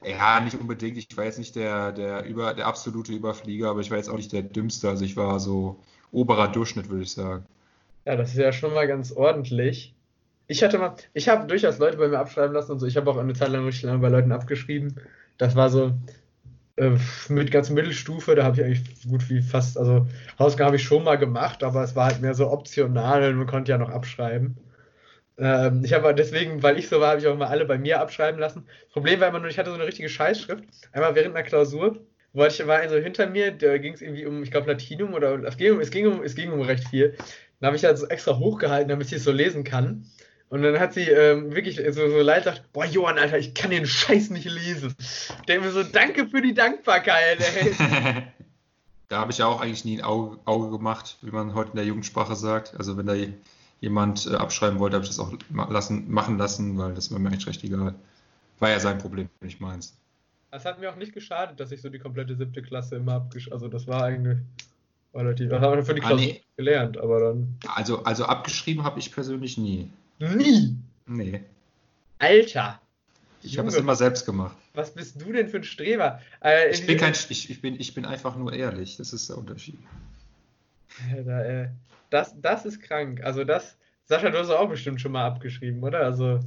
Ja, 0.04 0.40
nicht 0.40 0.58
unbedingt. 0.58 0.96
Ich 0.96 1.16
war 1.16 1.24
jetzt 1.24 1.38
nicht 1.38 1.56
der, 1.56 1.92
der, 1.92 2.24
über, 2.24 2.54
der 2.54 2.66
absolute 2.66 3.12
Überflieger, 3.12 3.70
aber 3.70 3.80
ich 3.80 3.90
war 3.90 3.98
jetzt 3.98 4.08
auch 4.08 4.16
nicht 4.16 4.32
der 4.32 4.42
Dümmste. 4.42 4.88
Also 4.88 5.04
ich 5.04 5.16
war 5.16 5.40
so 5.40 5.80
oberer 6.12 6.48
Durchschnitt, 6.48 6.88
würde 6.88 7.02
ich 7.02 7.12
sagen. 7.12 7.44
Ja, 8.04 8.16
das 8.16 8.30
ist 8.30 8.38
ja 8.38 8.52
schon 8.52 8.72
mal 8.74 8.86
ganz 8.86 9.12
ordentlich. 9.12 9.94
Ich 10.46 10.62
hatte 10.62 10.78
mal, 10.78 10.94
ich 11.12 11.28
habe 11.28 11.46
durchaus 11.46 11.78
Leute 11.78 11.98
bei 11.98 12.08
mir 12.08 12.18
abschreiben 12.18 12.54
lassen 12.54 12.72
und 12.72 12.78
so. 12.78 12.86
Ich 12.86 12.96
habe 12.96 13.10
auch 13.10 13.16
eine 13.16 13.34
Zeit 13.34 13.50
lang 13.50 13.64
richtig 13.64 13.84
lange 13.84 13.98
bei 13.98 14.08
Leuten 14.08 14.32
abgeschrieben. 14.32 14.94
Das 15.36 15.56
war 15.56 15.68
so 15.68 15.92
äh, 16.78 16.98
mit 17.28 17.50
ganz 17.50 17.70
Mittelstufe, 17.70 18.34
da 18.34 18.44
habe 18.44 18.56
ich 18.56 18.64
eigentlich 18.64 19.08
gut 19.08 19.28
wie 19.30 19.42
fast, 19.42 19.78
also 19.78 20.06
Hausaufgaben 20.38 20.68
habe 20.68 20.76
ich 20.76 20.84
schon 20.84 21.04
mal 21.04 21.16
gemacht, 21.16 21.62
aber 21.62 21.82
es 21.82 21.96
war 21.96 22.06
halt 22.06 22.20
mehr 22.20 22.34
so 22.34 22.50
optional 22.50 23.30
und 23.30 23.36
man 23.36 23.46
konnte 23.46 23.72
ja 23.72 23.78
noch 23.78 23.90
abschreiben. 23.90 24.56
Ähm, 25.38 25.84
ich 25.84 25.92
habe 25.92 26.14
deswegen, 26.14 26.62
weil 26.62 26.78
ich 26.78 26.88
so 26.88 27.00
war, 27.00 27.10
habe 27.10 27.20
ich 27.20 27.26
auch 27.26 27.36
mal 27.36 27.46
alle 27.46 27.64
bei 27.64 27.78
mir 27.78 28.00
abschreiben 28.00 28.40
lassen. 28.40 28.66
Das 28.66 28.92
Problem 28.92 29.20
war 29.20 29.28
immer 29.28 29.38
nur, 29.38 29.48
ich 29.48 29.58
hatte 29.58 29.70
so 29.70 29.76
eine 29.76 29.86
richtige 29.86 30.08
Scheißschrift. 30.08 30.64
Einmal 30.92 31.14
während 31.14 31.36
einer 31.36 31.44
Klausur 31.44 32.00
wollte 32.32 32.62
ich, 32.62 32.68
war 32.68 32.78
ein 32.78 32.90
so 32.90 32.96
hinter 32.96 33.28
mir, 33.28 33.52
da 33.52 33.78
ging 33.78 33.94
es 33.94 34.02
irgendwie 34.02 34.26
um, 34.26 34.42
ich 34.42 34.50
glaube, 34.50 34.70
Latinum 34.70 35.14
oder 35.14 35.42
es 35.44 35.56
ging 35.56 35.72
um, 35.72 35.80
es 35.80 35.90
ging 35.90 36.06
um, 36.06 36.22
es 36.22 36.34
ging 36.34 36.52
um 36.52 36.60
recht 36.60 36.88
viel. 36.88 37.16
Dann 37.60 37.68
habe 37.68 37.76
ich 37.76 37.84
halt 37.84 37.98
so 37.98 38.06
extra 38.06 38.38
hochgehalten, 38.38 38.88
damit 38.88 39.06
ich 39.08 39.14
es 39.14 39.24
so 39.24 39.32
lesen 39.32 39.64
kann. 39.64 40.06
Und 40.50 40.62
dann 40.62 40.78
hat 40.78 40.94
sie 40.94 41.02
ähm, 41.02 41.54
wirklich 41.54 41.76
so, 41.76 42.08
so 42.08 42.20
leid 42.20 42.44
gesagt, 42.44 42.72
boah, 42.72 42.86
Johann, 42.86 43.18
Alter, 43.18 43.38
ich 43.38 43.52
kann 43.54 43.70
den 43.70 43.86
Scheiß 43.86 44.30
nicht 44.30 44.50
lesen. 44.50 44.94
Ich 44.98 45.44
denke 45.46 45.66
mir 45.66 45.72
so, 45.72 45.82
danke 45.82 46.26
für 46.26 46.40
die 46.40 46.54
Dankbarkeit, 46.54 47.38
ey. 47.40 47.74
Da 49.08 49.20
habe 49.20 49.32
ich 49.32 49.38
ja 49.38 49.46
auch 49.46 49.62
eigentlich 49.62 49.86
nie 49.86 49.98
ein 49.98 50.04
Auge, 50.04 50.38
Auge 50.44 50.70
gemacht, 50.70 51.16
wie 51.22 51.30
man 51.30 51.54
heute 51.54 51.70
in 51.70 51.76
der 51.76 51.86
Jugendsprache 51.86 52.36
sagt. 52.36 52.74
Also 52.76 52.98
wenn 52.98 53.06
da 53.06 53.14
jemand 53.80 54.26
äh, 54.26 54.34
abschreiben 54.34 54.78
wollte, 54.78 54.96
habe 54.96 55.04
ich 55.04 55.10
das 55.10 55.18
auch 55.18 55.32
ma 55.48 55.66
lassen, 55.70 56.10
machen 56.10 56.36
lassen, 56.36 56.76
weil 56.76 56.92
das 56.92 57.10
war 57.10 57.18
mir 57.18 57.28
eigentlich 57.28 57.46
recht 57.46 57.64
egal. 57.64 57.94
War 58.58 58.68
ja 58.68 58.80
sein 58.80 58.98
Problem, 58.98 59.30
nicht 59.40 59.60
meins. 59.60 59.96
Das 60.50 60.66
hat 60.66 60.78
mir 60.78 60.90
auch 60.90 60.96
nicht 60.96 61.14
geschadet, 61.14 61.58
dass 61.58 61.72
ich 61.72 61.80
so 61.80 61.88
die 61.88 61.98
komplette 61.98 62.36
siebte 62.36 62.60
Klasse 62.60 62.96
immer 62.96 63.14
abgesch... 63.14 63.50
Also 63.50 63.68
das 63.68 63.86
war 63.86 64.04
eigentlich 64.04 64.38
relativ... 65.14 65.48
Das 65.48 65.60
haben 65.60 65.76
wir 65.76 65.84
für 65.84 65.94
die 65.94 66.02
Ah, 66.02 66.08
Klausur 66.08 66.26
nee. 66.26 66.42
gelernt, 66.56 66.98
aber 66.98 67.20
dann... 67.20 67.56
Also, 67.74 68.02
also 68.04 68.24
abgeschrieben 68.26 68.84
habe 68.84 68.98
ich 68.98 69.12
persönlich 69.12 69.56
nie. 69.56 69.90
Nie! 70.18 70.76
Nee. 71.06 71.42
Alter! 72.18 72.80
Ich 73.42 73.58
habe 73.58 73.68
es 73.68 73.76
immer 73.76 73.94
selbst 73.94 74.26
gemacht. 74.26 74.56
Was 74.74 74.92
bist 74.92 75.20
du 75.20 75.32
denn 75.32 75.48
für 75.48 75.58
ein 75.58 75.64
Streber? 75.64 76.20
Äh, 76.42 76.70
Ich 76.70 76.86
bin 76.86 76.98
kein, 76.98 77.12
ich, 77.12 77.50
ich 77.50 77.60
bin, 77.60 77.78
ich 77.78 77.94
bin 77.94 78.04
einfach 78.04 78.36
nur 78.36 78.52
ehrlich. 78.52 78.96
Das 78.96 79.12
ist 79.12 79.28
der 79.28 79.38
Unterschied. 79.38 79.78
Alter, 81.12 81.44
äh, 81.46 81.68
das, 82.10 82.34
das 82.40 82.64
ist 82.64 82.80
krank. 82.80 83.22
Also 83.22 83.44
das... 83.44 83.76
Sascha, 84.04 84.30
du 84.30 84.38
hast 84.38 84.50
auch 84.50 84.70
bestimmt 84.70 85.00
schon 85.00 85.12
mal 85.12 85.26
abgeschrieben, 85.26 85.82
oder? 85.82 86.00
Also... 86.00 86.40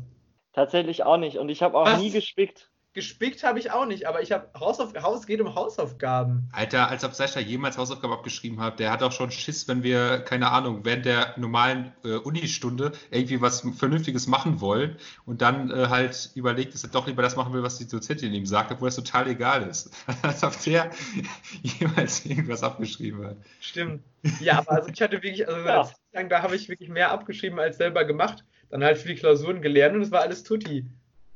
Tatsächlich 0.53 1.03
auch 1.03 1.17
nicht. 1.17 1.37
Und 1.37 1.49
ich 1.49 1.61
habe 1.61 1.77
auch 1.77 1.85
Was? 1.85 1.99
nie 1.99 2.11
gespickt. 2.11 2.70
Gespickt 2.93 3.43
habe 3.43 3.57
ich 3.57 3.71
auch 3.71 3.85
nicht, 3.85 4.05
aber 4.05 4.21
ich 4.21 4.33
habe 4.33 4.49
Hausauf 4.59 4.93
Haus 5.01 5.25
geht 5.25 5.39
um 5.39 5.55
Hausaufgaben. 5.55 6.49
Alter, 6.51 6.89
als 6.89 7.05
ob 7.05 7.13
Sascha 7.13 7.39
jemals 7.39 7.77
Hausaufgaben 7.77 8.13
abgeschrieben 8.13 8.59
hat, 8.59 8.79
der 8.79 8.91
hat 8.91 9.01
auch 9.01 9.13
schon 9.13 9.31
Schiss, 9.31 9.69
wenn 9.69 9.81
wir, 9.81 10.19
keine 10.19 10.51
Ahnung, 10.51 10.83
während 10.83 11.05
der 11.05 11.33
normalen 11.37 11.93
äh, 12.03 12.15
Unistunde 12.15 12.91
irgendwie 13.09 13.39
was 13.39 13.61
Vernünftiges 13.77 14.27
machen 14.27 14.59
wollen 14.59 14.97
und 15.25 15.41
dann 15.41 15.71
äh, 15.71 15.87
halt 15.87 16.31
überlegt, 16.35 16.73
dass 16.73 16.83
er 16.83 16.89
doch 16.89 17.07
lieber 17.07 17.21
das 17.21 17.37
machen 17.37 17.53
will, 17.53 17.63
was 17.63 17.77
die 17.77 17.87
Dozentin 17.87 18.33
ihm 18.33 18.45
sagt, 18.45 18.73
obwohl 18.73 18.89
das 18.89 18.97
total 18.97 19.27
egal 19.29 19.63
ist. 19.69 19.91
als 20.21 20.43
ob 20.43 20.61
der 20.63 20.91
jemals 21.61 22.25
irgendwas 22.25 22.61
abgeschrieben 22.61 23.25
hat. 23.25 23.37
Stimmt. 23.61 24.03
Ja, 24.41 24.57
aber 24.57 24.71
also 24.71 24.89
ich 24.89 25.01
hatte 25.01 25.23
wirklich, 25.23 25.47
also 25.47 25.65
Ja. 25.65 25.89
da 26.27 26.41
habe 26.41 26.55
ich 26.57 26.67
wirklich 26.67 26.89
mehr 26.89 27.11
abgeschrieben 27.11 27.57
als 27.57 27.77
selber 27.77 28.03
gemacht. 28.03 28.43
Dann 28.69 28.83
halt 28.83 28.97
für 28.97 29.09
die 29.09 29.15
Klausuren 29.15 29.61
gelernt 29.61 29.95
und 29.95 30.01
es 30.01 30.11
war 30.11 30.21
alles 30.21 30.43
tutti. 30.43 30.85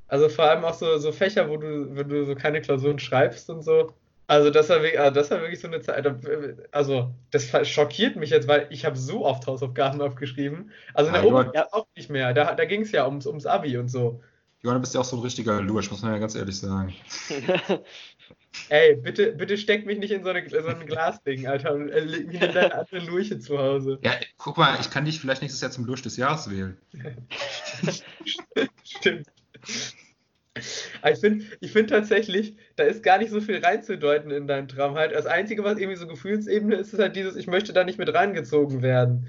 Also 0.08 0.30
vor 0.30 0.46
allem 0.46 0.64
auch 0.64 0.74
so, 0.74 0.98
so 0.98 1.12
Fächer, 1.12 1.50
wo 1.50 1.58
du, 1.58 1.96
wenn 1.96 2.10
du 2.10 2.26
so 2.26 2.36
keine 2.36 2.62
Klausuren 2.62 3.00
schreibst 3.00 3.50
und 3.50 3.62
so. 3.64 3.94
Also 4.28 4.50
das 4.50 4.70
war, 4.70 4.82
wirklich, 4.82 5.00
also 5.00 5.14
das 5.14 5.30
war 5.30 5.42
wirklich 5.42 5.60
so 5.60 5.68
eine 5.68 5.82
Zeit. 5.82 6.08
Also 6.72 7.12
das 7.32 7.52
schockiert 7.70 8.16
mich 8.16 8.32
jetzt, 8.32 8.48
weil 8.48 8.68
ich 8.72 8.84
habe 8.86 8.98
so 8.98 9.24
oft 9.26 9.46
Hausaufgaben 9.46 10.02
abgeschrieben. 10.02 10.72
Also 10.96 11.10
in 11.10 11.16
Ja, 11.16 11.22
der 11.22 11.30
Johann- 11.30 11.48
Oberstufe 11.50 11.74
auch 11.76 11.88
nicht 11.96 12.10
mehr. 12.10 12.34
Da, 12.34 12.54
da 12.56 12.66
ging 12.66 12.82
es 12.82 12.92
ja 12.92 13.06
ums, 13.06 13.28
ums 13.28 13.46
Abi 13.46 13.78
und 13.78 13.90
so. 13.90 14.22
Johanna, 14.64 14.80
bist 14.80 14.96
ja 14.96 15.02
auch 15.02 15.06
so 15.06 15.18
ein 15.18 15.22
richtiger 15.22 15.62
Lurch, 15.62 15.92
muss 15.92 16.02
man 16.02 16.14
ja 16.14 16.18
ganz 16.18 16.34
ehrlich 16.34 16.58
sagen. 16.58 16.92
Ey, 18.70 18.96
bitte, 18.96 19.34
bitte 19.34 19.58
steck 19.60 19.86
mich 19.86 20.00
nicht 20.00 20.10
in 20.12 20.24
so, 20.24 20.30
eine, 20.30 20.50
so 20.50 20.58
ein 20.58 20.86
Glasding, 20.88 21.46
Alter, 21.46 21.74
und 21.74 21.90
äh, 21.90 22.00
leg 22.00 22.28
mich 22.28 22.42
in 22.42 22.52
deine 22.54 22.74
andere 22.74 23.00
Lurche 23.00 23.38
zu 23.38 23.60
Hause. 23.60 24.00
Ja, 24.02 24.14
guck 24.38 24.58
mal, 24.58 24.76
ich 24.82 24.90
kann 24.90 25.06
dich 25.06 25.20
vielleicht 25.20 25.44
nächstes 25.44 25.62
Jahr 25.62 25.70
zum 25.70 25.86
Lurch 25.86 26.02
des 26.02 26.18
Jahres 26.18 26.50
wählen. 26.50 26.78
Stimmt. 28.84 29.28
Ich 30.58 31.20
finde 31.20 31.46
ich 31.60 31.72
find 31.72 31.90
tatsächlich, 31.90 32.56
da 32.78 32.84
ist 32.86 33.04
gar 33.04 33.18
nicht 33.18 33.30
so 33.30 33.42
viel 33.42 33.58
reinzudeuten 33.64 34.32
in 34.32 34.48
deinem 34.48 34.68
Traum. 34.68 34.96
Halt, 34.96 35.14
das 35.14 35.26
Einzige, 35.26 35.64
was 35.64 35.78
irgendwie 35.78 35.98
so 35.98 36.08
Gefühlsebene 36.08 36.76
ist, 36.76 36.94
ist 36.94 37.00
halt 37.00 37.16
dieses, 37.16 37.36
ich 37.36 37.48
möchte 37.48 37.74
da 37.74 37.84
nicht 37.84 38.00
mit 38.00 38.14
reingezogen 38.14 38.82
werden. 38.82 39.28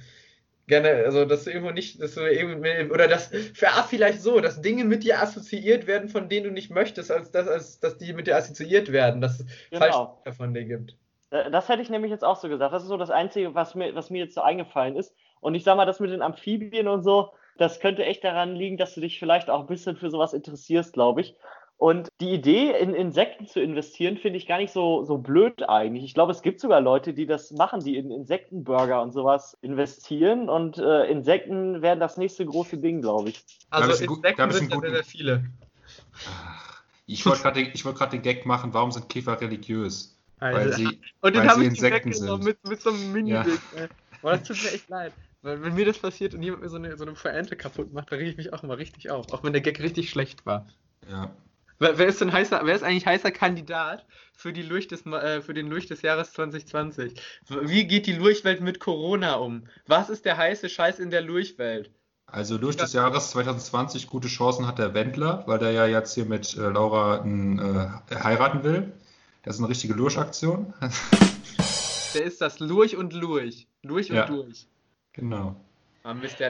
Gerne, 0.68 0.88
also, 1.04 1.24
dass 1.24 1.44
du 1.44 1.50
irgendwo 1.50 1.72
nicht, 1.72 2.00
dass 2.00 2.14
du 2.14 2.20
irgendwie, 2.22 2.90
oder 2.90 3.06
dass, 3.08 3.28
für, 3.28 3.68
ah, 3.68 3.84
vielleicht 3.88 4.20
so, 4.20 4.40
dass 4.40 4.62
Dinge 4.62 4.84
mit 4.84 5.04
dir 5.04 5.20
assoziiert 5.22 5.86
werden, 5.86 6.08
von 6.08 6.28
denen 6.28 6.46
du 6.46 6.50
nicht 6.52 6.70
möchtest, 6.70 7.10
als 7.12 7.30
dass, 7.30 7.46
als, 7.46 7.78
dass 7.80 7.98
die 7.98 8.12
mit 8.12 8.26
dir 8.26 8.36
assoziiert 8.36 8.90
werden, 8.90 9.20
dass 9.20 9.40
es 9.40 9.46
falsche 9.70 9.98
Genau. 9.98 10.20
Bilder 10.24 10.36
von 10.36 10.54
dir 10.54 10.64
gibt. 10.64 10.96
Äh, 11.30 11.50
Das 11.50 11.68
hätte 11.68 11.82
ich 11.82 11.90
nämlich 11.90 12.10
jetzt 12.10 12.24
auch 12.24 12.36
so 12.36 12.48
gesagt. 12.48 12.72
Das 12.72 12.82
ist 12.82 12.88
so 12.88 12.96
das 12.96 13.10
Einzige, 13.10 13.54
was 13.54 13.74
mir, 13.74 13.94
was 13.94 14.10
mir 14.10 14.24
jetzt 14.24 14.34
so 14.34 14.42
eingefallen 14.42 14.96
ist. 14.96 15.14
Und 15.40 15.54
ich 15.54 15.64
sag 15.64 15.76
mal, 15.76 15.86
das 15.86 16.00
mit 16.00 16.10
den 16.10 16.22
Amphibien 16.22 16.88
und 16.88 17.02
so, 17.02 17.32
das 17.58 17.80
könnte 17.80 18.04
echt 18.04 18.24
daran 18.24 18.54
liegen, 18.54 18.76
dass 18.76 18.94
du 18.94 19.00
dich 19.00 19.18
vielleicht 19.18 19.50
auch 19.50 19.60
ein 19.60 19.66
bisschen 19.66 19.96
für 19.96 20.10
sowas 20.10 20.32
interessierst, 20.32 20.92
glaube 20.92 21.20
ich. 21.20 21.36
Und 21.78 22.08
die 22.20 22.32
Idee, 22.32 22.70
in 22.70 22.94
Insekten 22.94 23.46
zu 23.46 23.60
investieren, 23.60 24.16
finde 24.16 24.38
ich 24.38 24.46
gar 24.46 24.56
nicht 24.56 24.72
so, 24.72 25.04
so 25.04 25.18
blöd 25.18 25.68
eigentlich. 25.68 26.04
Ich 26.04 26.14
glaube, 26.14 26.32
es 26.32 26.40
gibt 26.40 26.58
sogar 26.58 26.80
Leute, 26.80 27.12
die 27.12 27.26
das 27.26 27.50
machen, 27.50 27.80
die 27.80 27.98
in 27.98 28.10
Insektenburger 28.10 29.02
und 29.02 29.12
sowas 29.12 29.58
investieren. 29.60 30.48
Und 30.48 30.78
äh, 30.78 31.04
Insekten 31.10 31.82
werden 31.82 32.00
das 32.00 32.16
nächste 32.16 32.46
große 32.46 32.78
Ding, 32.78 33.02
glaube 33.02 33.28
ich. 33.28 33.44
Also 33.68 33.92
ich 33.92 34.08
Insekten 34.10 34.50
sind 34.52 34.72
ja 34.72 34.80
sehr, 34.80 34.90
sehr 34.90 35.04
viele. 35.04 35.44
Ich 37.06 37.26
wollte 37.26 37.42
gerade 37.42 37.60
wollt 37.84 38.12
den 38.12 38.22
Gag 38.22 38.46
machen, 38.46 38.72
warum 38.72 38.90
sind 38.90 39.10
Käfer 39.10 39.38
religiös? 39.38 40.18
Weil 40.40 40.54
Also, 40.54 40.72
sie, 40.72 41.00
und 41.20 41.34
den 41.34 41.42
weil 41.42 41.48
habe 41.48 41.60
sie 41.60 41.66
ich 41.66 41.68
Insekten 41.74 42.10
weggenommen 42.10 42.42
sind. 42.42 42.62
mit, 42.64 42.68
mit 42.68 42.80
so 42.80 42.90
einem 42.90 43.12
mini 43.12 43.30
Ja. 43.32 43.42
ey. 43.42 43.88
Boah, 44.22 44.32
das 44.32 44.44
tut 44.44 44.62
mir 44.62 44.72
echt 44.72 44.88
leid. 44.88 45.12
Weil 45.46 45.62
wenn 45.62 45.76
mir 45.76 45.84
das 45.84 45.98
passiert 45.98 46.34
und 46.34 46.42
jemand 46.42 46.64
mir 46.64 46.68
so 46.68 46.76
eine, 46.76 46.96
so 46.96 47.04
eine 47.04 47.12
Pointe 47.12 47.54
kaputt 47.54 47.92
macht, 47.92 48.10
dann 48.10 48.18
rege 48.18 48.30
ich 48.30 48.36
mich 48.36 48.52
auch 48.52 48.64
immer 48.64 48.78
richtig 48.78 49.10
auf. 49.10 49.32
Auch 49.32 49.44
wenn 49.44 49.52
der 49.52 49.62
Gag 49.62 49.78
richtig 49.78 50.10
schlecht 50.10 50.44
war. 50.44 50.66
Ja. 51.08 51.30
Wer, 51.78 51.98
wer 51.98 52.06
ist 52.08 52.20
denn 52.20 52.32
heißer, 52.32 52.62
wer 52.64 52.74
ist 52.74 52.82
eigentlich 52.82 53.06
heißer 53.06 53.30
Kandidat 53.30 54.04
für, 54.32 54.52
die 54.52 54.62
Lurch 54.62 54.88
des, 54.88 55.06
äh, 55.06 55.40
für 55.42 55.54
den 55.54 55.68
Lurch 55.68 55.86
des 55.86 56.02
Jahres 56.02 56.32
2020? 56.32 57.14
Wie 57.62 57.86
geht 57.86 58.08
die 58.08 58.14
Lurchwelt 58.14 58.60
mit 58.60 58.80
Corona 58.80 59.34
um? 59.34 59.68
Was 59.86 60.10
ist 60.10 60.24
der 60.24 60.36
heiße 60.36 60.68
Scheiß 60.68 60.98
in 60.98 61.10
der 61.10 61.22
Lurchwelt? 61.22 61.92
Also 62.26 62.58
durch 62.58 62.76
des 62.76 62.92
Jahres 62.92 63.30
2020 63.30 64.08
gute 64.08 64.26
Chancen 64.26 64.66
hat 64.66 64.80
der 64.80 64.94
Wendler, 64.94 65.44
weil 65.46 65.60
der 65.60 65.70
ja 65.70 65.86
jetzt 65.86 66.14
hier 66.14 66.24
mit 66.24 66.56
äh, 66.56 66.70
Laura 66.70 67.22
n, 67.22 67.60
äh, 67.60 68.16
heiraten 68.16 68.64
will. 68.64 68.92
Das 69.44 69.54
ist 69.54 69.60
eine 69.60 69.68
richtige 69.68 69.94
Lurch-Aktion. 69.94 70.74
Der 72.14 72.24
ist 72.24 72.40
das 72.40 72.60
Lurch 72.60 72.96
und 72.96 73.12
Lurch. 73.12 73.68
Lurch 73.82 74.10
und 74.10 74.16
Ja. 74.16 74.26
Lurch. 74.26 74.66
Genau. 75.16 75.56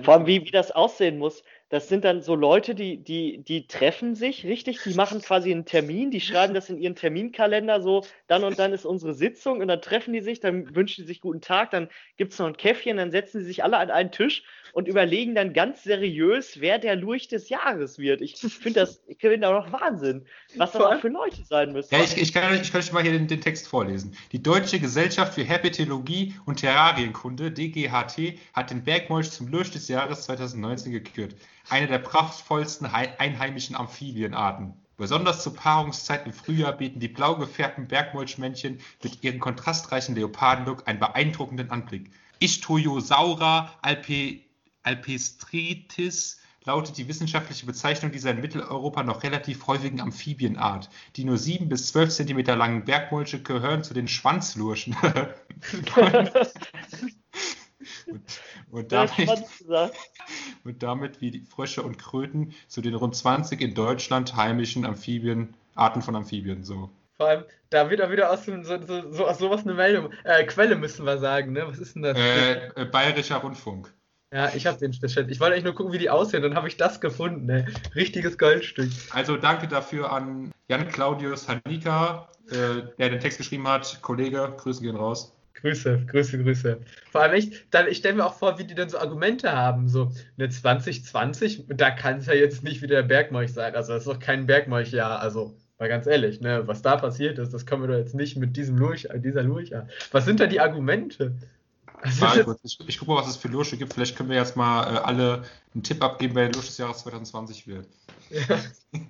Vor 0.05 0.15
allem, 0.15 0.27
wie, 0.27 0.45
wie 0.45 0.51
das 0.51 0.71
aussehen 0.71 1.19
muss. 1.19 1.43
Das 1.69 1.89
sind 1.89 2.05
dann 2.05 2.23
so 2.23 2.37
Leute, 2.37 2.77
die, 2.77 2.99
die, 3.03 3.39
die 3.39 3.67
treffen 3.67 4.15
sich 4.15 4.45
richtig, 4.45 4.79
die 4.85 4.95
machen 4.95 5.21
quasi 5.21 5.51
einen 5.51 5.65
Termin, 5.65 6.13
die 6.13 6.21
schreiben 6.21 6.55
das 6.55 6.71
in 6.71 6.79
ihren 6.79 6.95
Terminkalender 6.95 7.81
so, 7.81 8.05
dann 8.29 8.45
und 8.45 8.57
dann 8.57 8.73
ist 8.73 8.85
unsere 8.87 9.15
Sitzung 9.15 9.61
und 9.61 9.67
dann 9.67 9.83
treffen 9.83 10.13
die 10.13 10.21
sich, 10.21 10.39
dann 10.39 10.77
wünschen 10.77 11.03
die 11.03 11.09
sich 11.09 11.21
guten 11.21 11.41
Tag, 11.41 11.73
dann 11.73 11.89
gibt 12.19 12.33
es 12.35 12.39
noch 12.39 12.47
ein 12.47 12.57
Käffchen, 12.57 12.99
dann 12.99 13.11
setzen 13.11 13.41
sie 13.41 13.47
sich 13.47 13.65
alle 13.65 13.79
an 13.79 13.91
einen 13.91 14.13
Tisch 14.13 14.45
und 14.75 14.87
überlegen 14.87 15.35
dann 15.35 15.55
ganz 15.55 15.83
seriös, 15.83 16.61
wer 16.61 16.79
der 16.79 16.95
Lurch 16.95 17.27
des 17.27 17.49
Jahres 17.49 17.99
wird. 17.99 18.21
Ich 18.21 18.37
finde 18.37 18.79
das, 18.81 19.03
ich 19.09 19.19
finde 19.19 19.49
auch 19.49 19.65
noch 19.67 19.73
Wahnsinn, 19.73 20.25
was 20.55 20.71
das 20.71 20.83
auch 20.83 21.01
für 21.01 21.09
Leute 21.09 21.43
sein 21.45 21.73
müssen. 21.73 21.93
Ja, 21.93 22.01
ich, 22.05 22.17
ich, 22.17 22.33
kann, 22.33 22.53
euch- 22.53 22.61
ich 22.63 22.71
kann 22.71 22.81
euch 22.81 22.93
mal 22.93 23.03
hier 23.03 23.11
den, 23.13 23.27
den 23.27 23.41
Text 23.41 23.67
vorlesen. 23.67 24.15
Die 24.31 24.41
Deutsche 24.43 24.79
Gesellschaft 24.79 25.35
für 25.35 25.43
Herpetologie 25.43 26.35
und 26.45 26.61
Terrarienkunde, 26.61 27.51
DGHT, 27.51 28.39
hat 28.53 28.71
den 28.71 28.85
Bergmolch 28.85 29.33
zum 29.33 29.49
Lurch 29.49 29.73
des 29.73 29.89
Jahres 29.89 30.23
2019 30.27 30.93
gekürt. 30.93 31.35
Eine 31.69 31.89
der 31.89 31.99
prachtvollsten 31.99 32.93
hei- 32.93 33.19
einheimischen 33.19 33.77
Amphibienarten. 33.77 34.75
Besonders 34.97 35.43
zur 35.43 35.55
Paarungszeit 35.55 36.25
im 36.25 36.33
Frühjahr 36.33 36.73
bieten 36.73 37.01
die 37.01 37.09
blau 37.09 37.37
gefärbten 37.37 37.87
Bergmolchmännchen 37.87 38.81
mit 39.03 39.23
ihrem 39.23 39.41
kontrastreichen 39.41 40.15
Leopardenlook 40.15 40.89
einen 40.89 41.01
beeindruckenden 41.01 41.71
Anblick. 41.71 42.11
Ichthyosaura 42.39 43.75
alpe, 43.83 44.41
alpestritis 44.85 46.41
lautet 46.65 46.97
die 46.97 47.09
wissenschaftliche 47.09 47.67
Bezeichnung 47.67 48.11
dieser 48.11 48.31
in 48.31 48.41
Mitteleuropa 48.41 49.03
noch 49.03 49.23
relativ 49.23 49.67
häufigen 49.67 50.01
Amphibienart. 50.01 50.89
Die 51.17 51.25
nur 51.25 51.37
7 51.37 51.69
bis 51.69 51.89
12 51.89 52.15
Zentimeter 52.15 52.57
langen 52.57 52.85
Bergmolche 52.85 53.43
gehören 53.43 53.85
zu 53.85 53.93
den 53.93 54.09
Schwanzlurchen. 54.09 54.97
und, 55.97 56.33
und, 58.71 58.93
damit, 58.93 59.11
und 60.65 60.83
damit 60.83 61.21
wie 61.21 61.31
die 61.31 61.41
Frösche 61.41 61.83
und 61.83 61.99
Kröten 61.99 62.55
zu 62.69 62.81
den 62.81 62.95
rund 62.95 63.15
20 63.15 63.61
in 63.61 63.75
Deutschland 63.75 64.37
heimischen 64.37 64.85
Amphibien, 64.85 65.55
Arten 65.75 66.03
von 66.03 66.17
Amphibien. 66.17 66.65
So. 66.65 66.91
Vor 67.17 67.29
allem, 67.29 67.45
da 67.71 67.89
wird 67.91 68.03
auch 68.03 68.11
wieder 68.11 68.31
aus, 68.31 68.45
dem- 68.45 68.65
so, 68.65 68.79
so, 68.87 69.13
so, 69.13 69.27
aus 69.27 69.39
sowas 69.39 69.63
eine 69.63 69.75
Meldung. 69.75 70.11
Äh, 70.25 70.45
Quelle 70.45 70.77
müssen 70.77 71.07
wir 71.07 71.19
sagen, 71.19 71.53
ne? 71.53 71.65
Was 71.67 71.79
ist 71.79 71.95
denn 71.95 72.03
das? 72.03 72.17
Äh, 72.19 72.67
äh, 72.77 72.85
Bayerischer 72.85 73.37
Rundfunk. 73.37 73.93
Ja, 74.33 74.53
ich 74.55 74.67
habe 74.67 74.77
den 74.79 74.91
Chat. 74.93 75.31
Ich 75.31 75.39
wollte 75.39 75.53
eigentlich 75.55 75.65
nur 75.65 75.75
gucken, 75.75 75.93
wie 75.93 75.99
die 75.99 76.11
aussehen, 76.11 76.43
dann 76.43 76.57
habe 76.57 76.67
ich 76.69 76.77
das 76.77 77.01
gefunden, 77.01 77.49
ey. 77.49 77.65
Richtiges 77.95 78.37
Goldstück. 78.37 78.91
Also 79.11 79.37
danke 79.37 79.69
dafür 79.69 80.13
an 80.13 80.53
Jan 80.69 80.89
Claudius 80.89 81.49
Hanika, 81.49 82.29
äh, 82.51 82.83
der 82.99 83.11
den 83.11 83.21
Text 83.21 83.39
geschrieben 83.39 83.69
hat. 83.69 84.03
Kollege, 84.03 84.53
Grüße 84.59 84.83
gehen 84.83 84.97
raus. 84.97 85.33
Grüße, 85.61 86.05
Grüße, 86.07 86.43
Grüße. 86.43 86.79
Vor 87.11 87.23
allem 87.23 87.33
echt, 87.33 87.67
dann, 87.71 87.89
ich 87.89 87.99
stelle 87.99 88.17
mir 88.17 88.27
auch 88.27 88.35
vor, 88.35 88.59
wie 88.59 88.65
die 88.65 88.75
dann 88.75 88.89
so 88.89 88.99
Argumente 88.99 89.53
haben. 89.53 89.89
So, 89.89 90.13
eine 90.39 90.49
2020, 90.49 91.65
da 91.69 91.91
kann 91.91 92.19
es 92.19 92.27
ja 92.27 92.35
jetzt 92.35 92.63
nicht 92.63 92.83
wieder 92.83 92.97
der 92.97 93.09
Bergmolch 93.09 93.53
sein. 93.53 93.75
Also, 93.75 93.95
das 93.95 94.03
ist 94.03 94.09
doch 94.09 94.21
kein 94.21 94.47
Bergmolchjahr. 94.47 95.19
Also, 95.21 95.57
mal 95.79 95.89
ganz 95.89 96.07
ehrlich, 96.07 96.41
ne, 96.41 96.67
was 96.67 96.83
da 96.83 96.97
passiert 96.97 97.39
ist, 97.39 97.55
das 97.55 97.65
können 97.65 97.83
wir 97.83 97.89
doch 97.89 97.97
jetzt 97.97 98.15
nicht 98.15 98.37
mit 98.37 98.57
diesem 98.57 98.77
Lurch, 98.77 99.09
dieser 99.17 99.43
Lurch 99.43 99.75
an. 99.75 99.89
Was 100.13 100.27
sind 100.27 100.41
da 100.41 100.47
die 100.47 100.61
Argumente? 100.61 101.35
Also, 102.03 102.25
Mal 102.25 102.45
kurz. 102.45 102.61
Ich, 102.63 102.79
ich 102.87 102.99
gucke 102.99 103.13
mal, 103.13 103.21
was 103.21 103.29
es 103.29 103.37
für 103.37 103.49
Lursche 103.49 103.79
gibt. 103.79 103.95
Vielleicht 103.95 104.17
können 104.17 104.29
wir 104.29 104.37
jetzt 104.37 104.57
mal 104.57 104.83
äh, 104.83 104.99
alle 104.99 105.43
einen 105.75 105.83
Tipp 105.83 106.03
abgeben, 106.03 106.35
wer 106.35 106.45
der 106.45 106.53
Lursch 106.53 106.67
des 106.67 106.79
Jahres 106.79 106.99
2020 106.99 107.67
wird. 107.67 107.87
ja. 108.31 108.59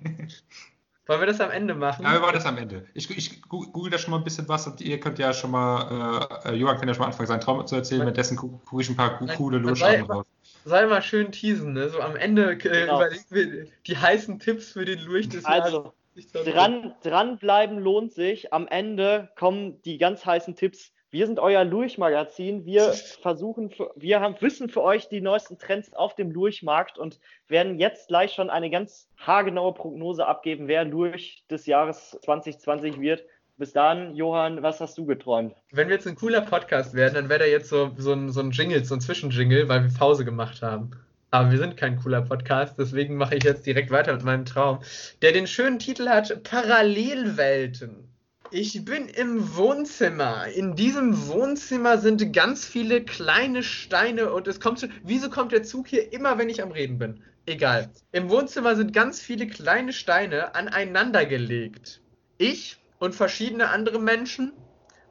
Wollen 1.07 1.19
wir 1.21 1.27
das 1.27 1.39
am 1.39 1.51
Ende 1.51 1.73
machen? 1.73 2.03
Ja, 2.03 2.13
wir 2.13 2.19
machen 2.19 2.35
das 2.35 2.45
am 2.45 2.57
Ende. 2.57 2.85
Ich, 2.93 3.09
ich 3.09 3.41
google 3.43 3.89
da 3.89 3.97
schon 3.97 4.11
mal 4.11 4.17
ein 4.17 4.23
bisschen 4.23 4.47
was 4.49 4.67
und 4.67 4.81
ihr 4.81 4.99
könnt 4.99 5.19
ja 5.19 5.33
schon 5.33 5.51
mal, 5.51 6.27
äh, 6.45 6.49
äh, 6.49 6.55
Johann 6.55 6.77
kann 6.77 6.87
ja 6.87 6.93
schon 6.93 7.01
mal 7.01 7.07
anfangen, 7.07 7.27
seinen 7.27 7.41
Traum 7.41 7.65
zu 7.65 7.75
erzählen. 7.75 8.01
Währenddessen 8.01 8.35
gucke 8.37 8.59
guck 8.65 8.81
ich 8.81 8.89
ein 8.89 8.95
paar 8.97 9.17
coole 9.35 9.63
soll- 9.75 10.01
raus. 10.01 10.25
Sei 10.65 10.85
mal 10.85 11.01
schön 11.01 11.31
teasen, 11.31 11.73
ne? 11.73 11.87
So 11.89 12.01
am 12.01 12.15
Ende 12.17 12.51
äh, 12.51 12.55
Genau. 12.57 12.97
überlegen 12.97 13.23
wir 13.29 13.67
die 13.87 13.97
heißen 13.97 14.39
Tipps 14.39 14.73
für 14.73 14.83
den 14.83 14.99
Lurch 14.99 15.29
des 15.29 15.45
Also, 15.45 15.93
Jahres. 16.15 16.31
Dran, 16.45 16.95
dranbleiben 17.03 17.79
lohnt 17.79 18.11
sich. 18.11 18.51
Am 18.51 18.67
Ende 18.67 19.29
kommen 19.37 19.81
die 19.83 19.97
ganz 19.97 20.25
heißen 20.25 20.55
Tipps. 20.55 20.91
Wir 21.09 21.25
sind 21.25 21.39
euer 21.39 21.63
Lurch-Magazin. 21.63 22.65
Wir 22.65 22.91
versuchen, 23.21 23.71
wir 23.95 24.19
haben 24.19 24.35
Wissen 24.41 24.67
für 24.67 24.83
euch 24.83 25.07
die 25.07 25.21
neuesten 25.21 25.57
Trends 25.57 25.93
auf 25.93 26.15
dem 26.15 26.31
Lurch-Markt 26.31 26.97
und 26.97 27.19
werden 27.47 27.79
jetzt 27.79 28.09
gleich 28.09 28.33
schon 28.33 28.49
eine 28.49 28.69
ganz 28.69 29.07
haargenaue 29.17 29.73
Prognose 29.73 30.25
abgeben, 30.25 30.67
wer 30.67 30.83
Lurch 30.83 31.45
des 31.49 31.65
Jahres 31.65 32.17
2020 32.23 32.99
wird. 32.99 33.23
Bis 33.57 33.73
dahin, 33.73 34.15
Johann, 34.15 34.61
was 34.61 34.81
hast 34.81 34.97
du 34.97 35.05
geträumt? 35.05 35.55
Wenn 35.71 35.87
wir 35.87 35.95
jetzt 35.95 36.07
ein 36.07 36.15
cooler 36.15 36.41
Podcast 36.41 36.93
wären, 36.93 37.15
dann 37.15 37.29
wäre 37.29 37.39
da 37.39 37.45
jetzt 37.45 37.69
so, 37.69 37.91
so, 37.97 38.13
ein, 38.13 38.29
so 38.29 38.41
ein 38.41 38.51
Jingle, 38.51 38.83
so 38.85 38.93
ein 38.93 39.01
Zwischenjingle, 39.01 39.67
weil 39.67 39.83
wir 39.83 39.97
Pause 39.97 40.25
gemacht 40.25 40.61
haben. 40.61 40.91
Aber 41.31 41.51
wir 41.51 41.57
sind 41.57 41.77
kein 41.77 41.97
cooler 41.97 42.21
Podcast, 42.21 42.77
deswegen 42.77 43.15
mache 43.15 43.35
ich 43.35 43.43
jetzt 43.43 43.65
direkt 43.65 43.91
weiter 43.91 44.13
mit 44.13 44.23
meinem 44.23 44.45
Traum, 44.45 44.79
der 45.21 45.31
den 45.31 45.47
schönen 45.47 45.79
Titel 45.79 46.07
hat 46.07 46.43
Parallelwelten. 46.43 48.07
Ich 48.51 48.85
bin 48.85 49.09
im 49.09 49.57
Wohnzimmer. 49.57 50.47
In 50.47 50.75
diesem 50.75 51.27
Wohnzimmer 51.27 51.97
sind 51.97 52.31
ganz 52.31 52.65
viele 52.65 53.03
kleine 53.03 53.61
Steine 53.61 54.31
und 54.31 54.47
es 54.47 54.61
kommt 54.61 54.79
schon. 54.79 54.91
Wieso 55.03 55.29
kommt 55.29 55.51
der 55.51 55.63
Zug 55.63 55.87
hier 55.87 56.13
immer, 56.13 56.37
wenn 56.37 56.47
ich 56.47 56.63
am 56.63 56.71
Reden 56.71 56.97
bin? 56.97 57.21
Egal. 57.45 57.89
Im 58.13 58.29
Wohnzimmer 58.29 58.77
sind 58.77 58.93
ganz 58.93 59.19
viele 59.19 59.47
kleine 59.47 59.91
Steine 59.91 60.55
aneinander 60.55 61.25
gelegt. 61.25 62.01
Ich 62.37 62.77
und 62.99 63.15
verschiedene 63.15 63.69
andere 63.69 63.99
Menschen 63.99 64.53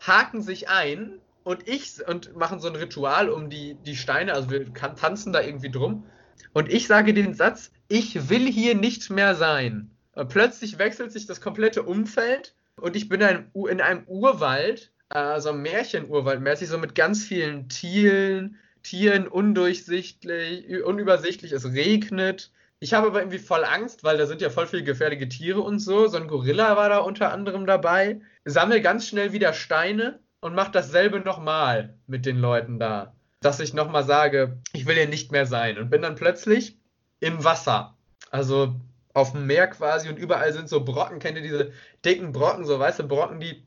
haken 0.00 0.40
sich 0.40 0.70
ein 0.70 1.18
und 1.44 1.68
ich 1.68 2.06
und 2.08 2.36
machen 2.36 2.60
so 2.60 2.68
ein 2.68 2.76
Ritual 2.76 3.28
um 3.28 3.50
die, 3.50 3.74
die 3.84 3.96
Steine, 3.96 4.32
also 4.32 4.50
wir 4.50 4.64
kann, 4.72 4.96
tanzen 4.96 5.34
da 5.34 5.42
irgendwie 5.42 5.70
drum. 5.70 6.06
Und 6.54 6.72
ich 6.72 6.86
sage 6.86 7.12
den 7.12 7.34
Satz, 7.34 7.70
ich 7.88 8.30
will 8.30 8.50
hier 8.50 8.74
nicht 8.74 9.10
mehr 9.10 9.34
sein. 9.34 9.90
Äh, 10.14 10.24
Plötzlich 10.24 10.78
wechselt 10.78 11.12
sich 11.12 11.26
das 11.26 11.42
komplette 11.42 11.82
Umfeld 11.82 12.54
und 12.80 12.96
ich 12.96 13.08
bin 13.08 13.20
in 13.20 13.26
einem, 13.26 13.50
U- 13.54 13.66
in 13.66 13.80
einem 13.80 14.04
Urwald, 14.06 14.92
also 15.08 15.52
Märchenurwald 15.52 16.40
mäßig, 16.40 16.68
so 16.68 16.78
mit 16.78 16.94
ganz 16.94 17.24
vielen 17.24 17.68
Tieren, 17.68 18.58
Tieren 18.82 19.26
undurchsichtlich, 19.28 20.82
unübersichtlich, 20.84 21.52
es 21.52 21.64
regnet. 21.72 22.52
Ich 22.78 22.92
habe 22.92 23.06
aber 23.08 23.20
irgendwie 23.20 23.38
voll 23.38 23.64
Angst, 23.64 24.04
weil 24.04 24.18
da 24.18 24.26
sind 24.26 24.42
ja 24.42 24.50
voll 24.50 24.66
viele 24.66 24.84
gefährliche 24.84 25.28
Tiere 25.28 25.60
und 25.60 25.78
so. 25.78 26.06
So 26.08 26.18
ein 26.18 26.28
Gorilla 26.28 26.76
war 26.76 26.88
da 26.88 26.98
unter 26.98 27.32
anderem 27.32 27.66
dabei. 27.66 28.20
Sammel 28.44 28.80
ganz 28.82 29.08
schnell 29.08 29.32
wieder 29.32 29.54
Steine 29.54 30.20
und 30.40 30.54
mach 30.54 30.68
dasselbe 30.68 31.20
nochmal 31.20 31.96
mit 32.06 32.26
den 32.26 32.38
Leuten 32.38 32.78
da. 32.78 33.14
Dass 33.40 33.60
ich 33.60 33.74
nochmal 33.74 34.04
sage, 34.04 34.58
ich 34.72 34.86
will 34.86 34.96
hier 34.96 35.08
nicht 35.08 35.32
mehr 35.32 35.46
sein. 35.46 35.78
Und 35.78 35.90
bin 35.90 36.02
dann 36.02 36.16
plötzlich 36.16 36.78
im 37.20 37.42
Wasser. 37.44 37.96
Also 38.30 38.74
auf 39.16 39.32
dem 39.32 39.46
Meer 39.46 39.66
quasi 39.68 40.10
und 40.10 40.18
überall 40.18 40.52
sind 40.52 40.68
so 40.68 40.84
Brocken. 40.84 41.20
Kennt 41.20 41.38
ihr 41.38 41.42
diese 41.42 41.72
dicken 42.04 42.32
Brocken, 42.32 42.66
so 42.66 42.78
weiße 42.78 43.04
Brocken, 43.04 43.40
die 43.40 43.62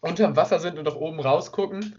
unterm 0.00 0.36
Wasser 0.36 0.60
sind 0.60 0.78
und 0.78 0.84
nach 0.84 0.94
oben 0.94 1.18
rausgucken? 1.18 1.96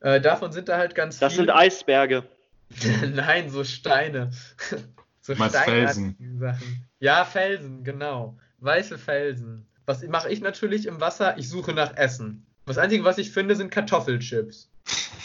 Äh, 0.00 0.20
davon 0.20 0.50
sind 0.50 0.68
da 0.68 0.76
halt 0.76 0.96
ganz 0.96 1.20
Das 1.20 1.34
viele. 1.34 1.46
sind 1.46 1.54
Eisberge. 1.54 2.24
Nein, 3.14 3.50
so 3.50 3.62
Steine. 3.62 4.32
so 5.20 5.36
steinartige 5.36 6.16
Sachen. 6.36 6.88
Ja, 6.98 7.24
Felsen, 7.24 7.84
genau. 7.84 8.36
Weiße 8.58 8.98
Felsen. 8.98 9.64
Was 9.86 10.02
mache 10.02 10.28
ich 10.28 10.40
natürlich 10.40 10.86
im 10.86 11.00
Wasser? 11.00 11.38
Ich 11.38 11.48
suche 11.48 11.72
nach 11.72 11.96
Essen. 11.96 12.44
Das 12.66 12.78
Einzige, 12.78 13.04
was 13.04 13.18
ich 13.18 13.30
finde, 13.30 13.54
sind 13.54 13.70
Kartoffelchips. 13.70 14.68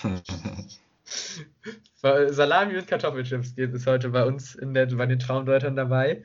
Salami 2.02 2.78
und 2.78 2.86
Kartoffelchips 2.86 3.56
geht 3.56 3.74
es 3.74 3.88
heute 3.88 4.10
bei 4.10 4.26
uns 4.26 4.54
in 4.54 4.76
der, 4.76 4.86
bei 4.86 5.08
den 5.08 5.18
Traumdeutern 5.18 5.76
dabei. 5.76 6.24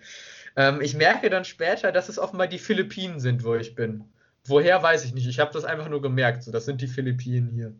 Ähm, 0.56 0.80
ich 0.80 0.94
merke 0.94 1.30
dann 1.30 1.44
später, 1.44 1.92
dass 1.92 2.08
es 2.08 2.18
offenbar 2.18 2.46
die 2.46 2.58
Philippinen 2.58 3.20
sind, 3.20 3.44
wo 3.44 3.54
ich 3.54 3.74
bin. 3.74 4.04
Woher 4.46 4.82
weiß 4.82 5.04
ich 5.04 5.14
nicht. 5.14 5.26
Ich 5.26 5.40
habe 5.40 5.52
das 5.52 5.64
einfach 5.64 5.88
nur 5.88 6.02
gemerkt. 6.02 6.42
So, 6.42 6.52
das 6.52 6.64
sind 6.64 6.80
die 6.80 6.86
Philippinen 6.86 7.50
hier. 7.50 7.74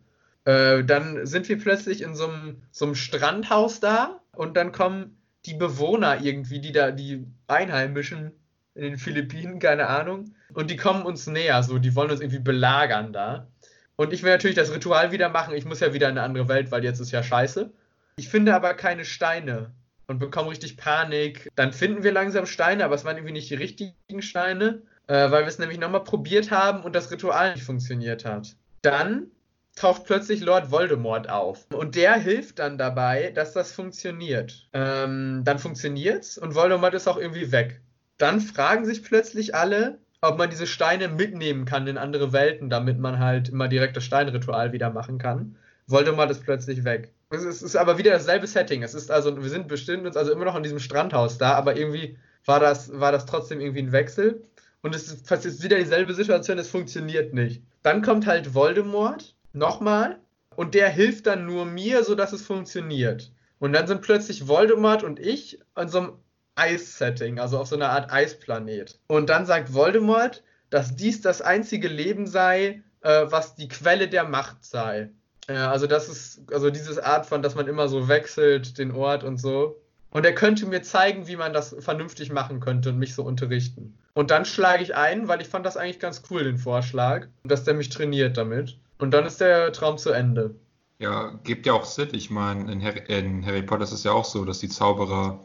Äh, 0.45 0.83
dann 0.83 1.25
sind 1.25 1.49
wir 1.49 1.59
plötzlich 1.59 2.01
in 2.01 2.15
so 2.15 2.29
einem, 2.29 2.95
Strandhaus 2.95 3.79
da 3.79 4.19
und 4.33 4.57
dann 4.57 4.71
kommen 4.71 5.17
die 5.45 5.55
Bewohner 5.55 6.21
irgendwie, 6.21 6.59
die 6.59 6.71
da, 6.71 6.91
die 6.91 7.25
Einheimischen 7.47 8.31
in 8.73 8.83
den 8.83 8.97
Philippinen, 8.97 9.59
keine 9.59 9.87
Ahnung, 9.87 10.35
und 10.53 10.69
die 10.69 10.75
kommen 10.75 11.03
uns 11.03 11.27
näher, 11.27 11.63
so, 11.63 11.77
die 11.77 11.95
wollen 11.95 12.11
uns 12.11 12.19
irgendwie 12.19 12.39
belagern 12.39 13.13
da. 13.13 13.47
Und 13.95 14.11
ich 14.11 14.23
will 14.23 14.31
natürlich 14.31 14.57
das 14.57 14.73
Ritual 14.73 15.11
wieder 15.11 15.29
machen. 15.29 15.55
Ich 15.55 15.65
muss 15.65 15.79
ja 15.79 15.93
wieder 15.93 16.09
in 16.09 16.17
eine 16.17 16.23
andere 16.25 16.49
Welt, 16.49 16.71
weil 16.71 16.83
jetzt 16.83 16.99
ist 16.99 17.11
ja 17.11 17.23
scheiße. 17.23 17.71
Ich 18.17 18.27
finde 18.27 18.53
aber 18.53 18.73
keine 18.73 19.05
Steine 19.05 19.71
und 20.07 20.19
bekomme 20.19 20.49
richtig 20.49 20.77
Panik. 20.77 21.49
Dann 21.55 21.73
finden 21.73 22.03
wir 22.03 22.11
langsam 22.11 22.45
Steine, 22.45 22.85
aber 22.85 22.95
es 22.95 23.05
waren 23.05 23.17
irgendwie 23.17 23.33
nicht 23.33 23.49
die 23.49 23.55
richtigen 23.55 24.21
Steine, 24.21 24.81
äh, 25.07 25.31
weil 25.31 25.43
wir 25.43 25.47
es 25.47 25.59
nämlich 25.59 25.79
nochmal 25.79 26.03
probiert 26.03 26.51
haben 26.51 26.83
und 26.83 26.95
das 26.95 27.11
Ritual 27.11 27.53
nicht 27.53 27.63
funktioniert 27.63 28.25
hat. 28.25 28.55
Dann 28.81 29.31
taucht 29.75 30.05
plötzlich 30.05 30.41
Lord 30.41 30.71
Voldemort 30.71 31.29
auf. 31.29 31.67
Und 31.73 31.95
der 31.95 32.15
hilft 32.15 32.59
dann 32.59 32.77
dabei, 32.77 33.31
dass 33.31 33.53
das 33.53 33.71
funktioniert. 33.71 34.67
Ähm, 34.73 35.41
dann 35.43 35.59
funktioniert's 35.59 36.37
und 36.37 36.55
Voldemort 36.55 36.93
ist 36.93 37.07
auch 37.07 37.17
irgendwie 37.17 37.51
weg. 37.51 37.81
Dann 38.17 38.39
fragen 38.39 38.85
sich 38.85 39.03
plötzlich 39.03 39.53
alle, 39.53 39.99
ob 40.21 40.37
man 40.37 40.49
diese 40.49 40.67
Steine 40.67 41.09
mitnehmen 41.09 41.65
kann 41.65 41.87
in 41.87 41.97
andere 41.97 42.31
Welten, 42.31 42.69
damit 42.69 42.99
man 42.99 43.19
halt 43.19 43.49
immer 43.49 43.67
direkt 43.67 43.97
das 43.97 44.05
Steinritual 44.05 44.71
wieder 44.71 44.89
machen 44.89 45.17
kann. 45.17 45.57
Voldemort 45.87 46.31
ist 46.31 46.43
plötzlich 46.43 46.83
weg. 46.83 47.13
Es 47.35 47.43
ist, 47.43 47.55
es 47.57 47.61
ist 47.63 47.75
aber 47.75 47.97
wieder 47.97 48.11
dasselbe 48.11 48.47
Setting. 48.47 48.83
Es 48.83 48.93
ist 48.93 49.11
also, 49.11 49.41
wir 49.41 49.49
sind 49.49 49.67
bestimmt 49.67 50.05
uns 50.05 50.17
also 50.17 50.31
immer 50.31 50.45
noch 50.45 50.55
in 50.55 50.63
diesem 50.63 50.79
Strandhaus 50.79 51.37
da, 51.37 51.53
aber 51.53 51.77
irgendwie 51.77 52.17
war 52.45 52.59
das, 52.59 52.99
war 52.99 53.11
das 53.11 53.25
trotzdem 53.25 53.59
irgendwie 53.59 53.81
ein 53.81 53.91
Wechsel. 53.91 54.43
Und 54.81 54.93
es 54.93 55.11
ist 55.11 55.29
jetzt 55.29 55.63
wieder 55.63 55.77
dieselbe 55.77 56.13
Situation, 56.13 56.59
es 56.59 56.69
funktioniert 56.69 57.33
nicht. 57.33 57.63
Dann 57.83 58.01
kommt 58.01 58.27
halt 58.27 58.53
Voldemort 58.53 59.35
nochmal 59.53 60.19
und 60.55 60.75
der 60.75 60.89
hilft 60.89 61.27
dann 61.27 61.45
nur 61.45 61.65
mir, 61.65 62.03
sodass 62.03 62.33
es 62.33 62.45
funktioniert. 62.45 63.31
Und 63.59 63.73
dann 63.73 63.87
sind 63.87 64.01
plötzlich 64.01 64.47
Voldemort 64.47 65.03
und 65.03 65.19
ich 65.19 65.59
an 65.73 65.89
so 65.89 65.99
einem 65.99 66.13
Eis-Setting, 66.55 67.39
also 67.39 67.59
auf 67.59 67.67
so 67.67 67.75
einer 67.75 67.89
Art 67.89 68.11
Eisplanet. 68.11 68.99
Und 69.07 69.29
dann 69.29 69.45
sagt 69.45 69.73
Voldemort, 69.73 70.43
dass 70.69 70.95
dies 70.95 71.21
das 71.21 71.41
einzige 71.41 71.87
Leben 71.87 72.27
sei, 72.27 72.83
äh, 73.01 73.25
was 73.29 73.55
die 73.55 73.67
Quelle 73.67 74.07
der 74.07 74.23
Macht 74.23 74.63
sei. 74.63 75.09
Äh, 75.47 75.53
also 75.53 75.87
das 75.87 76.09
ist, 76.09 76.51
also 76.51 76.69
dieses 76.69 76.97
Art 76.97 77.25
von, 77.25 77.41
dass 77.41 77.55
man 77.55 77.67
immer 77.67 77.87
so 77.87 78.07
wechselt, 78.07 78.77
den 78.77 78.91
Ort 78.91 79.23
und 79.23 79.37
so. 79.37 79.81
Und 80.09 80.25
er 80.25 80.33
könnte 80.33 80.65
mir 80.65 80.81
zeigen, 80.81 81.27
wie 81.27 81.35
man 81.35 81.53
das 81.53 81.75
vernünftig 81.79 82.31
machen 82.31 82.59
könnte 82.59 82.89
und 82.89 82.99
mich 82.99 83.13
so 83.13 83.23
unterrichten. 83.23 83.97
Und 84.13 84.31
dann 84.31 84.45
schlage 84.45 84.81
ich 84.81 84.95
ein, 84.95 85.27
weil 85.27 85.41
ich 85.41 85.49
fand 85.49 85.65
das 85.65 85.75
eigentlich 85.75 85.99
ganz 85.99 86.23
cool, 86.29 86.45
den 86.45 86.57
Vorschlag, 86.57 87.27
dass 87.43 87.65
der 87.65 87.73
mich 87.73 87.89
trainiert 87.89 88.37
damit. 88.37 88.77
Und 88.97 89.11
dann 89.11 89.25
ist 89.25 89.41
der 89.41 89.73
Traum 89.73 89.97
zu 89.97 90.11
Ende. 90.11 90.55
Ja, 90.99 91.37
gibt 91.43 91.65
ja 91.65 91.73
auch 91.73 91.83
Sinn. 91.83 92.09
Ich 92.13 92.29
meine, 92.29 92.71
in, 92.71 92.81
Harry, 92.81 93.03
in 93.07 93.45
Harry 93.45 93.61
Potter 93.61 93.83
ist 93.83 93.91
es 93.91 94.05
ja 94.05 94.13
auch 94.13 94.23
so, 94.23 94.45
dass 94.45 94.59
die 94.59 94.69
Zauberer 94.69 95.43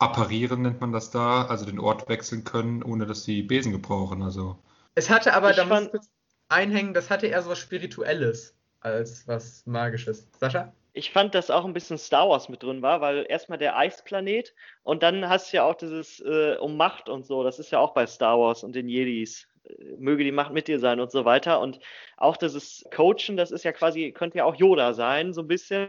apparieren, 0.00 0.62
nennt 0.62 0.80
man 0.80 0.92
das 0.92 1.12
da, 1.12 1.44
also 1.46 1.64
den 1.64 1.78
Ort 1.78 2.08
wechseln 2.08 2.42
können, 2.42 2.82
ohne 2.82 3.06
dass 3.06 3.22
sie 3.22 3.42
Besen 3.42 3.70
gebrauchen. 3.70 4.22
Also. 4.22 4.58
Es 4.96 5.08
hatte 5.08 5.34
aber, 5.34 5.50
Ich 5.50 5.56
da 5.56 5.64
muss 5.64 5.84
ich 5.92 6.00
einhängen, 6.48 6.94
das 6.94 7.10
hatte 7.10 7.28
eher 7.28 7.42
so 7.42 7.50
was 7.50 7.58
Spirituelles 7.58 8.57
als 8.80 9.26
was 9.26 9.66
Magisches. 9.66 10.28
Sascha? 10.38 10.72
Ich 10.92 11.12
fand, 11.12 11.34
dass 11.34 11.50
auch 11.50 11.64
ein 11.64 11.74
bisschen 11.74 11.98
Star 11.98 12.28
Wars 12.28 12.48
mit 12.48 12.62
drin 12.62 12.82
war, 12.82 13.00
weil 13.00 13.24
erstmal 13.28 13.58
der 13.58 13.76
Eisplanet 13.76 14.54
und 14.82 15.02
dann 15.02 15.28
hast 15.28 15.52
du 15.52 15.58
ja 15.58 15.64
auch 15.64 15.76
dieses 15.76 16.20
äh, 16.20 16.56
um 16.58 16.76
Macht 16.76 17.08
und 17.08 17.24
so. 17.24 17.44
Das 17.44 17.58
ist 17.58 17.70
ja 17.70 17.78
auch 17.78 17.94
bei 17.94 18.06
Star 18.06 18.38
Wars 18.38 18.64
und 18.64 18.74
den 18.74 18.88
Jedis. 18.88 19.46
Äh, 19.64 19.96
Möge 19.98 20.24
die 20.24 20.32
Macht 20.32 20.52
mit 20.52 20.66
dir 20.66 20.80
sein 20.80 20.98
und 20.98 21.12
so 21.12 21.24
weiter. 21.24 21.60
Und 21.60 21.78
auch 22.16 22.36
dieses 22.36 22.84
Coachen, 22.94 23.36
das 23.36 23.50
ist 23.50 23.64
ja 23.64 23.72
quasi, 23.72 24.12
könnte 24.12 24.38
ja 24.38 24.44
auch 24.44 24.56
Yoda 24.56 24.94
sein, 24.94 25.32
so 25.32 25.42
ein 25.42 25.48
bisschen. 25.48 25.88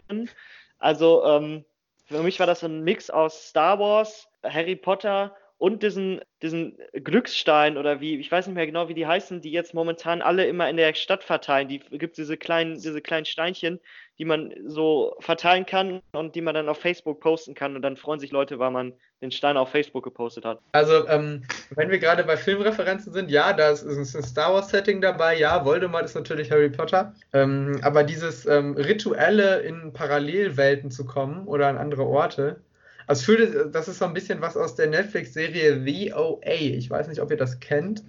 Also 0.77 1.25
ähm, 1.25 1.65
für 2.05 2.23
mich 2.23 2.39
war 2.39 2.47
das 2.47 2.63
ein 2.63 2.83
Mix 2.83 3.09
aus 3.09 3.49
Star 3.49 3.79
Wars, 3.79 4.27
Harry 4.43 4.75
Potter 4.75 5.35
und 5.59 5.83
diesen, 5.83 6.21
diesen 6.41 6.77
Glücksstein 6.93 7.77
oder 7.77 7.99
wie, 7.99 8.17
ich 8.17 8.31
weiß 8.31 8.47
nicht 8.47 8.55
mehr 8.55 8.65
genau, 8.65 8.87
wie 8.87 8.93
die 8.93 9.05
heißen, 9.05 9.41
die 9.41 9.51
jetzt 9.51 9.73
momentan 9.73 10.21
alle 10.21 10.47
immer 10.47 10.69
in 10.69 10.77
der 10.77 10.93
Stadt 10.95 11.21
verteilen. 11.21 11.67
Die 11.67 11.79
gibt 11.79 12.17
diese 12.17 12.37
kleinen, 12.37 12.75
diese 12.75 13.01
kleinen 13.01 13.25
Steinchen, 13.25 13.81
die 14.17 14.23
man 14.23 14.53
so 14.65 15.17
verteilen 15.19 15.65
kann 15.65 16.01
und 16.13 16.35
die 16.35 16.41
man 16.41 16.55
dann 16.55 16.69
auf 16.69 16.79
Facebook 16.79 17.19
posten 17.19 17.55
kann 17.55 17.75
und 17.75 17.81
dann 17.81 17.97
freuen 17.97 18.21
sich 18.21 18.31
Leute, 18.31 18.57
weil 18.57 18.71
man 18.71 18.93
den 19.21 19.31
Stein 19.31 19.57
auf 19.57 19.69
Facebook 19.69 20.05
gepostet 20.05 20.45
hat. 20.45 20.61
Also, 20.71 21.05
ähm, 21.09 21.43
wenn 21.71 21.89
wir 21.89 21.99
gerade 21.99 22.23
bei 22.23 22.37
Filmreferenzen 22.37 23.11
sind, 23.11 23.29
ja, 23.29 23.51
da 23.51 23.71
ist, 23.71 23.83
ist 23.83 24.15
ein 24.15 24.23
Star 24.23 24.53
Wars-Setting 24.53 25.01
dabei, 25.01 25.37
ja, 25.37 25.65
Voldemort 25.65 26.05
ist 26.05 26.15
natürlich 26.15 26.51
Harry 26.51 26.69
Potter, 26.69 27.13
ähm, 27.33 27.81
aber 27.83 28.05
dieses 28.05 28.45
ähm, 28.45 28.75
Rituelle 28.75 29.59
in 29.59 29.91
Parallelwelten 29.91 30.89
zu 30.89 31.05
kommen 31.05 31.47
oder 31.47 31.67
an 31.67 31.77
andere 31.77 32.05
Orte, 32.05 32.61
also 33.09 33.21
ich 33.21 33.25
fühle, 33.25 33.69
das 33.71 33.87
ist 33.87 33.97
so 33.97 34.05
ein 34.05 34.13
bisschen 34.13 34.39
was 34.39 34.55
aus 34.55 34.75
der 34.75 34.85
Netflix-Serie 34.85 35.77
VOA. 35.83 36.41
Ich 36.43 36.91
weiß 36.91 37.07
nicht, 37.07 37.19
ob 37.19 37.31
ihr 37.31 37.37
das 37.37 37.59
kennt. 37.59 38.03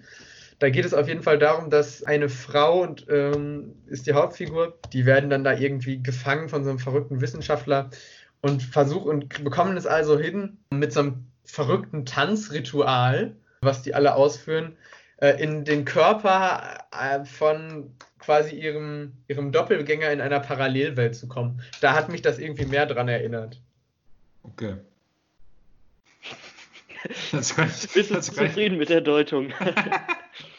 Da 0.59 0.69
geht 0.69 0.85
es 0.85 0.93
auf 0.93 1.09
jeden 1.09 1.23
Fall 1.23 1.39
darum, 1.39 1.71
dass 1.71 2.03
eine 2.03 2.29
Frau 2.29 2.83
und 2.83 3.07
ähm, 3.09 3.77
ist 3.87 4.07
die 4.07 4.13
Hauptfigur, 4.13 4.79
die 4.93 5.07
werden 5.07 5.31
dann 5.31 5.43
da 5.43 5.55
irgendwie 5.55 6.03
gefangen 6.03 6.51
von 6.51 6.65
so 6.65 6.71
einem 6.71 6.79
verrückten 6.79 7.23
Wissenschaftler 7.23 7.89
und 8.43 8.63
versuchen 8.63 9.09
und 9.09 9.43
bekommen 9.43 9.79
es 9.79 9.87
also 9.87 10.19
hin, 10.19 10.59
mit 10.71 10.93
so 10.93 11.01
einem 11.01 11.27
verrückten 11.47 12.05
Tanzritual, 12.05 13.35
was 13.63 13.81
die 13.81 13.95
alle 13.95 14.15
ausführen, 14.15 14.77
äh, 15.17 15.43
in 15.43 15.65
den 15.65 15.87
Körper 15.87 16.85
äh, 16.93 17.25
von 17.25 17.97
quasi 18.19 18.55
ihrem, 18.55 19.15
ihrem 19.29 19.51
Doppelgänger 19.51 20.13
in 20.13 20.21
einer 20.21 20.41
Parallelwelt 20.41 21.17
zu 21.17 21.27
kommen. 21.27 21.63
Da 21.81 21.95
hat 21.95 22.11
mich 22.11 22.21
das 22.21 22.39
irgendwie 22.39 22.67
mehr 22.67 22.85
dran 22.85 23.09
erinnert. 23.09 23.63
Okay. 24.43 24.75
Das 27.33 27.51
ich, 27.53 27.93
Bist 27.93 28.11
du 28.11 28.21
zufrieden 28.21 28.79
mit 28.79 28.89
der 28.89 29.01
Deutung? 29.01 29.53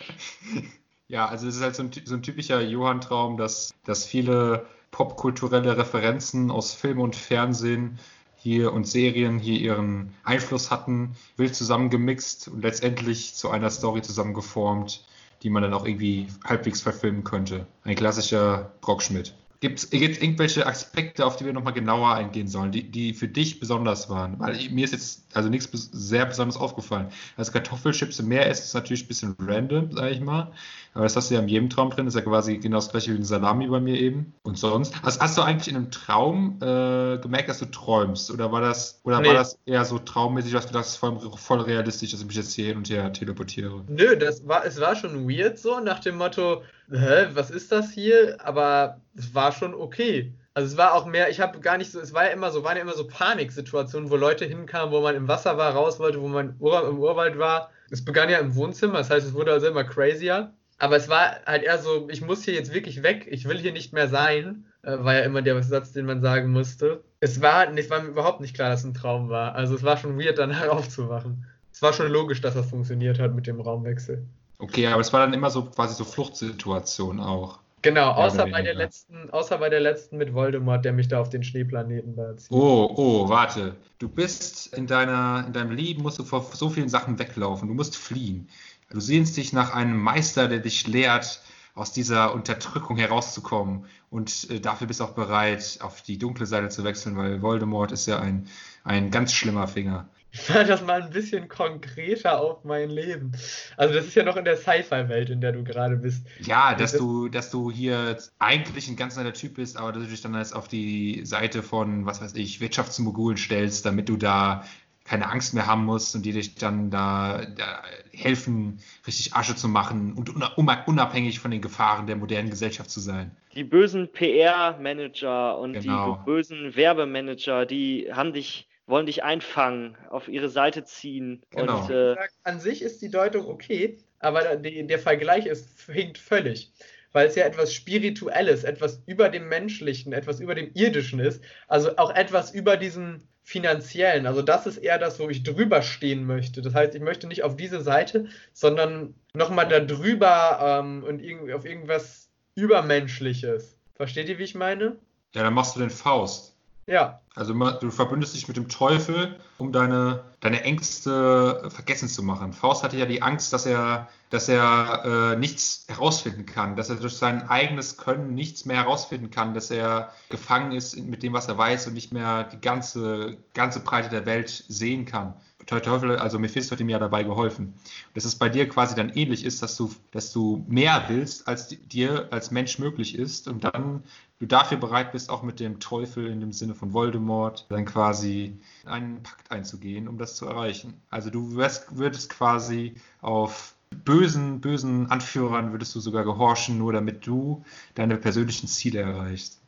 ja, 1.07 1.27
also 1.27 1.47
es 1.47 1.55
ist 1.55 1.61
halt 1.61 1.75
so 1.75 1.83
ein, 1.83 1.91
so 2.05 2.15
ein 2.15 2.23
typischer 2.23 2.61
Johann-Traum, 2.61 3.37
dass, 3.37 3.73
dass 3.85 4.05
viele 4.05 4.65
popkulturelle 4.91 5.77
Referenzen 5.77 6.51
aus 6.51 6.73
Film 6.73 6.99
und 6.99 7.15
Fernsehen 7.15 7.99
hier 8.35 8.73
und 8.73 8.87
Serien 8.87 9.37
hier 9.37 9.59
ihren 9.59 10.13
Einfluss 10.23 10.71
hatten, 10.71 11.15
wild 11.37 11.55
zusammengemixt 11.55 12.47
und 12.47 12.63
letztendlich 12.63 13.35
zu 13.35 13.51
einer 13.51 13.69
Story 13.69 14.01
zusammengeformt, 14.01 15.05
die 15.43 15.49
man 15.49 15.61
dann 15.63 15.73
auch 15.73 15.85
irgendwie 15.85 16.27
halbwegs 16.43 16.81
verfilmen 16.81 17.23
könnte. 17.23 17.67
Ein 17.83 17.95
klassischer 17.95 18.71
Brockschmidt. 18.81 19.35
Gibt 19.61 19.77
es 19.77 19.93
irgendwelche 19.93 20.65
Aspekte, 20.65 21.23
auf 21.23 21.35
die 21.35 21.45
wir 21.45 21.53
nochmal 21.53 21.73
genauer 21.73 22.15
eingehen 22.15 22.47
sollen, 22.47 22.71
die, 22.71 22.81
die 22.89 23.13
für 23.13 23.27
dich 23.27 23.59
besonders 23.59 24.09
waren? 24.09 24.39
Weil 24.39 24.55
ich- 24.55 24.71
mir 24.71 24.83
ist 24.83 24.91
jetzt 24.91 25.23
also 25.33 25.49
nichts 25.49 25.69
sehr 25.91 26.25
besonders 26.25 26.57
aufgefallen. 26.57 27.09
Also 27.37 27.51
Kartoffelchips 27.51 28.19
im 28.19 28.27
Meer 28.27 28.49
essen 28.49 28.63
ist 28.63 28.73
natürlich 28.73 29.05
ein 29.05 29.07
bisschen 29.07 29.35
random, 29.39 29.91
sage 29.91 30.09
ich 30.09 30.19
mal. 30.19 30.51
Aber 30.95 31.03
das 31.03 31.15
hast 31.15 31.29
du 31.29 31.35
ja 31.35 31.41
in 31.41 31.47
jedem 31.47 31.69
Traum 31.69 31.91
drin. 31.91 32.05
Das 32.05 32.15
ist 32.15 32.19
ja 32.19 32.25
quasi 32.25 32.57
genau 32.57 32.77
das 32.77 32.89
gleiche 32.89 33.13
wie 33.13 33.17
ein 33.17 33.23
Salami 33.23 33.67
bei 33.67 33.79
mir 33.79 33.97
eben. 34.01 34.33
Und 34.41 34.57
sonst? 34.57 34.95
Also 35.03 35.19
hast 35.21 35.37
du 35.37 35.43
eigentlich 35.43 35.67
in 35.69 35.75
einem 35.75 35.91
Traum 35.91 36.57
äh, 36.59 37.19
gemerkt, 37.19 37.47
dass 37.47 37.59
du 37.59 37.65
träumst? 37.67 38.31
Oder 38.31 38.51
war 38.51 38.61
das, 38.61 38.99
oder 39.03 39.21
Nee. 39.21 39.27
war 39.27 39.35
das 39.35 39.59
eher 39.67 39.85
so 39.85 39.99
traummäßig, 39.99 40.53
dass 40.53 40.65
du 40.65 40.73
dachtest, 40.73 40.97
voll, 40.97 41.19
voll 41.37 41.61
realistisch, 41.61 42.09
dass 42.11 42.19
ich 42.21 42.25
mich 42.27 42.35
jetzt 42.35 42.53
hier 42.53 42.65
hin 42.65 42.77
und 42.77 42.89
her 42.89 43.13
teleportiere? 43.13 43.83
Nö, 43.87 44.17
das 44.17 44.45
war, 44.47 44.65
es 44.65 44.81
war 44.81 44.95
schon 44.95 45.29
weird 45.29 45.59
so, 45.59 45.79
nach 45.79 45.99
dem 45.99 46.17
Motto, 46.17 46.63
hä, 46.91 47.27
was 47.33 47.51
ist 47.51 47.71
das 47.71 47.91
hier? 47.91 48.37
Aber 48.43 49.01
es 49.15 49.33
war 49.33 49.51
schon 49.51 49.73
okay. 49.73 50.33
Also 50.53 50.73
es 50.73 50.77
war 50.77 50.93
auch 50.93 51.05
mehr, 51.05 51.29
ich 51.29 51.39
habe 51.39 51.59
gar 51.59 51.77
nicht 51.77 51.91
so, 51.91 51.99
es 51.99 52.13
war 52.13 52.25
ja 52.25 52.31
immer 52.31 52.51
so, 52.51 52.63
waren 52.63 52.75
ja 52.75 52.83
immer 52.83 52.93
so 52.93 53.07
Paniksituationen, 53.07 54.09
wo 54.09 54.17
Leute 54.17 54.45
hinkamen, 54.45 54.93
wo 54.93 54.99
man 54.99 55.15
im 55.15 55.27
Wasser 55.27 55.57
war, 55.57 55.73
raus 55.73 55.99
wollte, 55.99 56.21
wo 56.21 56.27
man 56.27 56.57
im 56.59 56.99
Urwald 56.99 57.37
war. 57.37 57.71
Es 57.89 58.03
begann 58.03 58.29
ja 58.29 58.39
im 58.39 58.55
Wohnzimmer, 58.55 58.97
das 58.97 59.09
heißt, 59.09 59.27
es 59.27 59.33
wurde 59.33 59.53
also 59.53 59.67
immer 59.67 59.85
crazier. 59.85 60.53
Aber 60.77 60.95
es 60.95 61.07
war 61.09 61.37
halt 61.45 61.63
eher 61.63 61.77
so, 61.77 62.09
ich 62.09 62.21
muss 62.21 62.43
hier 62.43 62.55
jetzt 62.55 62.73
wirklich 62.73 63.03
weg, 63.03 63.27
ich 63.29 63.47
will 63.47 63.59
hier 63.59 63.71
nicht 63.71 63.93
mehr 63.93 64.07
sein, 64.07 64.65
äh, 64.81 64.97
war 64.97 65.13
ja 65.13 65.21
immer 65.21 65.41
der 65.41 65.61
Satz, 65.63 65.93
den 65.93 66.05
man 66.05 66.21
sagen 66.21 66.51
musste. 66.51 67.03
Es 67.19 67.41
war, 67.41 67.71
es 67.77 67.89
war 67.89 68.01
mir 68.01 68.09
überhaupt 68.09 68.41
nicht 68.41 68.55
klar, 68.55 68.69
dass 68.69 68.79
es 68.81 68.87
ein 68.87 68.93
Traum 68.93 69.29
war. 69.29 69.53
Also 69.55 69.75
es 69.75 69.83
war 69.83 69.97
schon 69.97 70.19
weird, 70.19 70.39
danach 70.39 70.67
aufzuwachen. 70.69 71.45
Es 71.71 71.81
war 71.81 71.93
schon 71.93 72.11
logisch, 72.11 72.41
dass 72.41 72.55
das 72.55 72.69
funktioniert 72.69 73.19
hat 73.19 73.33
mit 73.33 73.47
dem 73.47 73.61
Raumwechsel. 73.61 74.25
Okay, 74.61 74.85
aber 74.87 75.01
es 75.01 75.11
war 75.11 75.21
dann 75.21 75.33
immer 75.33 75.49
so 75.49 75.65
quasi 75.65 75.95
so 75.95 76.03
Fluchtsituation 76.03 77.19
auch. 77.19 77.59
Genau, 77.81 78.11
außer 78.11 78.45
bei 78.45 78.61
der 78.61 78.75
letzten, 78.75 79.31
außer 79.31 79.57
bei 79.57 79.69
der 79.69 79.79
letzten 79.79 80.17
mit 80.17 80.35
Voldemort, 80.35 80.85
der 80.85 80.93
mich 80.93 81.07
da 81.07 81.19
auf 81.19 81.29
den 81.29 81.43
Schneeplaneten 81.43 82.15
da 82.15 82.37
zieht. 82.37 82.51
Oh, 82.51 82.93
oh, 82.95 83.29
warte. 83.29 83.75
Du 83.97 84.07
bist 84.07 84.71
in 84.75 84.85
deiner, 84.85 85.45
in 85.47 85.53
deinem 85.53 85.71
Leben 85.71 86.03
musst 86.03 86.19
du 86.19 86.23
vor 86.23 86.45
so 86.53 86.69
vielen 86.69 86.89
Sachen 86.89 87.17
weglaufen. 87.17 87.67
Du 87.67 87.73
musst 87.73 87.97
fliehen. 87.97 88.47
Du 88.91 88.99
sehnst 88.99 89.35
dich 89.35 89.51
nach 89.51 89.73
einem 89.73 89.97
Meister, 89.97 90.47
der 90.47 90.59
dich 90.59 90.85
lehrt, 90.85 91.41
aus 91.73 91.91
dieser 91.91 92.35
Unterdrückung 92.35 92.97
herauszukommen. 92.97 93.85
Und 94.11 94.47
äh, 94.51 94.59
dafür 94.59 94.85
bist 94.85 94.99
du 94.99 95.05
auch 95.05 95.13
bereit, 95.13 95.79
auf 95.81 96.03
die 96.03 96.19
dunkle 96.19 96.45
Seite 96.45 96.69
zu 96.69 96.83
wechseln, 96.83 97.17
weil 97.17 97.41
Voldemort 97.41 97.91
ist 97.91 98.05
ja 98.05 98.19
ein, 98.19 98.47
ein 98.83 99.09
ganz 99.09 99.33
schlimmer 99.33 99.67
Finger. 99.67 100.07
War 100.47 100.63
das 100.63 100.81
mal 100.81 101.01
ein 101.03 101.09
bisschen 101.09 101.47
konkreter 101.49 102.39
auf 102.39 102.63
mein 102.63 102.89
Leben. 102.89 103.33
Also 103.75 103.93
das 103.93 104.05
ist 104.05 104.15
ja 104.15 104.23
noch 104.23 104.37
in 104.37 104.45
der 104.45 104.55
Sci-Fi-Welt, 104.57 105.29
in 105.29 105.41
der 105.41 105.51
du 105.51 105.63
gerade 105.63 105.97
bist. 105.97 106.25
Ja, 106.39 106.73
dass 106.73 106.93
du, 106.93 107.27
dass 107.27 107.51
du 107.51 107.69
hier 107.69 108.17
eigentlich 108.39 108.87
ein 108.87 108.95
ganz 108.95 109.17
netter 109.17 109.33
Typ 109.33 109.55
bist, 109.55 109.77
aber 109.77 109.91
dass 109.91 110.03
du 110.03 110.09
dich 110.09 110.21
dann 110.21 110.33
jetzt 110.35 110.55
auf 110.55 110.67
die 110.67 111.25
Seite 111.25 111.63
von, 111.63 112.05
was 112.05 112.21
weiß 112.21 112.35
ich, 112.35 112.61
Wirtschaftsmogulen 112.61 113.37
stellst, 113.37 113.85
damit 113.85 114.07
du 114.07 114.15
da 114.15 114.63
keine 115.03 115.29
Angst 115.29 115.53
mehr 115.53 115.65
haben 115.65 115.83
musst 115.83 116.15
und 116.15 116.23
die 116.25 116.31
dich 116.31 116.55
dann 116.55 116.91
da, 116.91 117.43
da 117.57 117.81
helfen, 118.13 118.79
richtig 119.05 119.33
Asche 119.33 119.55
zu 119.55 119.67
machen 119.67 120.13
und 120.13 120.29
unabhängig 120.57 121.39
von 121.39 121.51
den 121.51 121.59
Gefahren 121.59 122.07
der 122.07 122.15
modernen 122.15 122.49
Gesellschaft 122.51 122.89
zu 122.89 122.99
sein. 122.99 123.35
Die 123.55 123.63
bösen 123.63 124.07
PR-Manager 124.11 125.57
und 125.57 125.73
Genau. 125.73 126.15
die 126.15 126.25
bösen 126.25 126.75
Werbemanager, 126.75 127.65
die 127.65 128.09
haben 128.13 128.31
dich, 128.31 128.67
wollen 128.87 129.05
dich 129.05 129.23
einfangen, 129.23 129.97
auf 130.09 130.27
ihre 130.27 130.49
Seite 130.49 130.83
ziehen. 130.83 131.41
Genau. 131.51 131.81
Und 131.81 131.89
äh, 131.89 132.15
An 132.43 132.59
sich 132.59 132.81
ist 132.81 133.01
die 133.01 133.09
Deutung 133.09 133.47
okay, 133.47 133.97
aber 134.19 134.55
die, 134.55 134.85
der 134.85 134.99
Vergleich 134.99 135.45
ist, 135.45 135.89
hinkt 135.89 136.17
völlig. 136.17 136.71
Weil 137.13 137.27
es 137.27 137.35
ja 137.35 137.45
etwas 137.45 137.73
Spirituelles, 137.73 138.63
etwas 138.63 139.03
über 139.05 139.29
dem 139.29 139.49
Menschlichen, 139.49 140.13
etwas 140.13 140.39
über 140.39 140.55
dem 140.55 140.71
Irdischen 140.73 141.19
ist. 141.19 141.43
Also 141.67 141.97
auch 141.97 142.15
etwas 142.15 142.51
über 142.53 142.77
diesem 142.77 143.27
Finanziellen. 143.43 144.27
Also 144.27 144.41
das 144.41 144.65
ist 144.65 144.77
eher 144.77 144.97
das, 144.97 145.19
wo 145.19 145.29
ich 145.29 145.43
drüber 145.43 145.81
stehen 145.81 146.25
möchte. 146.25 146.61
Das 146.61 146.73
heißt, 146.73 146.95
ich 146.95 147.01
möchte 147.01 147.27
nicht 147.27 147.43
auf 147.43 147.57
diese 147.57 147.81
Seite, 147.81 148.27
sondern 148.53 149.15
nochmal 149.33 149.67
da 149.67 149.79
drüber 149.81 150.59
ähm, 150.61 151.03
und 151.03 151.21
irgendwie 151.21 151.53
auf 151.53 151.65
irgendwas 151.65 152.29
Übermenschliches. 152.55 153.77
Versteht 153.95 154.29
ihr, 154.29 154.37
wie 154.37 154.43
ich 154.43 154.55
meine? 154.55 154.97
Ja, 155.33 155.43
dann 155.43 155.53
machst 155.53 155.75
du 155.75 155.79
den 155.79 155.89
Faust. 155.89 156.50
Ja. 156.85 157.21
Also 157.33 157.53
du 157.53 157.91
verbündest 157.91 158.35
dich 158.35 158.47
mit 158.49 158.57
dem 158.57 158.67
Teufel, 158.67 159.39
um 159.57 159.71
deine, 159.71 160.23
deine 160.41 160.63
Ängste 160.63 161.69
vergessen 161.69 162.09
zu 162.09 162.23
machen. 162.23 162.51
Faust 162.51 162.83
hatte 162.83 162.97
ja 162.97 163.05
die 163.05 163.21
Angst, 163.21 163.53
dass 163.53 163.65
er, 163.65 164.09
dass 164.29 164.49
er 164.49 165.33
äh, 165.33 165.35
nichts 165.37 165.85
herausfinden 165.87 166.45
kann, 166.45 166.75
dass 166.75 166.89
er 166.89 166.97
durch 166.97 167.15
sein 167.15 167.47
eigenes 167.47 167.97
Können 167.97 168.35
nichts 168.35 168.65
mehr 168.65 168.77
herausfinden 168.77 169.31
kann, 169.31 169.53
dass 169.53 169.71
er 169.71 170.11
gefangen 170.29 170.73
ist 170.73 170.97
mit 170.97 171.23
dem, 171.23 171.31
was 171.31 171.47
er 171.47 171.57
weiß 171.57 171.87
und 171.87 171.93
nicht 171.93 172.11
mehr 172.11 172.43
die 172.43 172.59
ganze, 172.59 173.37
ganze 173.53 173.79
Breite 173.79 174.09
der 174.09 174.25
Welt 174.25 174.49
sehen 174.67 175.05
kann. 175.05 175.35
Der 175.69 175.81
Teufel, 175.81 176.17
also 176.17 176.39
Mephisto 176.39 176.71
hat 176.73 176.79
ihm 176.79 176.89
ja 176.89 176.99
dabei 176.99 177.23
geholfen. 177.23 177.73
Dass 178.13 178.25
es 178.25 178.35
bei 178.35 178.49
dir 178.49 178.67
quasi 178.67 178.95
dann 178.95 179.09
ähnlich 179.09 179.45
ist, 179.45 179.61
dass 179.61 179.77
du, 179.77 179.93
dass 180.11 180.31
du 180.33 180.65
mehr 180.67 181.05
willst, 181.07 181.47
als 181.47 181.67
di- 181.67 181.77
dir 181.77 182.27
als 182.31 182.51
Mensch 182.51 182.79
möglich 182.79 183.15
ist 183.17 183.47
und 183.47 183.63
dann 183.63 184.03
du 184.39 184.47
dafür 184.47 184.77
bereit 184.77 185.11
bist, 185.11 185.29
auch 185.29 185.43
mit 185.43 185.59
dem 185.59 185.79
Teufel 185.79 186.27
in 186.27 186.39
dem 186.39 186.51
Sinne 186.51 186.73
von 186.73 186.93
Voldemort 186.93 187.67
dann 187.69 187.85
quasi 187.85 188.57
einen 188.85 189.21
Pakt 189.23 189.51
einzugehen, 189.51 190.07
um 190.07 190.17
das 190.17 190.35
zu 190.35 190.47
erreichen. 190.47 190.99
Also 191.09 191.29
du 191.29 191.55
wärst, 191.55 191.95
würdest 191.95 192.29
quasi 192.29 192.95
auf 193.21 193.75
bösen, 194.03 194.61
bösen 194.61 195.11
Anführern 195.11 195.71
würdest 195.73 195.93
du 195.95 195.99
sogar 195.99 196.23
gehorchen, 196.23 196.77
nur 196.77 196.91
damit 196.93 197.27
du 197.27 197.63
deine 197.95 198.17
persönlichen 198.17 198.67
Ziele 198.67 199.01
erreichst. 199.01 199.59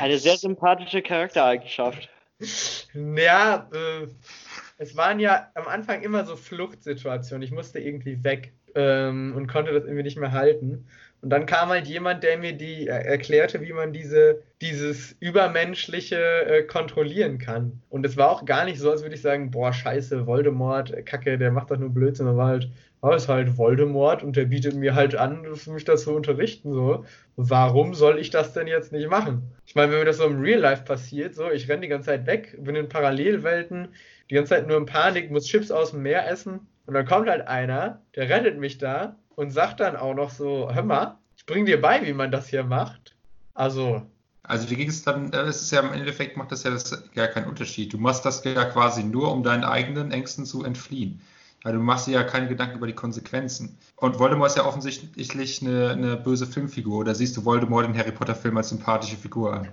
eine 0.00 0.18
sehr 0.18 0.36
sympathische 0.36 1.02
Charaktereigenschaft. 1.02 2.08
Ja, 2.94 3.68
äh, 3.72 4.08
es 4.78 4.96
waren 4.96 5.20
ja 5.20 5.50
am 5.54 5.68
Anfang 5.68 6.02
immer 6.02 6.24
so 6.24 6.36
Fluchtsituationen. 6.36 7.42
Ich 7.42 7.52
musste 7.52 7.78
irgendwie 7.78 8.24
weg 8.24 8.52
ähm, 8.74 9.34
und 9.36 9.46
konnte 9.46 9.72
das 9.72 9.84
irgendwie 9.84 10.02
nicht 10.02 10.18
mehr 10.18 10.32
halten. 10.32 10.86
Und 11.22 11.30
dann 11.30 11.46
kam 11.46 11.70
halt 11.70 11.86
jemand, 11.86 12.22
der 12.22 12.36
mir 12.36 12.52
die 12.52 12.86
er 12.86 13.06
erklärte, 13.06 13.62
wie 13.62 13.72
man 13.72 13.94
diese, 13.94 14.42
dieses 14.60 15.16
Übermenschliche 15.20 16.18
äh, 16.18 16.62
kontrollieren 16.64 17.38
kann. 17.38 17.80
Und 17.88 18.04
es 18.04 18.18
war 18.18 18.30
auch 18.30 18.44
gar 18.44 18.66
nicht 18.66 18.78
so, 18.78 18.90
als 18.90 19.00
würde 19.00 19.14
ich 19.14 19.22
sagen, 19.22 19.50
boah, 19.50 19.72
scheiße, 19.72 20.26
Voldemort, 20.26 20.90
äh, 20.90 21.02
Kacke, 21.02 21.38
der 21.38 21.50
macht 21.50 21.70
doch 21.70 21.78
nur 21.78 21.94
Blödsinn. 21.94 22.26
Aber 22.26 22.36
war 22.36 22.48
halt, 22.48 22.68
oh, 23.00 23.10
ist 23.12 23.28
halt 23.28 23.56
Voldemort 23.56 24.22
und 24.22 24.36
der 24.36 24.44
bietet 24.44 24.74
mir 24.74 24.94
halt 24.94 25.14
an, 25.14 25.46
mich 25.66 25.84
das 25.84 26.04
zu 26.04 26.14
unterrichten. 26.14 26.74
So. 26.74 27.06
Warum 27.36 27.94
soll 27.94 28.18
ich 28.18 28.28
das 28.28 28.52
denn 28.52 28.66
jetzt 28.66 28.92
nicht 28.92 29.08
machen? 29.08 29.50
Ich 29.64 29.74
meine, 29.74 29.92
wenn 29.92 30.00
mir 30.00 30.04
das 30.04 30.18
so 30.18 30.24
im 30.24 30.40
Real 30.40 30.60
Life 30.60 30.84
passiert, 30.84 31.34
so, 31.34 31.50
ich 31.50 31.70
renne 31.70 31.82
die 31.82 31.88
ganze 31.88 32.06
Zeit 32.06 32.26
weg, 32.26 32.54
bin 32.58 32.76
in 32.76 32.90
Parallelwelten, 32.90 33.88
die 34.30 34.34
ganze 34.34 34.50
Zeit 34.50 34.66
nur 34.66 34.76
in 34.76 34.86
Panik, 34.86 35.30
muss 35.30 35.46
Chips 35.46 35.70
aus 35.70 35.90
dem 35.90 36.02
Meer 36.02 36.28
essen. 36.28 36.66
Und 36.86 36.94
dann 36.94 37.06
kommt 37.06 37.28
halt 37.28 37.46
einer, 37.48 38.00
der 38.14 38.28
rettet 38.28 38.58
mich 38.58 38.78
da 38.78 39.16
und 39.36 39.50
sagt 39.50 39.80
dann 39.80 39.96
auch 39.96 40.14
noch 40.14 40.30
so, 40.30 40.70
hör 40.72 40.82
mal, 40.82 41.18
ich 41.36 41.46
bring 41.46 41.66
dir 41.66 41.80
bei, 41.80 42.04
wie 42.06 42.12
man 42.12 42.30
das 42.30 42.48
hier 42.48 42.64
macht. 42.64 43.14
Also, 43.54 44.02
Also 44.42 44.68
wie 44.70 44.76
ging 44.76 44.88
es 44.88 45.02
dann, 45.02 45.30
das 45.30 45.62
ist 45.62 45.70
ja 45.70 45.80
im 45.80 45.92
Endeffekt 45.92 46.36
macht 46.36 46.52
das 46.52 46.64
ja 46.64 46.70
das 46.70 47.10
gar 47.14 47.28
keinen 47.28 47.48
Unterschied. 47.48 47.92
Du 47.92 47.98
machst 47.98 48.24
das 48.24 48.44
ja 48.44 48.64
quasi 48.66 49.02
nur, 49.02 49.32
um 49.32 49.42
deinen 49.42 49.64
eigenen 49.64 50.10
Ängsten 50.10 50.44
zu 50.44 50.64
entfliehen. 50.64 51.20
Also 51.64 51.78
du 51.78 51.84
machst 51.84 52.06
dir 52.06 52.12
ja 52.12 52.24
keine 52.24 52.46
Gedanken 52.46 52.76
über 52.76 52.86
die 52.86 52.92
Konsequenzen. 52.92 53.78
Und 53.96 54.18
Voldemort 54.18 54.50
ist 54.50 54.58
ja 54.58 54.66
offensichtlich 54.66 55.62
eine, 55.62 55.90
eine 55.90 56.16
böse 56.16 56.46
Filmfigur. 56.46 56.98
Oder 56.98 57.14
siehst 57.14 57.38
du 57.38 57.44
Voldemort 57.46 57.86
in 57.86 57.96
Harry 57.96 58.12
Potter 58.12 58.34
Film 58.34 58.58
als 58.58 58.68
sympathische 58.68 59.16
Figur 59.16 59.54
an? 59.54 59.68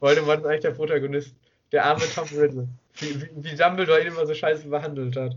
Voldemort 0.00 0.40
ist 0.40 0.46
eigentlich 0.46 0.60
der 0.62 0.72
Protagonist. 0.72 1.32
Der 1.72 1.84
arme 1.84 2.02
Tom 2.14 2.26
Riddle. 2.36 2.68
Wie, 3.00 3.20
wie, 3.20 3.28
wie 3.36 3.56
Dumbledore 3.56 4.00
ihn 4.00 4.08
immer 4.08 4.26
so 4.26 4.34
scheiße 4.34 4.68
behandelt 4.68 5.16
hat. 5.16 5.36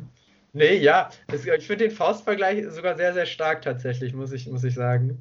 Nee, 0.53 0.77
ja. 0.77 1.09
Das, 1.27 1.45
ich 1.45 1.67
finde 1.67 1.87
den 1.87 1.95
Faustvergleich 1.95 2.65
sogar 2.69 2.97
sehr, 2.97 3.13
sehr 3.13 3.25
stark 3.25 3.61
tatsächlich, 3.61 4.13
muss 4.13 4.31
ich, 4.31 4.47
muss 4.47 4.63
ich 4.63 4.73
sagen. 4.73 5.19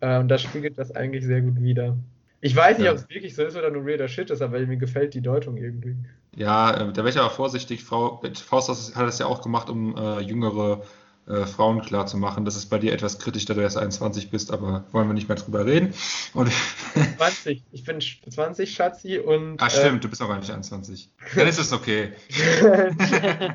Äh, 0.00 0.18
Und 0.18 0.28
das 0.28 0.42
spiegelt 0.42 0.78
das 0.78 0.94
eigentlich 0.94 1.24
sehr 1.24 1.40
gut 1.42 1.60
wider. 1.60 1.96
Ich 2.40 2.56
weiß 2.56 2.78
nicht, 2.78 2.86
Ja. 2.86 2.92
ob 2.92 2.98
es 2.98 3.08
wirklich 3.10 3.34
so 3.34 3.42
ist 3.44 3.56
oder 3.56 3.70
nur 3.70 3.86
weirder 3.86 4.08
Shit 4.08 4.30
ist, 4.30 4.40
aber 4.40 4.58
mir 4.60 4.76
gefällt 4.78 5.12
die 5.12 5.20
Deutung 5.20 5.58
irgendwie. 5.58 5.96
Ja, 6.36 6.70
äh, 6.70 6.92
da 6.92 6.96
wäre 6.98 7.10
ich 7.10 7.18
aber 7.18 7.28
vorsichtig. 7.30 7.84
Frau 7.84 8.22
Faust 8.34 8.96
hat 8.96 9.06
das 9.06 9.18
ja 9.18 9.26
auch 9.26 9.42
gemacht, 9.42 9.68
um 9.68 9.94
äh, 9.96 10.20
jüngere 10.20 10.82
äh, 11.30 11.46
Frauen 11.46 11.80
klarzumachen. 11.80 12.44
Das 12.44 12.56
ist 12.56 12.66
bei 12.66 12.78
dir 12.78 12.92
etwas 12.92 13.18
kritisch, 13.18 13.44
da 13.44 13.54
du 13.54 13.60
erst 13.60 13.76
21 13.76 14.30
bist, 14.30 14.52
aber 14.52 14.84
wollen 14.92 15.08
wir 15.08 15.14
nicht 15.14 15.28
mehr 15.28 15.36
drüber 15.36 15.64
reden. 15.64 15.94
Und 16.34 16.50
20. 17.16 17.62
Ich 17.70 17.84
bin 17.84 18.00
20, 18.00 18.74
Schatzi, 18.74 19.18
und. 19.18 19.56
Ach 19.60 19.70
stimmt, 19.70 20.02
du 20.02 20.08
bist 20.08 20.20
auch 20.22 20.28
gar 20.28 20.38
nicht 20.38 20.50
21. 20.50 21.10
Dann 21.36 21.46
ist 21.46 21.58
es 21.58 21.72
okay. 21.72 22.12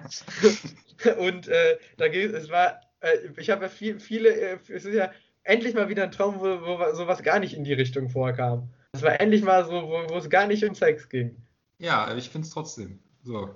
und 1.20 1.48
äh, 1.48 1.78
da 1.98 2.08
geht 2.08 2.34
es 2.34 2.50
war, 2.50 2.82
äh, 3.02 3.18
ich 3.38 3.50
habe 3.50 3.64
ja 3.64 3.70
viel, 3.70 4.00
viele, 4.00 4.30
äh, 4.30 4.58
es 4.70 4.86
ist 4.86 4.96
ja 4.96 5.12
endlich 5.44 5.74
mal 5.74 5.90
wieder 5.90 6.04
ein 6.04 6.12
Traum, 6.12 6.40
wo, 6.40 6.46
wo 6.46 6.96
sowas 6.96 7.24
gar 7.24 7.40
nicht 7.40 7.54
in 7.54 7.64
die 7.64 7.74
Richtung 7.74 8.10
vorkam. 8.10 8.70
Es 8.94 9.02
war 9.02 9.20
endlich 9.20 9.44
mal 9.44 9.66
so, 9.66 9.72
wo, 9.72 10.10
wo 10.10 10.18
es 10.18 10.30
gar 10.30 10.48
nicht 10.48 10.64
um 10.64 10.76
Sex 10.76 11.10
ging. 11.10 11.36
Ja, 11.78 12.16
ich 12.16 12.30
finde 12.30 12.48
es 12.48 12.54
trotzdem. 12.54 13.00
So. 13.24 13.50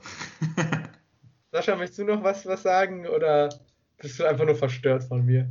Sascha, 1.52 1.76
möchtest 1.76 2.00
du 2.00 2.04
noch 2.04 2.24
was, 2.24 2.46
was 2.46 2.64
sagen 2.64 3.08
oder 3.08 3.50
bist 4.00 4.20
du 4.20 4.26
einfach 4.26 4.45
nur 4.45 4.56
verstört 4.56 5.04
von 5.04 5.26
mir? 5.26 5.50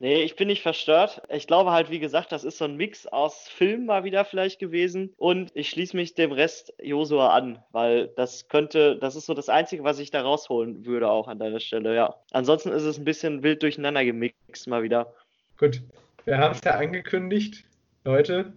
Nee, 0.00 0.22
ich 0.22 0.36
bin 0.36 0.48
nicht 0.48 0.62
verstört. 0.62 1.22
Ich 1.30 1.46
glaube 1.46 1.70
halt, 1.70 1.88
wie 1.88 2.00
gesagt, 2.00 2.32
das 2.32 2.44
ist 2.44 2.58
so 2.58 2.64
ein 2.64 2.76
Mix 2.76 3.06
aus 3.06 3.48
Film 3.48 3.86
mal 3.86 4.04
wieder 4.04 4.24
vielleicht 4.24 4.58
gewesen 4.58 5.14
und 5.16 5.50
ich 5.54 5.70
schließe 5.70 5.96
mich 5.96 6.14
dem 6.14 6.32
Rest 6.32 6.74
Josua 6.82 7.34
an, 7.34 7.58
weil 7.70 8.08
das 8.08 8.48
könnte, 8.48 8.98
das 8.98 9.16
ist 9.16 9.26
so 9.26 9.34
das 9.34 9.48
Einzige, 9.48 9.84
was 9.84 10.00
ich 10.00 10.10
da 10.10 10.20
rausholen 10.20 10.84
würde 10.84 11.08
auch 11.08 11.28
an 11.28 11.38
deiner 11.38 11.60
Stelle, 11.60 11.94
ja. 11.94 12.14
Ansonsten 12.32 12.70
ist 12.70 12.82
es 12.82 12.98
ein 12.98 13.04
bisschen 13.04 13.42
wild 13.42 13.62
durcheinander 13.62 14.04
gemixt 14.04 14.66
mal 14.66 14.82
wieder. 14.82 15.14
Gut, 15.56 15.80
wir 16.24 16.38
haben 16.38 16.52
es 16.52 16.60
ja 16.64 16.72
angekündigt, 16.72 17.64
Leute. 18.04 18.52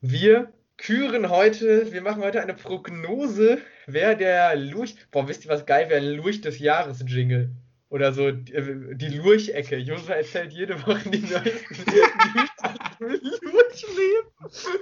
Wir 0.00 0.52
küren 0.78 1.28
heute, 1.28 1.92
wir 1.92 2.00
machen 2.00 2.22
heute 2.22 2.40
eine 2.40 2.54
Prognose, 2.54 3.58
wer 3.86 4.14
der 4.14 4.56
Lurch, 4.56 4.96
boah, 5.10 5.28
wisst 5.28 5.44
ihr 5.44 5.50
was 5.50 5.66
geil 5.66 5.90
wäre, 5.90 6.00
ein 6.00 6.16
Lurch 6.16 6.40
des 6.40 6.58
Jahres 6.58 7.04
Jingle. 7.06 7.50
Oder 7.90 8.12
so 8.12 8.30
die, 8.30 8.52
äh, 8.54 8.94
die 8.96 9.08
Lurchecke. 9.16 9.76
Josua 9.76 10.14
erzählt 10.16 10.52
jede 10.52 10.78
Woche 10.86 11.08
die 11.10 11.20
neuesten 11.20 11.74
Lurchleben. 13.00 14.28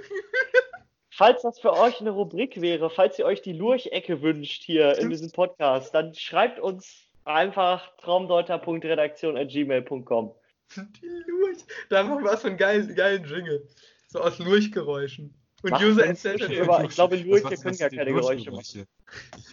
Falls 1.09 1.41
das 1.41 1.59
für 1.59 1.73
euch 1.73 1.99
eine 1.99 2.11
Rubrik 2.11 2.61
wäre, 2.61 2.91
falls 2.91 3.17
ihr 3.17 3.25
euch 3.25 3.41
die 3.41 3.53
Lurchecke 3.53 4.21
wünscht 4.21 4.61
hier 4.63 4.99
in 4.99 5.09
diesem 5.09 5.31
Podcast, 5.31 5.95
dann 5.95 6.13
schreibt 6.13 6.59
uns 6.59 7.07
einfach 7.23 7.97
traumdeuter.redaktion.gmail.com. 7.97 10.35
Die 10.75 11.07
Lurch. 11.27 11.57
Da 11.89 12.03
machen 12.03 12.23
wir 12.23 12.31
was 12.31 12.41
von 12.43 12.55
geilen, 12.55 12.93
geilen 12.93 13.25
Jingle. 13.25 13.67
So 14.09 14.19
aus 14.19 14.37
Lurchgeräuschen. 14.37 15.33
Und 15.63 15.71
uns 15.73 15.97
erzählt 15.97 16.47
über- 16.49 16.83
ich 16.83 16.91
glaube, 16.93 17.15
Lurche 17.15 17.55
können 17.57 17.77
gar 17.77 17.89
keine 17.89 18.13
Geräusche 18.13 18.51
Lurchgeräusche? 18.51 18.85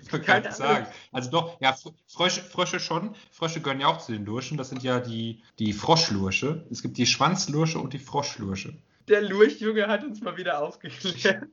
Ich 0.03 0.09
kann 0.09 0.23
gar 0.23 0.41
nicht 0.41 0.53
sagen. 0.53 0.87
Also 1.13 1.31
doch, 1.31 1.61
ja, 1.61 1.71
Fr- 1.73 1.95
Frösche, 2.09 2.43
Frösche 2.43 2.81
schon. 2.81 3.15
Frösche 3.31 3.61
gehören 3.61 3.81
ja 3.81 3.87
auch 3.89 3.99
zu 3.99 4.13
den 4.13 4.25
Lurchen. 4.25 4.57
Das 4.59 4.69
sind 4.69 4.83
ja 4.83 5.01
die, 5.01 5.43
die 5.59 5.73
Froschlursche. 5.73 6.67
Es 6.71 6.83
gibt 6.83 6.99
die 6.99 7.07
Schwanzlursche 7.07 7.79
und 7.79 7.93
die 7.93 7.99
Froschlursche. 7.99 8.75
Der 9.09 9.23
Lurchjunge 9.23 9.87
hat 9.87 10.03
uns 10.03 10.21
mal 10.23 10.37
wieder 10.37 10.61
aufgeklärt. 10.63 11.45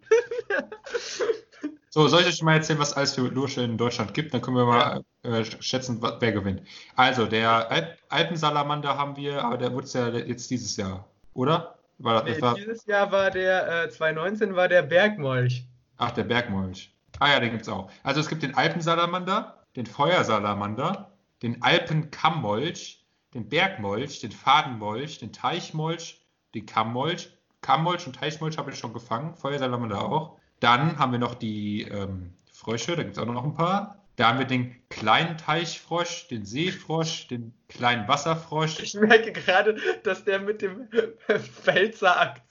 So, 1.89 2.07
soll 2.07 2.21
ich 2.21 2.27
euch 2.27 2.41
mal 2.41 2.53
erzählen, 2.55 2.79
was 2.79 2.93
alles 2.93 3.13
für 3.15 3.27
Lursche 3.27 3.61
in 3.63 3.77
Deutschland 3.77 4.13
gibt? 4.13 4.33
Dann 4.33 4.41
können 4.41 4.55
wir 4.55 4.65
mal 4.65 5.03
äh, 5.23 5.43
schätzen, 5.59 6.01
wer 6.01 6.31
gewinnt. 6.31 6.61
Also, 6.95 7.25
der 7.25 7.69
Alp 7.69 7.97
Alpensalamander 8.07 8.97
haben 8.97 9.17
wir, 9.17 9.43
aber 9.43 9.57
der 9.57 9.73
wurde 9.73 9.87
ja 9.93 10.07
jetzt 10.09 10.49
dieses 10.49 10.77
Jahr, 10.77 11.05
oder? 11.33 11.77
War, 11.97 12.23
das 12.23 12.37
Nee, 12.37 12.41
war, 12.41 12.55
dieses 12.55 12.85
Jahr 12.85 13.11
war 13.11 13.29
der, 13.29 13.83
äh, 13.83 13.89
2019 13.89 14.55
war 14.55 14.67
der 14.69 14.81
Bergmolch. 14.83 15.65
ach, 15.97 16.11
der 16.11 16.23
Bergmolch. 16.23 16.93
Ah 17.21 17.29
ja, 17.33 17.39
den 17.39 17.51
gibt's 17.51 17.69
auch. 17.69 17.91
Also 18.01 18.19
es 18.19 18.27
gibt 18.29 18.41
den 18.41 18.55
Alpensalamander, 18.55 19.63
den 19.75 19.85
Feuersalamander, 19.85 21.11
den 21.43 21.61
Alpenkammmolch, 21.61 23.05
den 23.35 23.47
Bergmolch, 23.47 24.21
den 24.21 24.31
Fadenmolch, 24.31 25.19
den 25.19 25.31
Teichmolch, 25.31 26.25
den 26.55 26.65
Kammmolch. 26.65 27.37
Kammmolch 27.61 28.07
und 28.07 28.15
Teichmolch 28.15 28.57
habe 28.57 28.71
ich 28.71 28.79
schon 28.79 28.91
gefangen, 28.91 29.35
Feuersalamander 29.35 30.03
auch. 30.03 30.39
Dann 30.61 30.97
haben 30.97 31.11
wir 31.11 31.19
noch 31.19 31.35
die 31.35 31.83
ähm, 31.83 32.33
Frösche, 32.51 32.95
da 32.95 33.03
gibt 33.03 33.15
es 33.15 33.21
auch 33.21 33.27
noch 33.27 33.43
ein 33.43 33.53
paar. 33.53 34.01
Da 34.15 34.29
haben 34.29 34.39
wir 34.39 34.45
den 34.45 34.75
kleinen 34.89 35.37
Teichfrosch, 35.37 36.27
den 36.27 36.43
Seefrosch, 36.43 37.27
den 37.27 37.53
kleinen 37.69 38.07
Wasserfrosch. 38.07 38.79
Ich 38.79 38.95
merke 38.95 39.31
gerade, 39.31 39.77
dass 40.03 40.25
der 40.25 40.39
mit 40.39 40.63
dem 40.63 40.87
Pfälzer 41.27 42.19
Akzent 42.19 42.50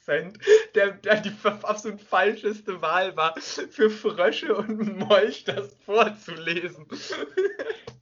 der, 0.74 0.92
der 0.92 1.20
die 1.20 1.32
absolut 1.62 2.00
falscheste 2.00 2.82
Wahl 2.82 3.16
war, 3.16 3.34
für 3.40 3.90
Frösche 3.90 4.54
und 4.54 4.98
Molch 4.98 5.44
das 5.44 5.74
vorzulesen. 5.84 6.86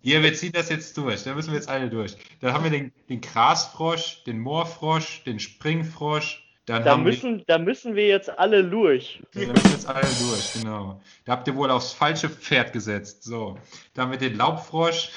Hier, 0.00 0.22
wir 0.22 0.32
ziehen 0.34 0.52
das 0.52 0.68
jetzt 0.68 0.96
durch. 0.96 1.24
Da 1.24 1.34
müssen 1.34 1.50
wir 1.50 1.56
jetzt 1.56 1.68
alle 1.68 1.90
durch. 1.90 2.16
Dann 2.40 2.52
haben 2.52 2.64
wir 2.64 2.70
den, 2.70 2.92
den 3.08 3.20
Grasfrosch, 3.20 4.24
den 4.24 4.38
Moorfrosch, 4.38 5.24
den 5.24 5.40
Springfrosch. 5.40 6.44
Dann 6.66 6.84
Da 6.84 6.92
haben 6.92 7.02
müssen, 7.02 7.44
da 7.46 7.58
müssen 7.58 7.94
wir 7.94 8.06
jetzt 8.06 8.30
alle 8.38 8.62
durch. 8.62 9.22
wir, 9.32 9.46
da 9.46 9.52
müssen 9.54 9.70
jetzt 9.70 9.88
alle 9.88 10.00
durch, 10.02 10.52
genau. 10.52 11.00
Da 11.24 11.32
habt 11.32 11.48
ihr 11.48 11.56
wohl 11.56 11.70
aufs 11.70 11.92
falsche 11.92 12.28
Pferd 12.28 12.72
gesetzt. 12.74 13.24
So. 13.24 13.58
Dann 13.94 14.04
haben 14.04 14.10
wir 14.12 14.18
den 14.18 14.36
Laubfrosch. 14.36 15.10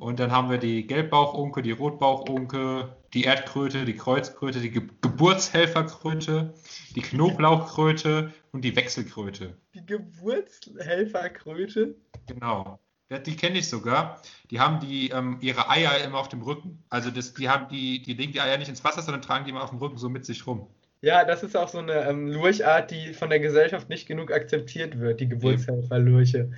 Und 0.00 0.18
dann 0.18 0.32
haben 0.32 0.48
wir 0.48 0.56
die 0.56 0.86
Gelbbauchunke, 0.86 1.60
die 1.60 1.72
Rotbauchunke, 1.72 2.96
die 3.12 3.24
Erdkröte, 3.24 3.84
die 3.84 3.96
Kreuzkröte, 3.96 4.60
die 4.60 4.70
Ge 4.70 4.84
Geburtshelferkröte, 5.02 6.54
die 6.96 7.02
Knoblauchkröte 7.02 8.32
und 8.50 8.64
die 8.64 8.74
Wechselkröte. 8.74 9.58
Die 9.74 9.84
Geburtshelferkröte. 9.84 11.96
Genau. 12.26 12.80
Die 13.26 13.36
kenne 13.36 13.58
ich 13.58 13.68
sogar. 13.68 14.22
Die 14.50 14.58
haben 14.58 14.80
die 14.80 15.10
ähm, 15.10 15.36
ihre 15.42 15.68
Eier 15.68 16.02
immer 16.02 16.18
auf 16.18 16.30
dem 16.30 16.40
Rücken. 16.40 16.82
Also 16.88 17.10
das, 17.10 17.34
die 17.34 17.50
haben 17.50 17.68
die, 17.68 18.00
die 18.00 18.14
legen 18.14 18.32
die 18.32 18.40
Eier 18.40 18.56
nicht 18.56 18.70
ins 18.70 18.82
Wasser, 18.82 19.02
sondern 19.02 19.20
tragen 19.20 19.44
die 19.44 19.50
immer 19.50 19.62
auf 19.62 19.68
dem 19.68 19.80
Rücken 19.80 19.98
so 19.98 20.08
mit 20.08 20.24
sich 20.24 20.46
rum. 20.46 20.66
Ja, 21.02 21.24
das 21.24 21.42
ist 21.42 21.56
auch 21.56 21.68
so 21.68 21.78
eine 21.78 22.06
ähm, 22.08 22.28
Lurchart, 22.28 22.90
die 22.90 23.14
von 23.14 23.30
der 23.30 23.40
Gesellschaft 23.40 23.88
nicht 23.88 24.06
genug 24.06 24.30
akzeptiert 24.30 25.00
wird, 25.00 25.20
die 25.20 25.30
Geburtshelferlurche. 25.30 26.50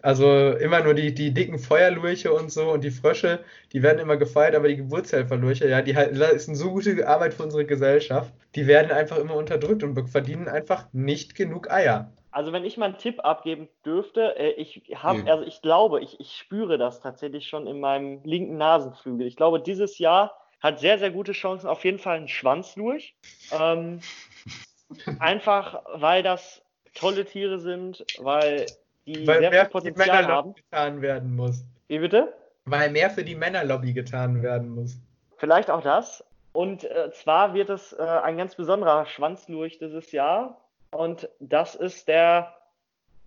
Also 0.00 0.52
immer 0.52 0.80
nur 0.84 0.94
die, 0.94 1.12
die 1.12 1.34
dicken 1.34 1.58
Feuerlurche 1.58 2.32
und 2.32 2.52
so 2.52 2.70
und 2.70 2.84
die 2.84 2.92
Frösche, 2.92 3.40
die 3.72 3.82
werden 3.82 3.98
immer 3.98 4.16
gefeiert, 4.16 4.54
aber 4.54 4.68
die 4.68 4.76
Geburtshelferlurche, 4.76 5.68
ja, 5.68 5.82
die 5.82 5.96
halt, 5.96 6.16
das 6.20 6.32
ist 6.34 6.48
eine 6.48 6.56
so 6.56 6.70
gute 6.70 7.08
Arbeit 7.08 7.34
für 7.34 7.42
unsere 7.42 7.64
Gesellschaft. 7.64 8.32
Die 8.54 8.68
werden 8.68 8.92
einfach 8.92 9.18
immer 9.18 9.34
unterdrückt 9.34 9.82
und 9.82 10.08
verdienen 10.08 10.46
einfach 10.46 10.86
nicht 10.92 11.34
genug 11.34 11.68
Eier. 11.68 12.12
Also 12.30 12.52
wenn 12.52 12.64
ich 12.64 12.76
mal 12.76 12.86
einen 12.86 12.98
Tipp 12.98 13.18
abgeben 13.24 13.68
dürfte, 13.84 14.36
äh, 14.38 14.52
ich 14.52 14.82
habe, 14.94 15.28
also 15.28 15.44
ich 15.44 15.62
glaube, 15.62 16.00
ich, 16.00 16.20
ich 16.20 16.36
spüre 16.36 16.78
das 16.78 17.00
tatsächlich 17.00 17.48
schon 17.48 17.66
in 17.66 17.80
meinem 17.80 18.22
linken 18.22 18.56
Nasenflügel. 18.56 19.26
Ich 19.26 19.34
glaube, 19.34 19.60
dieses 19.60 19.98
Jahr 19.98 20.39
hat 20.60 20.80
sehr, 20.80 20.98
sehr 20.98 21.10
gute 21.10 21.32
Chancen, 21.32 21.68
auf 21.68 21.84
jeden 21.84 21.98
Fall 21.98 22.16
einen 22.16 22.28
Schwanz 22.28 22.74
durch. 22.74 23.14
Ähm, 23.52 24.00
einfach, 25.18 25.82
weil 25.94 26.22
das 26.22 26.62
tolle 26.94 27.24
Tiere 27.24 27.58
sind, 27.58 28.04
weil 28.18 28.66
die 29.06 29.26
Weil 29.26 29.40
sehr 29.40 29.50
mehr 29.50 29.66
viel 29.66 29.80
für 29.80 29.86
die 29.86 29.90
Potenzial 29.92 30.26
haben. 30.26 30.26
Männerlobby 30.26 30.62
getan 30.62 31.02
werden 31.02 31.36
muss. 31.36 31.64
Wie 31.88 31.98
bitte? 31.98 32.34
Weil 32.66 32.90
mehr 32.90 33.10
für 33.10 33.24
die 33.24 33.34
Männerlobby 33.34 33.92
getan 33.92 34.42
werden 34.42 34.68
muss. 34.70 34.98
Vielleicht 35.38 35.70
auch 35.70 35.82
das. 35.82 36.24
Und 36.52 36.84
äh, 36.84 37.10
zwar 37.12 37.54
wird 37.54 37.70
es 37.70 37.92
äh, 37.92 38.02
ein 38.02 38.36
ganz 38.36 38.54
besonderer 38.54 39.06
Schwanzlurch 39.06 39.78
dieses 39.78 40.12
Jahr. 40.12 40.60
Und 40.90 41.28
das 41.38 41.74
ist 41.74 42.08
der. 42.08 42.54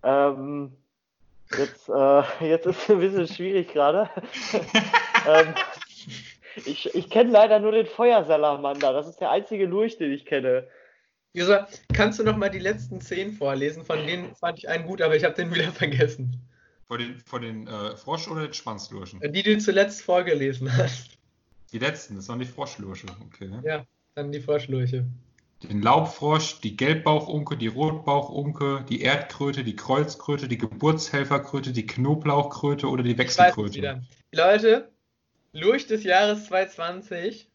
Ähm, 0.04 0.76
jetzt, 1.58 1.90
äh, 1.90 2.24
jetzt 2.42 2.66
ist 2.66 2.84
es 2.84 2.90
ein 2.90 3.00
bisschen 3.00 3.28
schwierig 3.28 3.70
gerade. 3.72 4.10
ähm, 5.28 5.54
ich 6.66 6.94
ich 6.96 7.10
kenne 7.10 7.32
leider 7.32 7.60
nur 7.60 7.72
den 7.72 7.86
Feuersalamander. 7.86 8.94
Das 8.94 9.08
ist 9.08 9.20
der 9.20 9.32
einzige 9.32 9.66
Lurch, 9.66 9.98
den 9.98 10.12
ich 10.12 10.26
kenne. 10.26 10.68
Josa, 11.34 11.68
kannst 11.94 12.20
du 12.20 12.24
noch 12.24 12.38
mal 12.38 12.50
die 12.50 12.60
letzten 12.60 13.02
zehn 13.02 13.32
vorlesen? 13.32 13.84
Von 13.84 14.06
denen 14.06 14.36
fand 14.36 14.60
ich 14.60 14.70
einen 14.70 14.86
gut, 14.86 15.02
aber 15.02 15.16
ich 15.16 15.24
habe 15.24 15.36
den 15.36 15.54
wieder 15.54 15.72
vergessen. 15.72 16.40
Vor 16.86 17.00
den, 17.00 17.18
vor 17.26 17.40
den 17.40 17.66
äh, 17.68 17.98
Frosch- 17.98 18.28
oder 18.28 18.42
den 18.44 18.54
Schwanzlurchen? 18.54 19.20
Die 19.32 19.42
du 19.42 19.58
zuletzt 19.58 20.04
vorgelesen 20.04 20.76
hast. 20.78 21.18
Die 21.72 21.80
letzten, 21.80 22.16
das 22.16 22.30
waren 22.30 22.38
die 22.40 22.46
Froschlurche. 22.46 23.08
Okay. 23.26 23.50
Ja, 23.64 23.84
dann 24.14 24.32
die 24.32 24.42
Froschlurche. 24.42 25.06
Den 25.64 25.82
Laubfrosch, 25.82 26.60
die 26.60 26.76
Gelbbauchunke, 26.78 27.58
die 27.58 27.68
Rotbauchunke, 27.68 28.86
die 28.90 29.02
Erdkröte, 29.02 29.64
die 29.64 29.76
Kreuzkröte, 29.76 30.48
die 30.48 30.58
Geburtshelferkröte, 30.58 31.72
die 31.72 31.88
Knoblauchkröte 31.88 32.88
oder 32.88 33.02
die 33.02 33.12
Ich 33.12 33.18
weiß 33.18 33.30
es 33.32 33.38
Wechselkröte. 33.40 33.76
wieder. 33.76 34.02
Leute, 34.34 34.92
Lurch 35.54 35.86
des 35.86 36.04
Jahres 36.04 36.46
2020, 36.48 37.48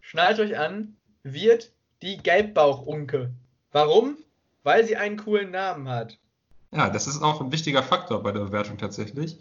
schnallt 0.00 0.40
euch 0.40 0.58
an, 0.58 0.96
wird 1.22 1.70
die 2.02 2.16
Gelbbauchunke. 2.16 3.32
Warum? 3.70 4.18
Weil 4.64 4.84
sie 4.84 4.96
einen 4.96 5.16
coolen 5.16 5.52
Namen 5.52 5.88
hat. 5.88 6.18
Ja, 6.72 6.90
das 6.90 7.06
ist 7.06 7.22
auch 7.22 7.40
ein 7.40 7.52
wichtiger 7.52 7.84
Faktor 7.84 8.24
bei 8.24 8.32
der 8.32 8.40
Bewertung 8.40 8.76
tatsächlich. 8.76 9.38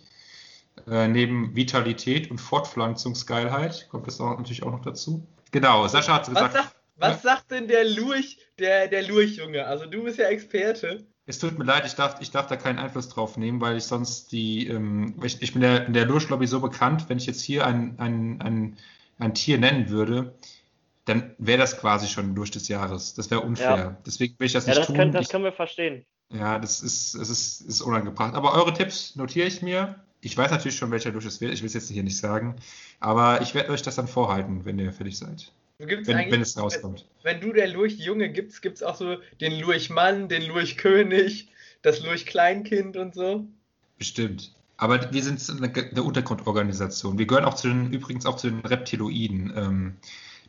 Äh, 0.87 1.07
neben 1.07 1.55
Vitalität 1.55 2.29
und 2.29 2.37
Fortpflanzungsgeilheit 2.37 3.89
kommt 3.89 4.05
das 4.05 4.21
auch 4.21 4.37
natürlich 4.37 4.61
auch 4.61 4.71
noch 4.71 4.83
dazu. 4.83 5.25
Genau, 5.51 5.87
Sascha 5.87 6.13
hat 6.13 6.27
Was 6.27 6.33
gesagt, 6.33 6.53
sagt, 6.53 6.75
was 6.97 7.21
sagt 7.23 7.51
denn 7.51 7.67
der 7.67 7.83
Lurch, 7.83 8.37
der, 8.59 8.87
der 8.87 9.07
Lurchjunge? 9.07 9.65
Also 9.65 9.87
du 9.87 10.03
bist 10.03 10.19
ja 10.19 10.27
Experte. 10.27 11.03
Es 11.28 11.39
tut 11.39 11.59
mir 11.59 11.65
leid, 11.65 11.86
ich 11.86 11.93
darf, 11.93 12.21
ich 12.21 12.32
darf 12.32 12.47
da 12.47 12.55
keinen 12.55 12.80
Einfluss 12.80 13.09
drauf 13.09 13.38
nehmen, 13.38 13.59
weil 13.59 13.78
ich 13.78 13.84
sonst 13.84 14.32
die, 14.32 14.67
ähm, 14.67 15.13
ich, 15.21 15.41
ich 15.41 15.51
bin 15.51 15.61
der, 15.61 15.86
in 15.86 15.93
der 15.93 16.05
Lurschlobby 16.05 16.47
so 16.47 16.61
bekannt, 16.61 17.09
wenn 17.09 17.17
ich 17.17 17.25
jetzt 17.25 17.41
hier 17.41 17.67
ein, 17.67 17.99
ein, 17.99 18.41
ein, 18.41 18.78
ein 19.19 19.34
Tier 19.34 19.57
nennen 19.57 19.89
würde, 19.89 20.34
dann 21.03 21.36
wäre 21.38 21.59
das 21.59 21.78
quasi 21.80 22.07
schon 22.07 22.34
Lurch 22.34 22.51
des 22.51 22.69
Jahres. 22.69 23.13
Das 23.13 23.30
wäre 23.30 23.41
unfair. 23.41 23.78
Ja. 23.78 23.97
Deswegen 24.05 24.36
will 24.39 24.47
ich 24.47 24.53
das 24.53 24.65
Ja, 24.65 24.71
nicht 24.71 24.80
das, 24.80 24.88
tun. 24.88 24.95
können, 24.95 25.11
das 25.11 25.25
ich, 25.25 25.30
können 25.30 25.43
wir 25.43 25.51
verstehen. 25.53 26.05
Ja, 26.34 26.59
das 26.59 26.82
ist, 26.82 27.13
es 27.15 27.30
ist, 27.30 27.61
ist 27.61 27.82
unangebracht. 27.82 28.34
Aber 28.34 28.53
eure 28.53 28.73
Tipps 28.73 29.15
notiere 29.15 29.47
ich 29.47 29.61
mir. 29.61 29.95
Ich 30.21 30.38
weiß 30.38 30.51
natürlich 30.51 30.78
schon, 30.78 30.91
welcher 30.91 31.11
Lurch 31.11 31.25
es 31.25 31.39
wird. 31.39 31.53
Ich 31.53 31.61
will 31.61 31.67
es 31.67 31.73
jetzt 31.73 31.89
hier 31.89 32.03
nicht 32.03 32.17
sagen. 32.17 32.55
Aber 32.99 33.41
ich 33.41 33.53
werde 33.53 33.71
euch 33.71 33.82
das 33.82 33.95
dann 33.95 34.07
vorhalten, 34.07 34.65
wenn 34.65 34.80
ihr 34.80 34.91
fertig 34.91 35.17
seid. 35.17 35.51
Gibt's 35.80 36.07
Wenn, 36.07 36.32
wenn 36.32 36.41
es 36.41 36.57
rauskommt. 36.57 37.05
Wenn 37.21 37.39
du 37.39 37.53
der 37.53 37.67
Lurchjunge 37.67 38.30
gibst, 38.32 38.63
gibt 38.63 38.78
es 38.78 38.84
auch 38.84 38.95
so 38.95 39.17
den 39.39 39.59
Lurchmann, 39.59 40.28
den 40.28 40.43
Lurchkönig, 40.43 41.49
das 41.84 42.01
Lurchkleinkind 42.01 42.97
und 42.97 43.13
so. 43.13 43.45
Bestimmt. 43.99 44.53
Aber 44.78 45.13
wir 45.13 45.23
sind 45.23 45.39
eine, 45.49 45.71
eine 45.71 46.03
Untergrundorganisation. 46.03 47.19
Wir 47.19 47.28
gehören 47.28 47.45
auch 47.45 47.53
zu 47.53 47.67
den, 47.67 47.93
übrigens 47.93 48.25
auch 48.25 48.38
zu 48.38 48.49
den 48.49 48.61
Reptiloiden. 48.61 49.53
Ähm, 49.55 49.97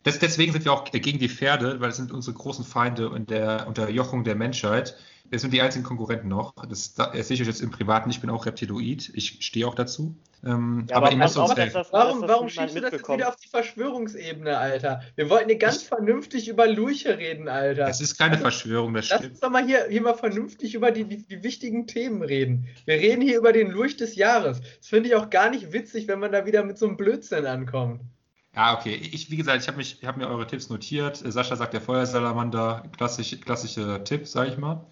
das, 0.02 0.18
deswegen 0.18 0.52
sind 0.52 0.64
wir 0.64 0.72
auch 0.72 0.84
gegen 0.84 1.18
die 1.18 1.28
Pferde, 1.28 1.80
weil 1.80 1.90
es 1.90 1.96
sind 1.96 2.12
unsere 2.12 2.36
großen 2.36 2.64
Feinde 2.64 3.12
in 3.16 3.26
der 3.26 3.66
Unterjochung 3.66 4.24
der 4.24 4.34
Menschheit. 4.34 4.96
Wir 5.30 5.38
sind 5.38 5.52
die 5.52 5.60
einzigen 5.60 5.84
Konkurrenten 5.84 6.28
noch. 6.28 6.54
Das, 6.68 6.94
das 6.94 7.08
erzähle 7.14 7.34
ich 7.34 7.40
euch 7.42 7.46
jetzt 7.48 7.60
im 7.60 7.70
Privaten. 7.70 8.08
Ich 8.08 8.20
bin 8.22 8.30
auch 8.30 8.46
Reptiloid. 8.46 9.10
Ich 9.12 9.44
stehe 9.44 9.66
auch 9.68 9.74
dazu. 9.74 10.16
Ähm, 10.42 10.86
Ja, 10.88 10.96
aber 10.96 11.08
aber 11.08 11.12
ihr 11.16 11.18
müsst 11.22 11.36
uns 11.36 11.54
helfen. 11.54 11.74
das, 11.74 11.92
Warum, 11.92 12.22
das 12.22 12.30
warum 12.30 12.48
schiebst 12.48 12.76
du 12.76 12.80
das 12.80 12.92
jetzt 12.92 13.08
wieder 13.08 13.28
auf 13.28 13.36
die 13.36 13.48
Verschwörungsebene, 13.48 14.56
Alter? 14.56 15.02
Wir 15.16 15.28
wollten 15.28 15.50
hier 15.50 15.58
ganz 15.58 15.82
vernünftig 15.82 16.48
über 16.48 16.66
Lurche 16.66 17.18
reden, 17.18 17.48
Alter. 17.48 17.88
Es 17.88 18.00
ist 18.00 18.16
keine 18.16 18.38
Verschwörung, 18.38 18.94
das 18.94 19.10
Lass 19.10 19.18
stimmt. 19.18 19.32
uns 19.32 19.40
doch 19.40 19.50
mal 19.50 19.66
hier, 19.66 19.86
hier 19.90 20.00
mal 20.00 20.14
vernünftig 20.14 20.74
über 20.74 20.92
die, 20.92 21.04
die, 21.04 21.26
die 21.26 21.42
wichtigen 21.42 21.86
Themen 21.86 22.22
reden. 22.22 22.68
Wir 22.86 22.94
reden 22.94 23.20
hier 23.20 23.36
über 23.36 23.52
den 23.52 23.70
Lurch 23.70 23.96
des 23.98 24.16
Jahres. 24.16 24.60
Das 24.78 24.88
finde 24.88 25.10
ich 25.10 25.14
auch 25.16 25.28
gar 25.28 25.50
nicht 25.50 25.74
witzig, 25.74 26.08
wenn 26.08 26.20
man 26.20 26.32
da 26.32 26.46
wieder 26.46 26.64
mit 26.64 26.78
so 26.78 26.86
einem 26.86 26.96
Blödsinn 26.96 27.44
ankommt. 27.44 28.00
Ja, 28.58 28.76
okay. 28.76 29.00
Ich, 29.00 29.30
wie 29.30 29.36
gesagt, 29.36 29.62
ich 29.62 29.68
habe 29.68 29.80
habe 29.80 30.18
mir 30.18 30.28
eure 30.28 30.44
Tipps 30.44 30.68
notiert. 30.68 31.16
Sascha 31.24 31.54
sagt 31.54 31.74
der 31.74 31.80
Feuersalamander, 31.80 32.82
klassisch, 32.96 33.40
klassische 33.40 34.02
Tipp, 34.02 34.26
sage 34.26 34.50
ich 34.50 34.58
mal. 34.58 34.84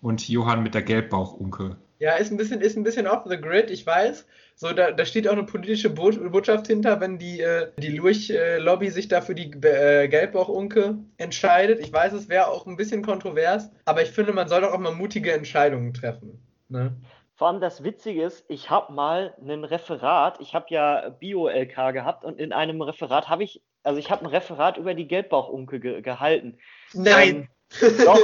Und 0.00 0.26
Johann 0.26 0.62
mit 0.62 0.72
der 0.72 0.80
Gelbbauchunke. 0.80 1.76
Ja, 1.98 2.14
ist 2.14 2.30
ein 2.30 2.38
bisschen, 2.38 2.62
ist 2.62 2.78
ein 2.78 2.82
bisschen 2.82 3.06
off 3.06 3.24
the 3.28 3.36
grid, 3.36 3.70
ich 3.70 3.84
weiß. 3.84 4.24
So, 4.54 4.72
da, 4.72 4.90
da 4.92 5.04
steht 5.04 5.28
auch 5.28 5.32
eine 5.32 5.42
politische 5.42 5.90
Bo 5.90 6.10
Botschaft 6.30 6.68
hinter, 6.68 6.98
wenn 7.02 7.18
die, 7.18 7.42
äh, 7.42 7.68
die 7.76 7.88
Lurch-Lobby 7.88 8.88
sich 8.88 9.08
da 9.08 9.20
für 9.20 9.34
die 9.34 9.50
äh, 9.66 10.08
Gelbbauchunke 10.08 10.96
entscheidet. 11.18 11.80
Ich 11.80 11.92
weiß, 11.92 12.14
es 12.14 12.30
wäre 12.30 12.48
auch 12.48 12.66
ein 12.66 12.78
bisschen 12.78 13.02
kontrovers, 13.02 13.68
aber 13.84 14.00
ich 14.00 14.12
finde, 14.12 14.32
man 14.32 14.48
soll 14.48 14.62
doch 14.62 14.72
auch 14.72 14.78
mal 14.78 14.94
mutige 14.94 15.32
Entscheidungen 15.32 15.92
treffen. 15.92 16.40
Ne? 16.70 16.96
Vor 17.40 17.48
allem 17.48 17.60
das 17.62 17.82
Witzige 17.82 18.22
ist, 18.22 18.44
ich 18.48 18.68
habe 18.68 18.92
mal 18.92 19.32
ein 19.40 19.64
Referat, 19.64 20.38
ich 20.42 20.54
habe 20.54 20.66
ja 20.68 21.08
Bio-LK 21.08 21.94
gehabt 21.94 22.22
und 22.22 22.38
in 22.38 22.52
einem 22.52 22.82
Referat 22.82 23.30
habe 23.30 23.44
ich, 23.44 23.62
also 23.82 23.98
ich 23.98 24.10
habe 24.10 24.26
ein 24.26 24.30
Referat 24.30 24.76
über 24.76 24.92
die 24.92 25.08
Gelbbauchunke 25.08 25.80
ge 25.80 26.02
gehalten. 26.02 26.58
Nein! 26.92 27.48
Ähm, 27.80 27.96
doch. 28.04 28.20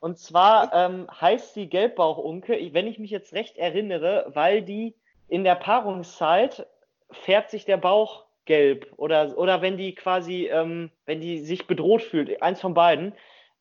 Und 0.00 0.18
zwar 0.18 0.70
ähm, 0.74 1.08
heißt 1.18 1.54
sie 1.54 1.70
Gelbbauchunke, 1.70 2.58
wenn 2.74 2.86
ich 2.86 2.98
mich 2.98 3.10
jetzt 3.10 3.32
recht 3.32 3.56
erinnere, 3.56 4.26
weil 4.34 4.60
die 4.60 4.94
in 5.28 5.44
der 5.44 5.54
Paarungszeit 5.54 6.66
färbt 7.10 7.48
sich 7.48 7.64
der 7.64 7.78
Bauch 7.78 8.26
gelb 8.44 8.92
oder, 8.98 9.38
oder 9.38 9.62
wenn 9.62 9.78
die 9.78 9.94
quasi, 9.94 10.46
ähm, 10.52 10.90
wenn 11.06 11.22
die 11.22 11.38
sich 11.38 11.66
bedroht 11.66 12.02
fühlt, 12.02 12.42
eins 12.42 12.60
von 12.60 12.74
beiden, 12.74 13.14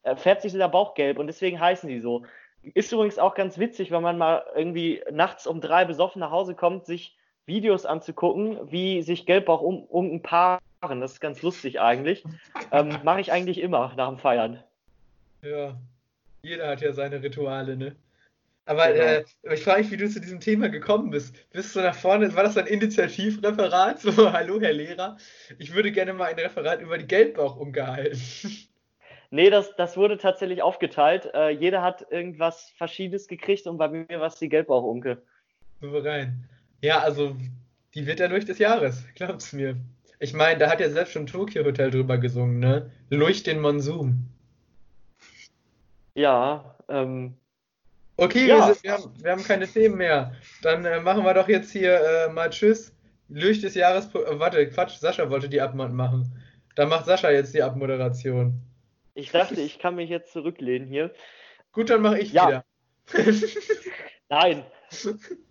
äh, 0.03 0.18
färbt 0.18 0.41
sich 0.41 0.51
der 0.51 0.68
Bauch 0.68 0.95
gelb 0.95 1.18
und 1.18 1.28
deswegen 1.28 1.62
heißen 1.62 1.88
die 1.88 2.01
so. 2.01 2.26
Ist 2.74 2.91
übrigens 2.91 3.20
auch 3.20 3.36
ganz 3.36 3.57
witzig, 3.57 3.91
wenn 3.91 4.01
man 4.01 4.18
mal 4.18 4.43
irgendwie 4.55 5.03
nachts 5.11 5.47
um 5.47 5.61
drei 5.61 5.86
besoffen 5.86 6.20
nach 6.20 6.32
Hause 6.32 6.55
kommt, 6.55 6.86
sich 6.86 7.15
Videos 7.45 7.86
anzugucken, 7.86 8.72
wie 8.72 9.01
sich 9.01 9.26
Gelbbauchunken 9.26 10.22
paaren. 10.22 10.59
Das 10.82 11.13
ist 11.13 11.22
ganz 11.22 11.41
lustig 11.41 11.80
eigentlich. 11.80 12.24
Ähm, 12.72 12.99
Mache 13.03 13.22
ich 13.22 13.32
eigentlich 13.32 13.59
immer 13.59 13.93
nach 13.95 14.09
dem 14.09 14.18
Feiern. 14.18 14.61
Ja, 15.41 15.78
jeder 16.43 16.68
hat 16.68 16.82
ja 16.82 16.93
seine 16.93 17.22
Rituale, 17.24 17.78
ne? 17.78 17.95
Aber 18.65 18.91
Genau. 18.91 19.03
äh, 19.03 19.53
ich 19.53 19.63
frage 19.63 19.82
mich, 19.82 19.91
wie 19.91 19.97
du 19.97 20.09
zu 20.09 20.20
diesem 20.20 20.41
Thema 20.41 20.68
gekommen 20.68 21.09
bist. 21.09 21.49
Bist 21.51 21.74
du 21.76 21.80
nach 21.80 21.95
vorne, 21.95 22.36
war 22.36 22.43
das 22.43 22.57
ein 22.57 22.68
Initiativreferat? 22.68 23.99
So, 24.01 24.34
hallo 24.34 24.59
Herr 24.59 24.74
Lehrer, 24.74 25.18
ich 25.57 25.74
würde 25.74 25.91
gerne 25.93 26.13
mal 26.13 26.26
ein 26.26 26.36
Referat 26.39 26.82
über 26.82 26.97
die 26.97 27.07
Gelbbauchunke 27.07 27.88
halten. 27.88 28.20
Nee, 29.30 29.49
das, 29.49 29.75
das 29.75 29.97
wurde 29.97 30.17
tatsächlich 30.17 30.61
aufgeteilt. 30.61 31.30
Äh, 31.34 31.49
jeder 31.49 31.82
hat 31.82 32.05
irgendwas 32.11 32.71
Verschiedenes 32.78 33.28
gekriegt 33.28 33.67
und 33.67 33.78
bei 33.78 33.89
mir 33.89 34.19
war 34.19 34.28
es 34.28 34.36
die 34.36 34.49
Gelbbauchunke. 34.49 35.21
Souverän. 35.82 36.45
Ja, 36.82 36.99
also, 36.99 37.36
die 37.93 38.05
wird 38.05 38.19
ja 38.19 38.28
durch 38.28 38.45
des 38.45 38.59
Jahres, 38.59 39.03
glaub's 39.15 39.53
mir. 39.53 39.75
Ich 40.19 40.34
meine, 40.34 40.59
da 40.59 40.69
hat 40.69 40.80
ja 40.80 40.89
selbst 40.89 41.11
schon 41.13 41.28
Tokyo 41.28 41.63
Hotel 41.63 41.91
drüber 41.91 42.17
gesungen, 42.17 42.59
ne? 42.59 42.91
Leucht 43.09 43.47
den 43.47 43.59
Monsum. 43.59 44.25
Ja, 46.15 46.75
ähm, 46.89 47.36
Okay, 48.17 48.47
Ja. 48.47 48.67
wir, 48.67 48.73
sind, 48.73 48.84
wir, 48.84 48.93
haben, 48.93 49.13
wir 49.21 49.32
haben 49.32 49.43
keine 49.43 49.67
Themen 49.67 49.97
mehr. 49.97 50.34
Dann 50.63 50.84
äh, 50.86 50.99
machen 50.99 51.23
wir 51.23 51.34
doch 51.36 51.47
jetzt 51.47 51.71
hier 51.71 52.01
äh, 52.01 52.30
mal 52.34 52.49
Tschüss. 52.49 52.91
Leucht 53.30 53.63
des 53.63 53.75
Jahres. 53.75 54.07
Äh, 54.07 54.39
warte, 54.39 54.67
Quatsch, 54.69 54.97
Sascha 54.97 55.30
wollte 55.30 55.47
die 55.49 55.61
Abmod 55.61 55.91
machen. 55.93 56.32
Dann 56.75 56.89
macht 56.89 57.05
Sascha 57.05 57.30
jetzt 57.30 57.53
die 57.53 57.61
Abmoderation. 57.61 58.59
Ich 59.18 59.32
dachte, 59.32 59.59
ich 59.59 59.80
kann 59.80 59.95
mich 59.95 60.09
jetzt 60.09 60.32
zurücklehnen 60.32 60.88
hier. 60.88 61.13
Gut, 61.72 61.89
dann 61.89 62.01
mache 62.01 62.20
ich 62.20 62.32
Ja. 62.32 62.63
wieder. 63.13 63.34
Nein. 64.30 64.65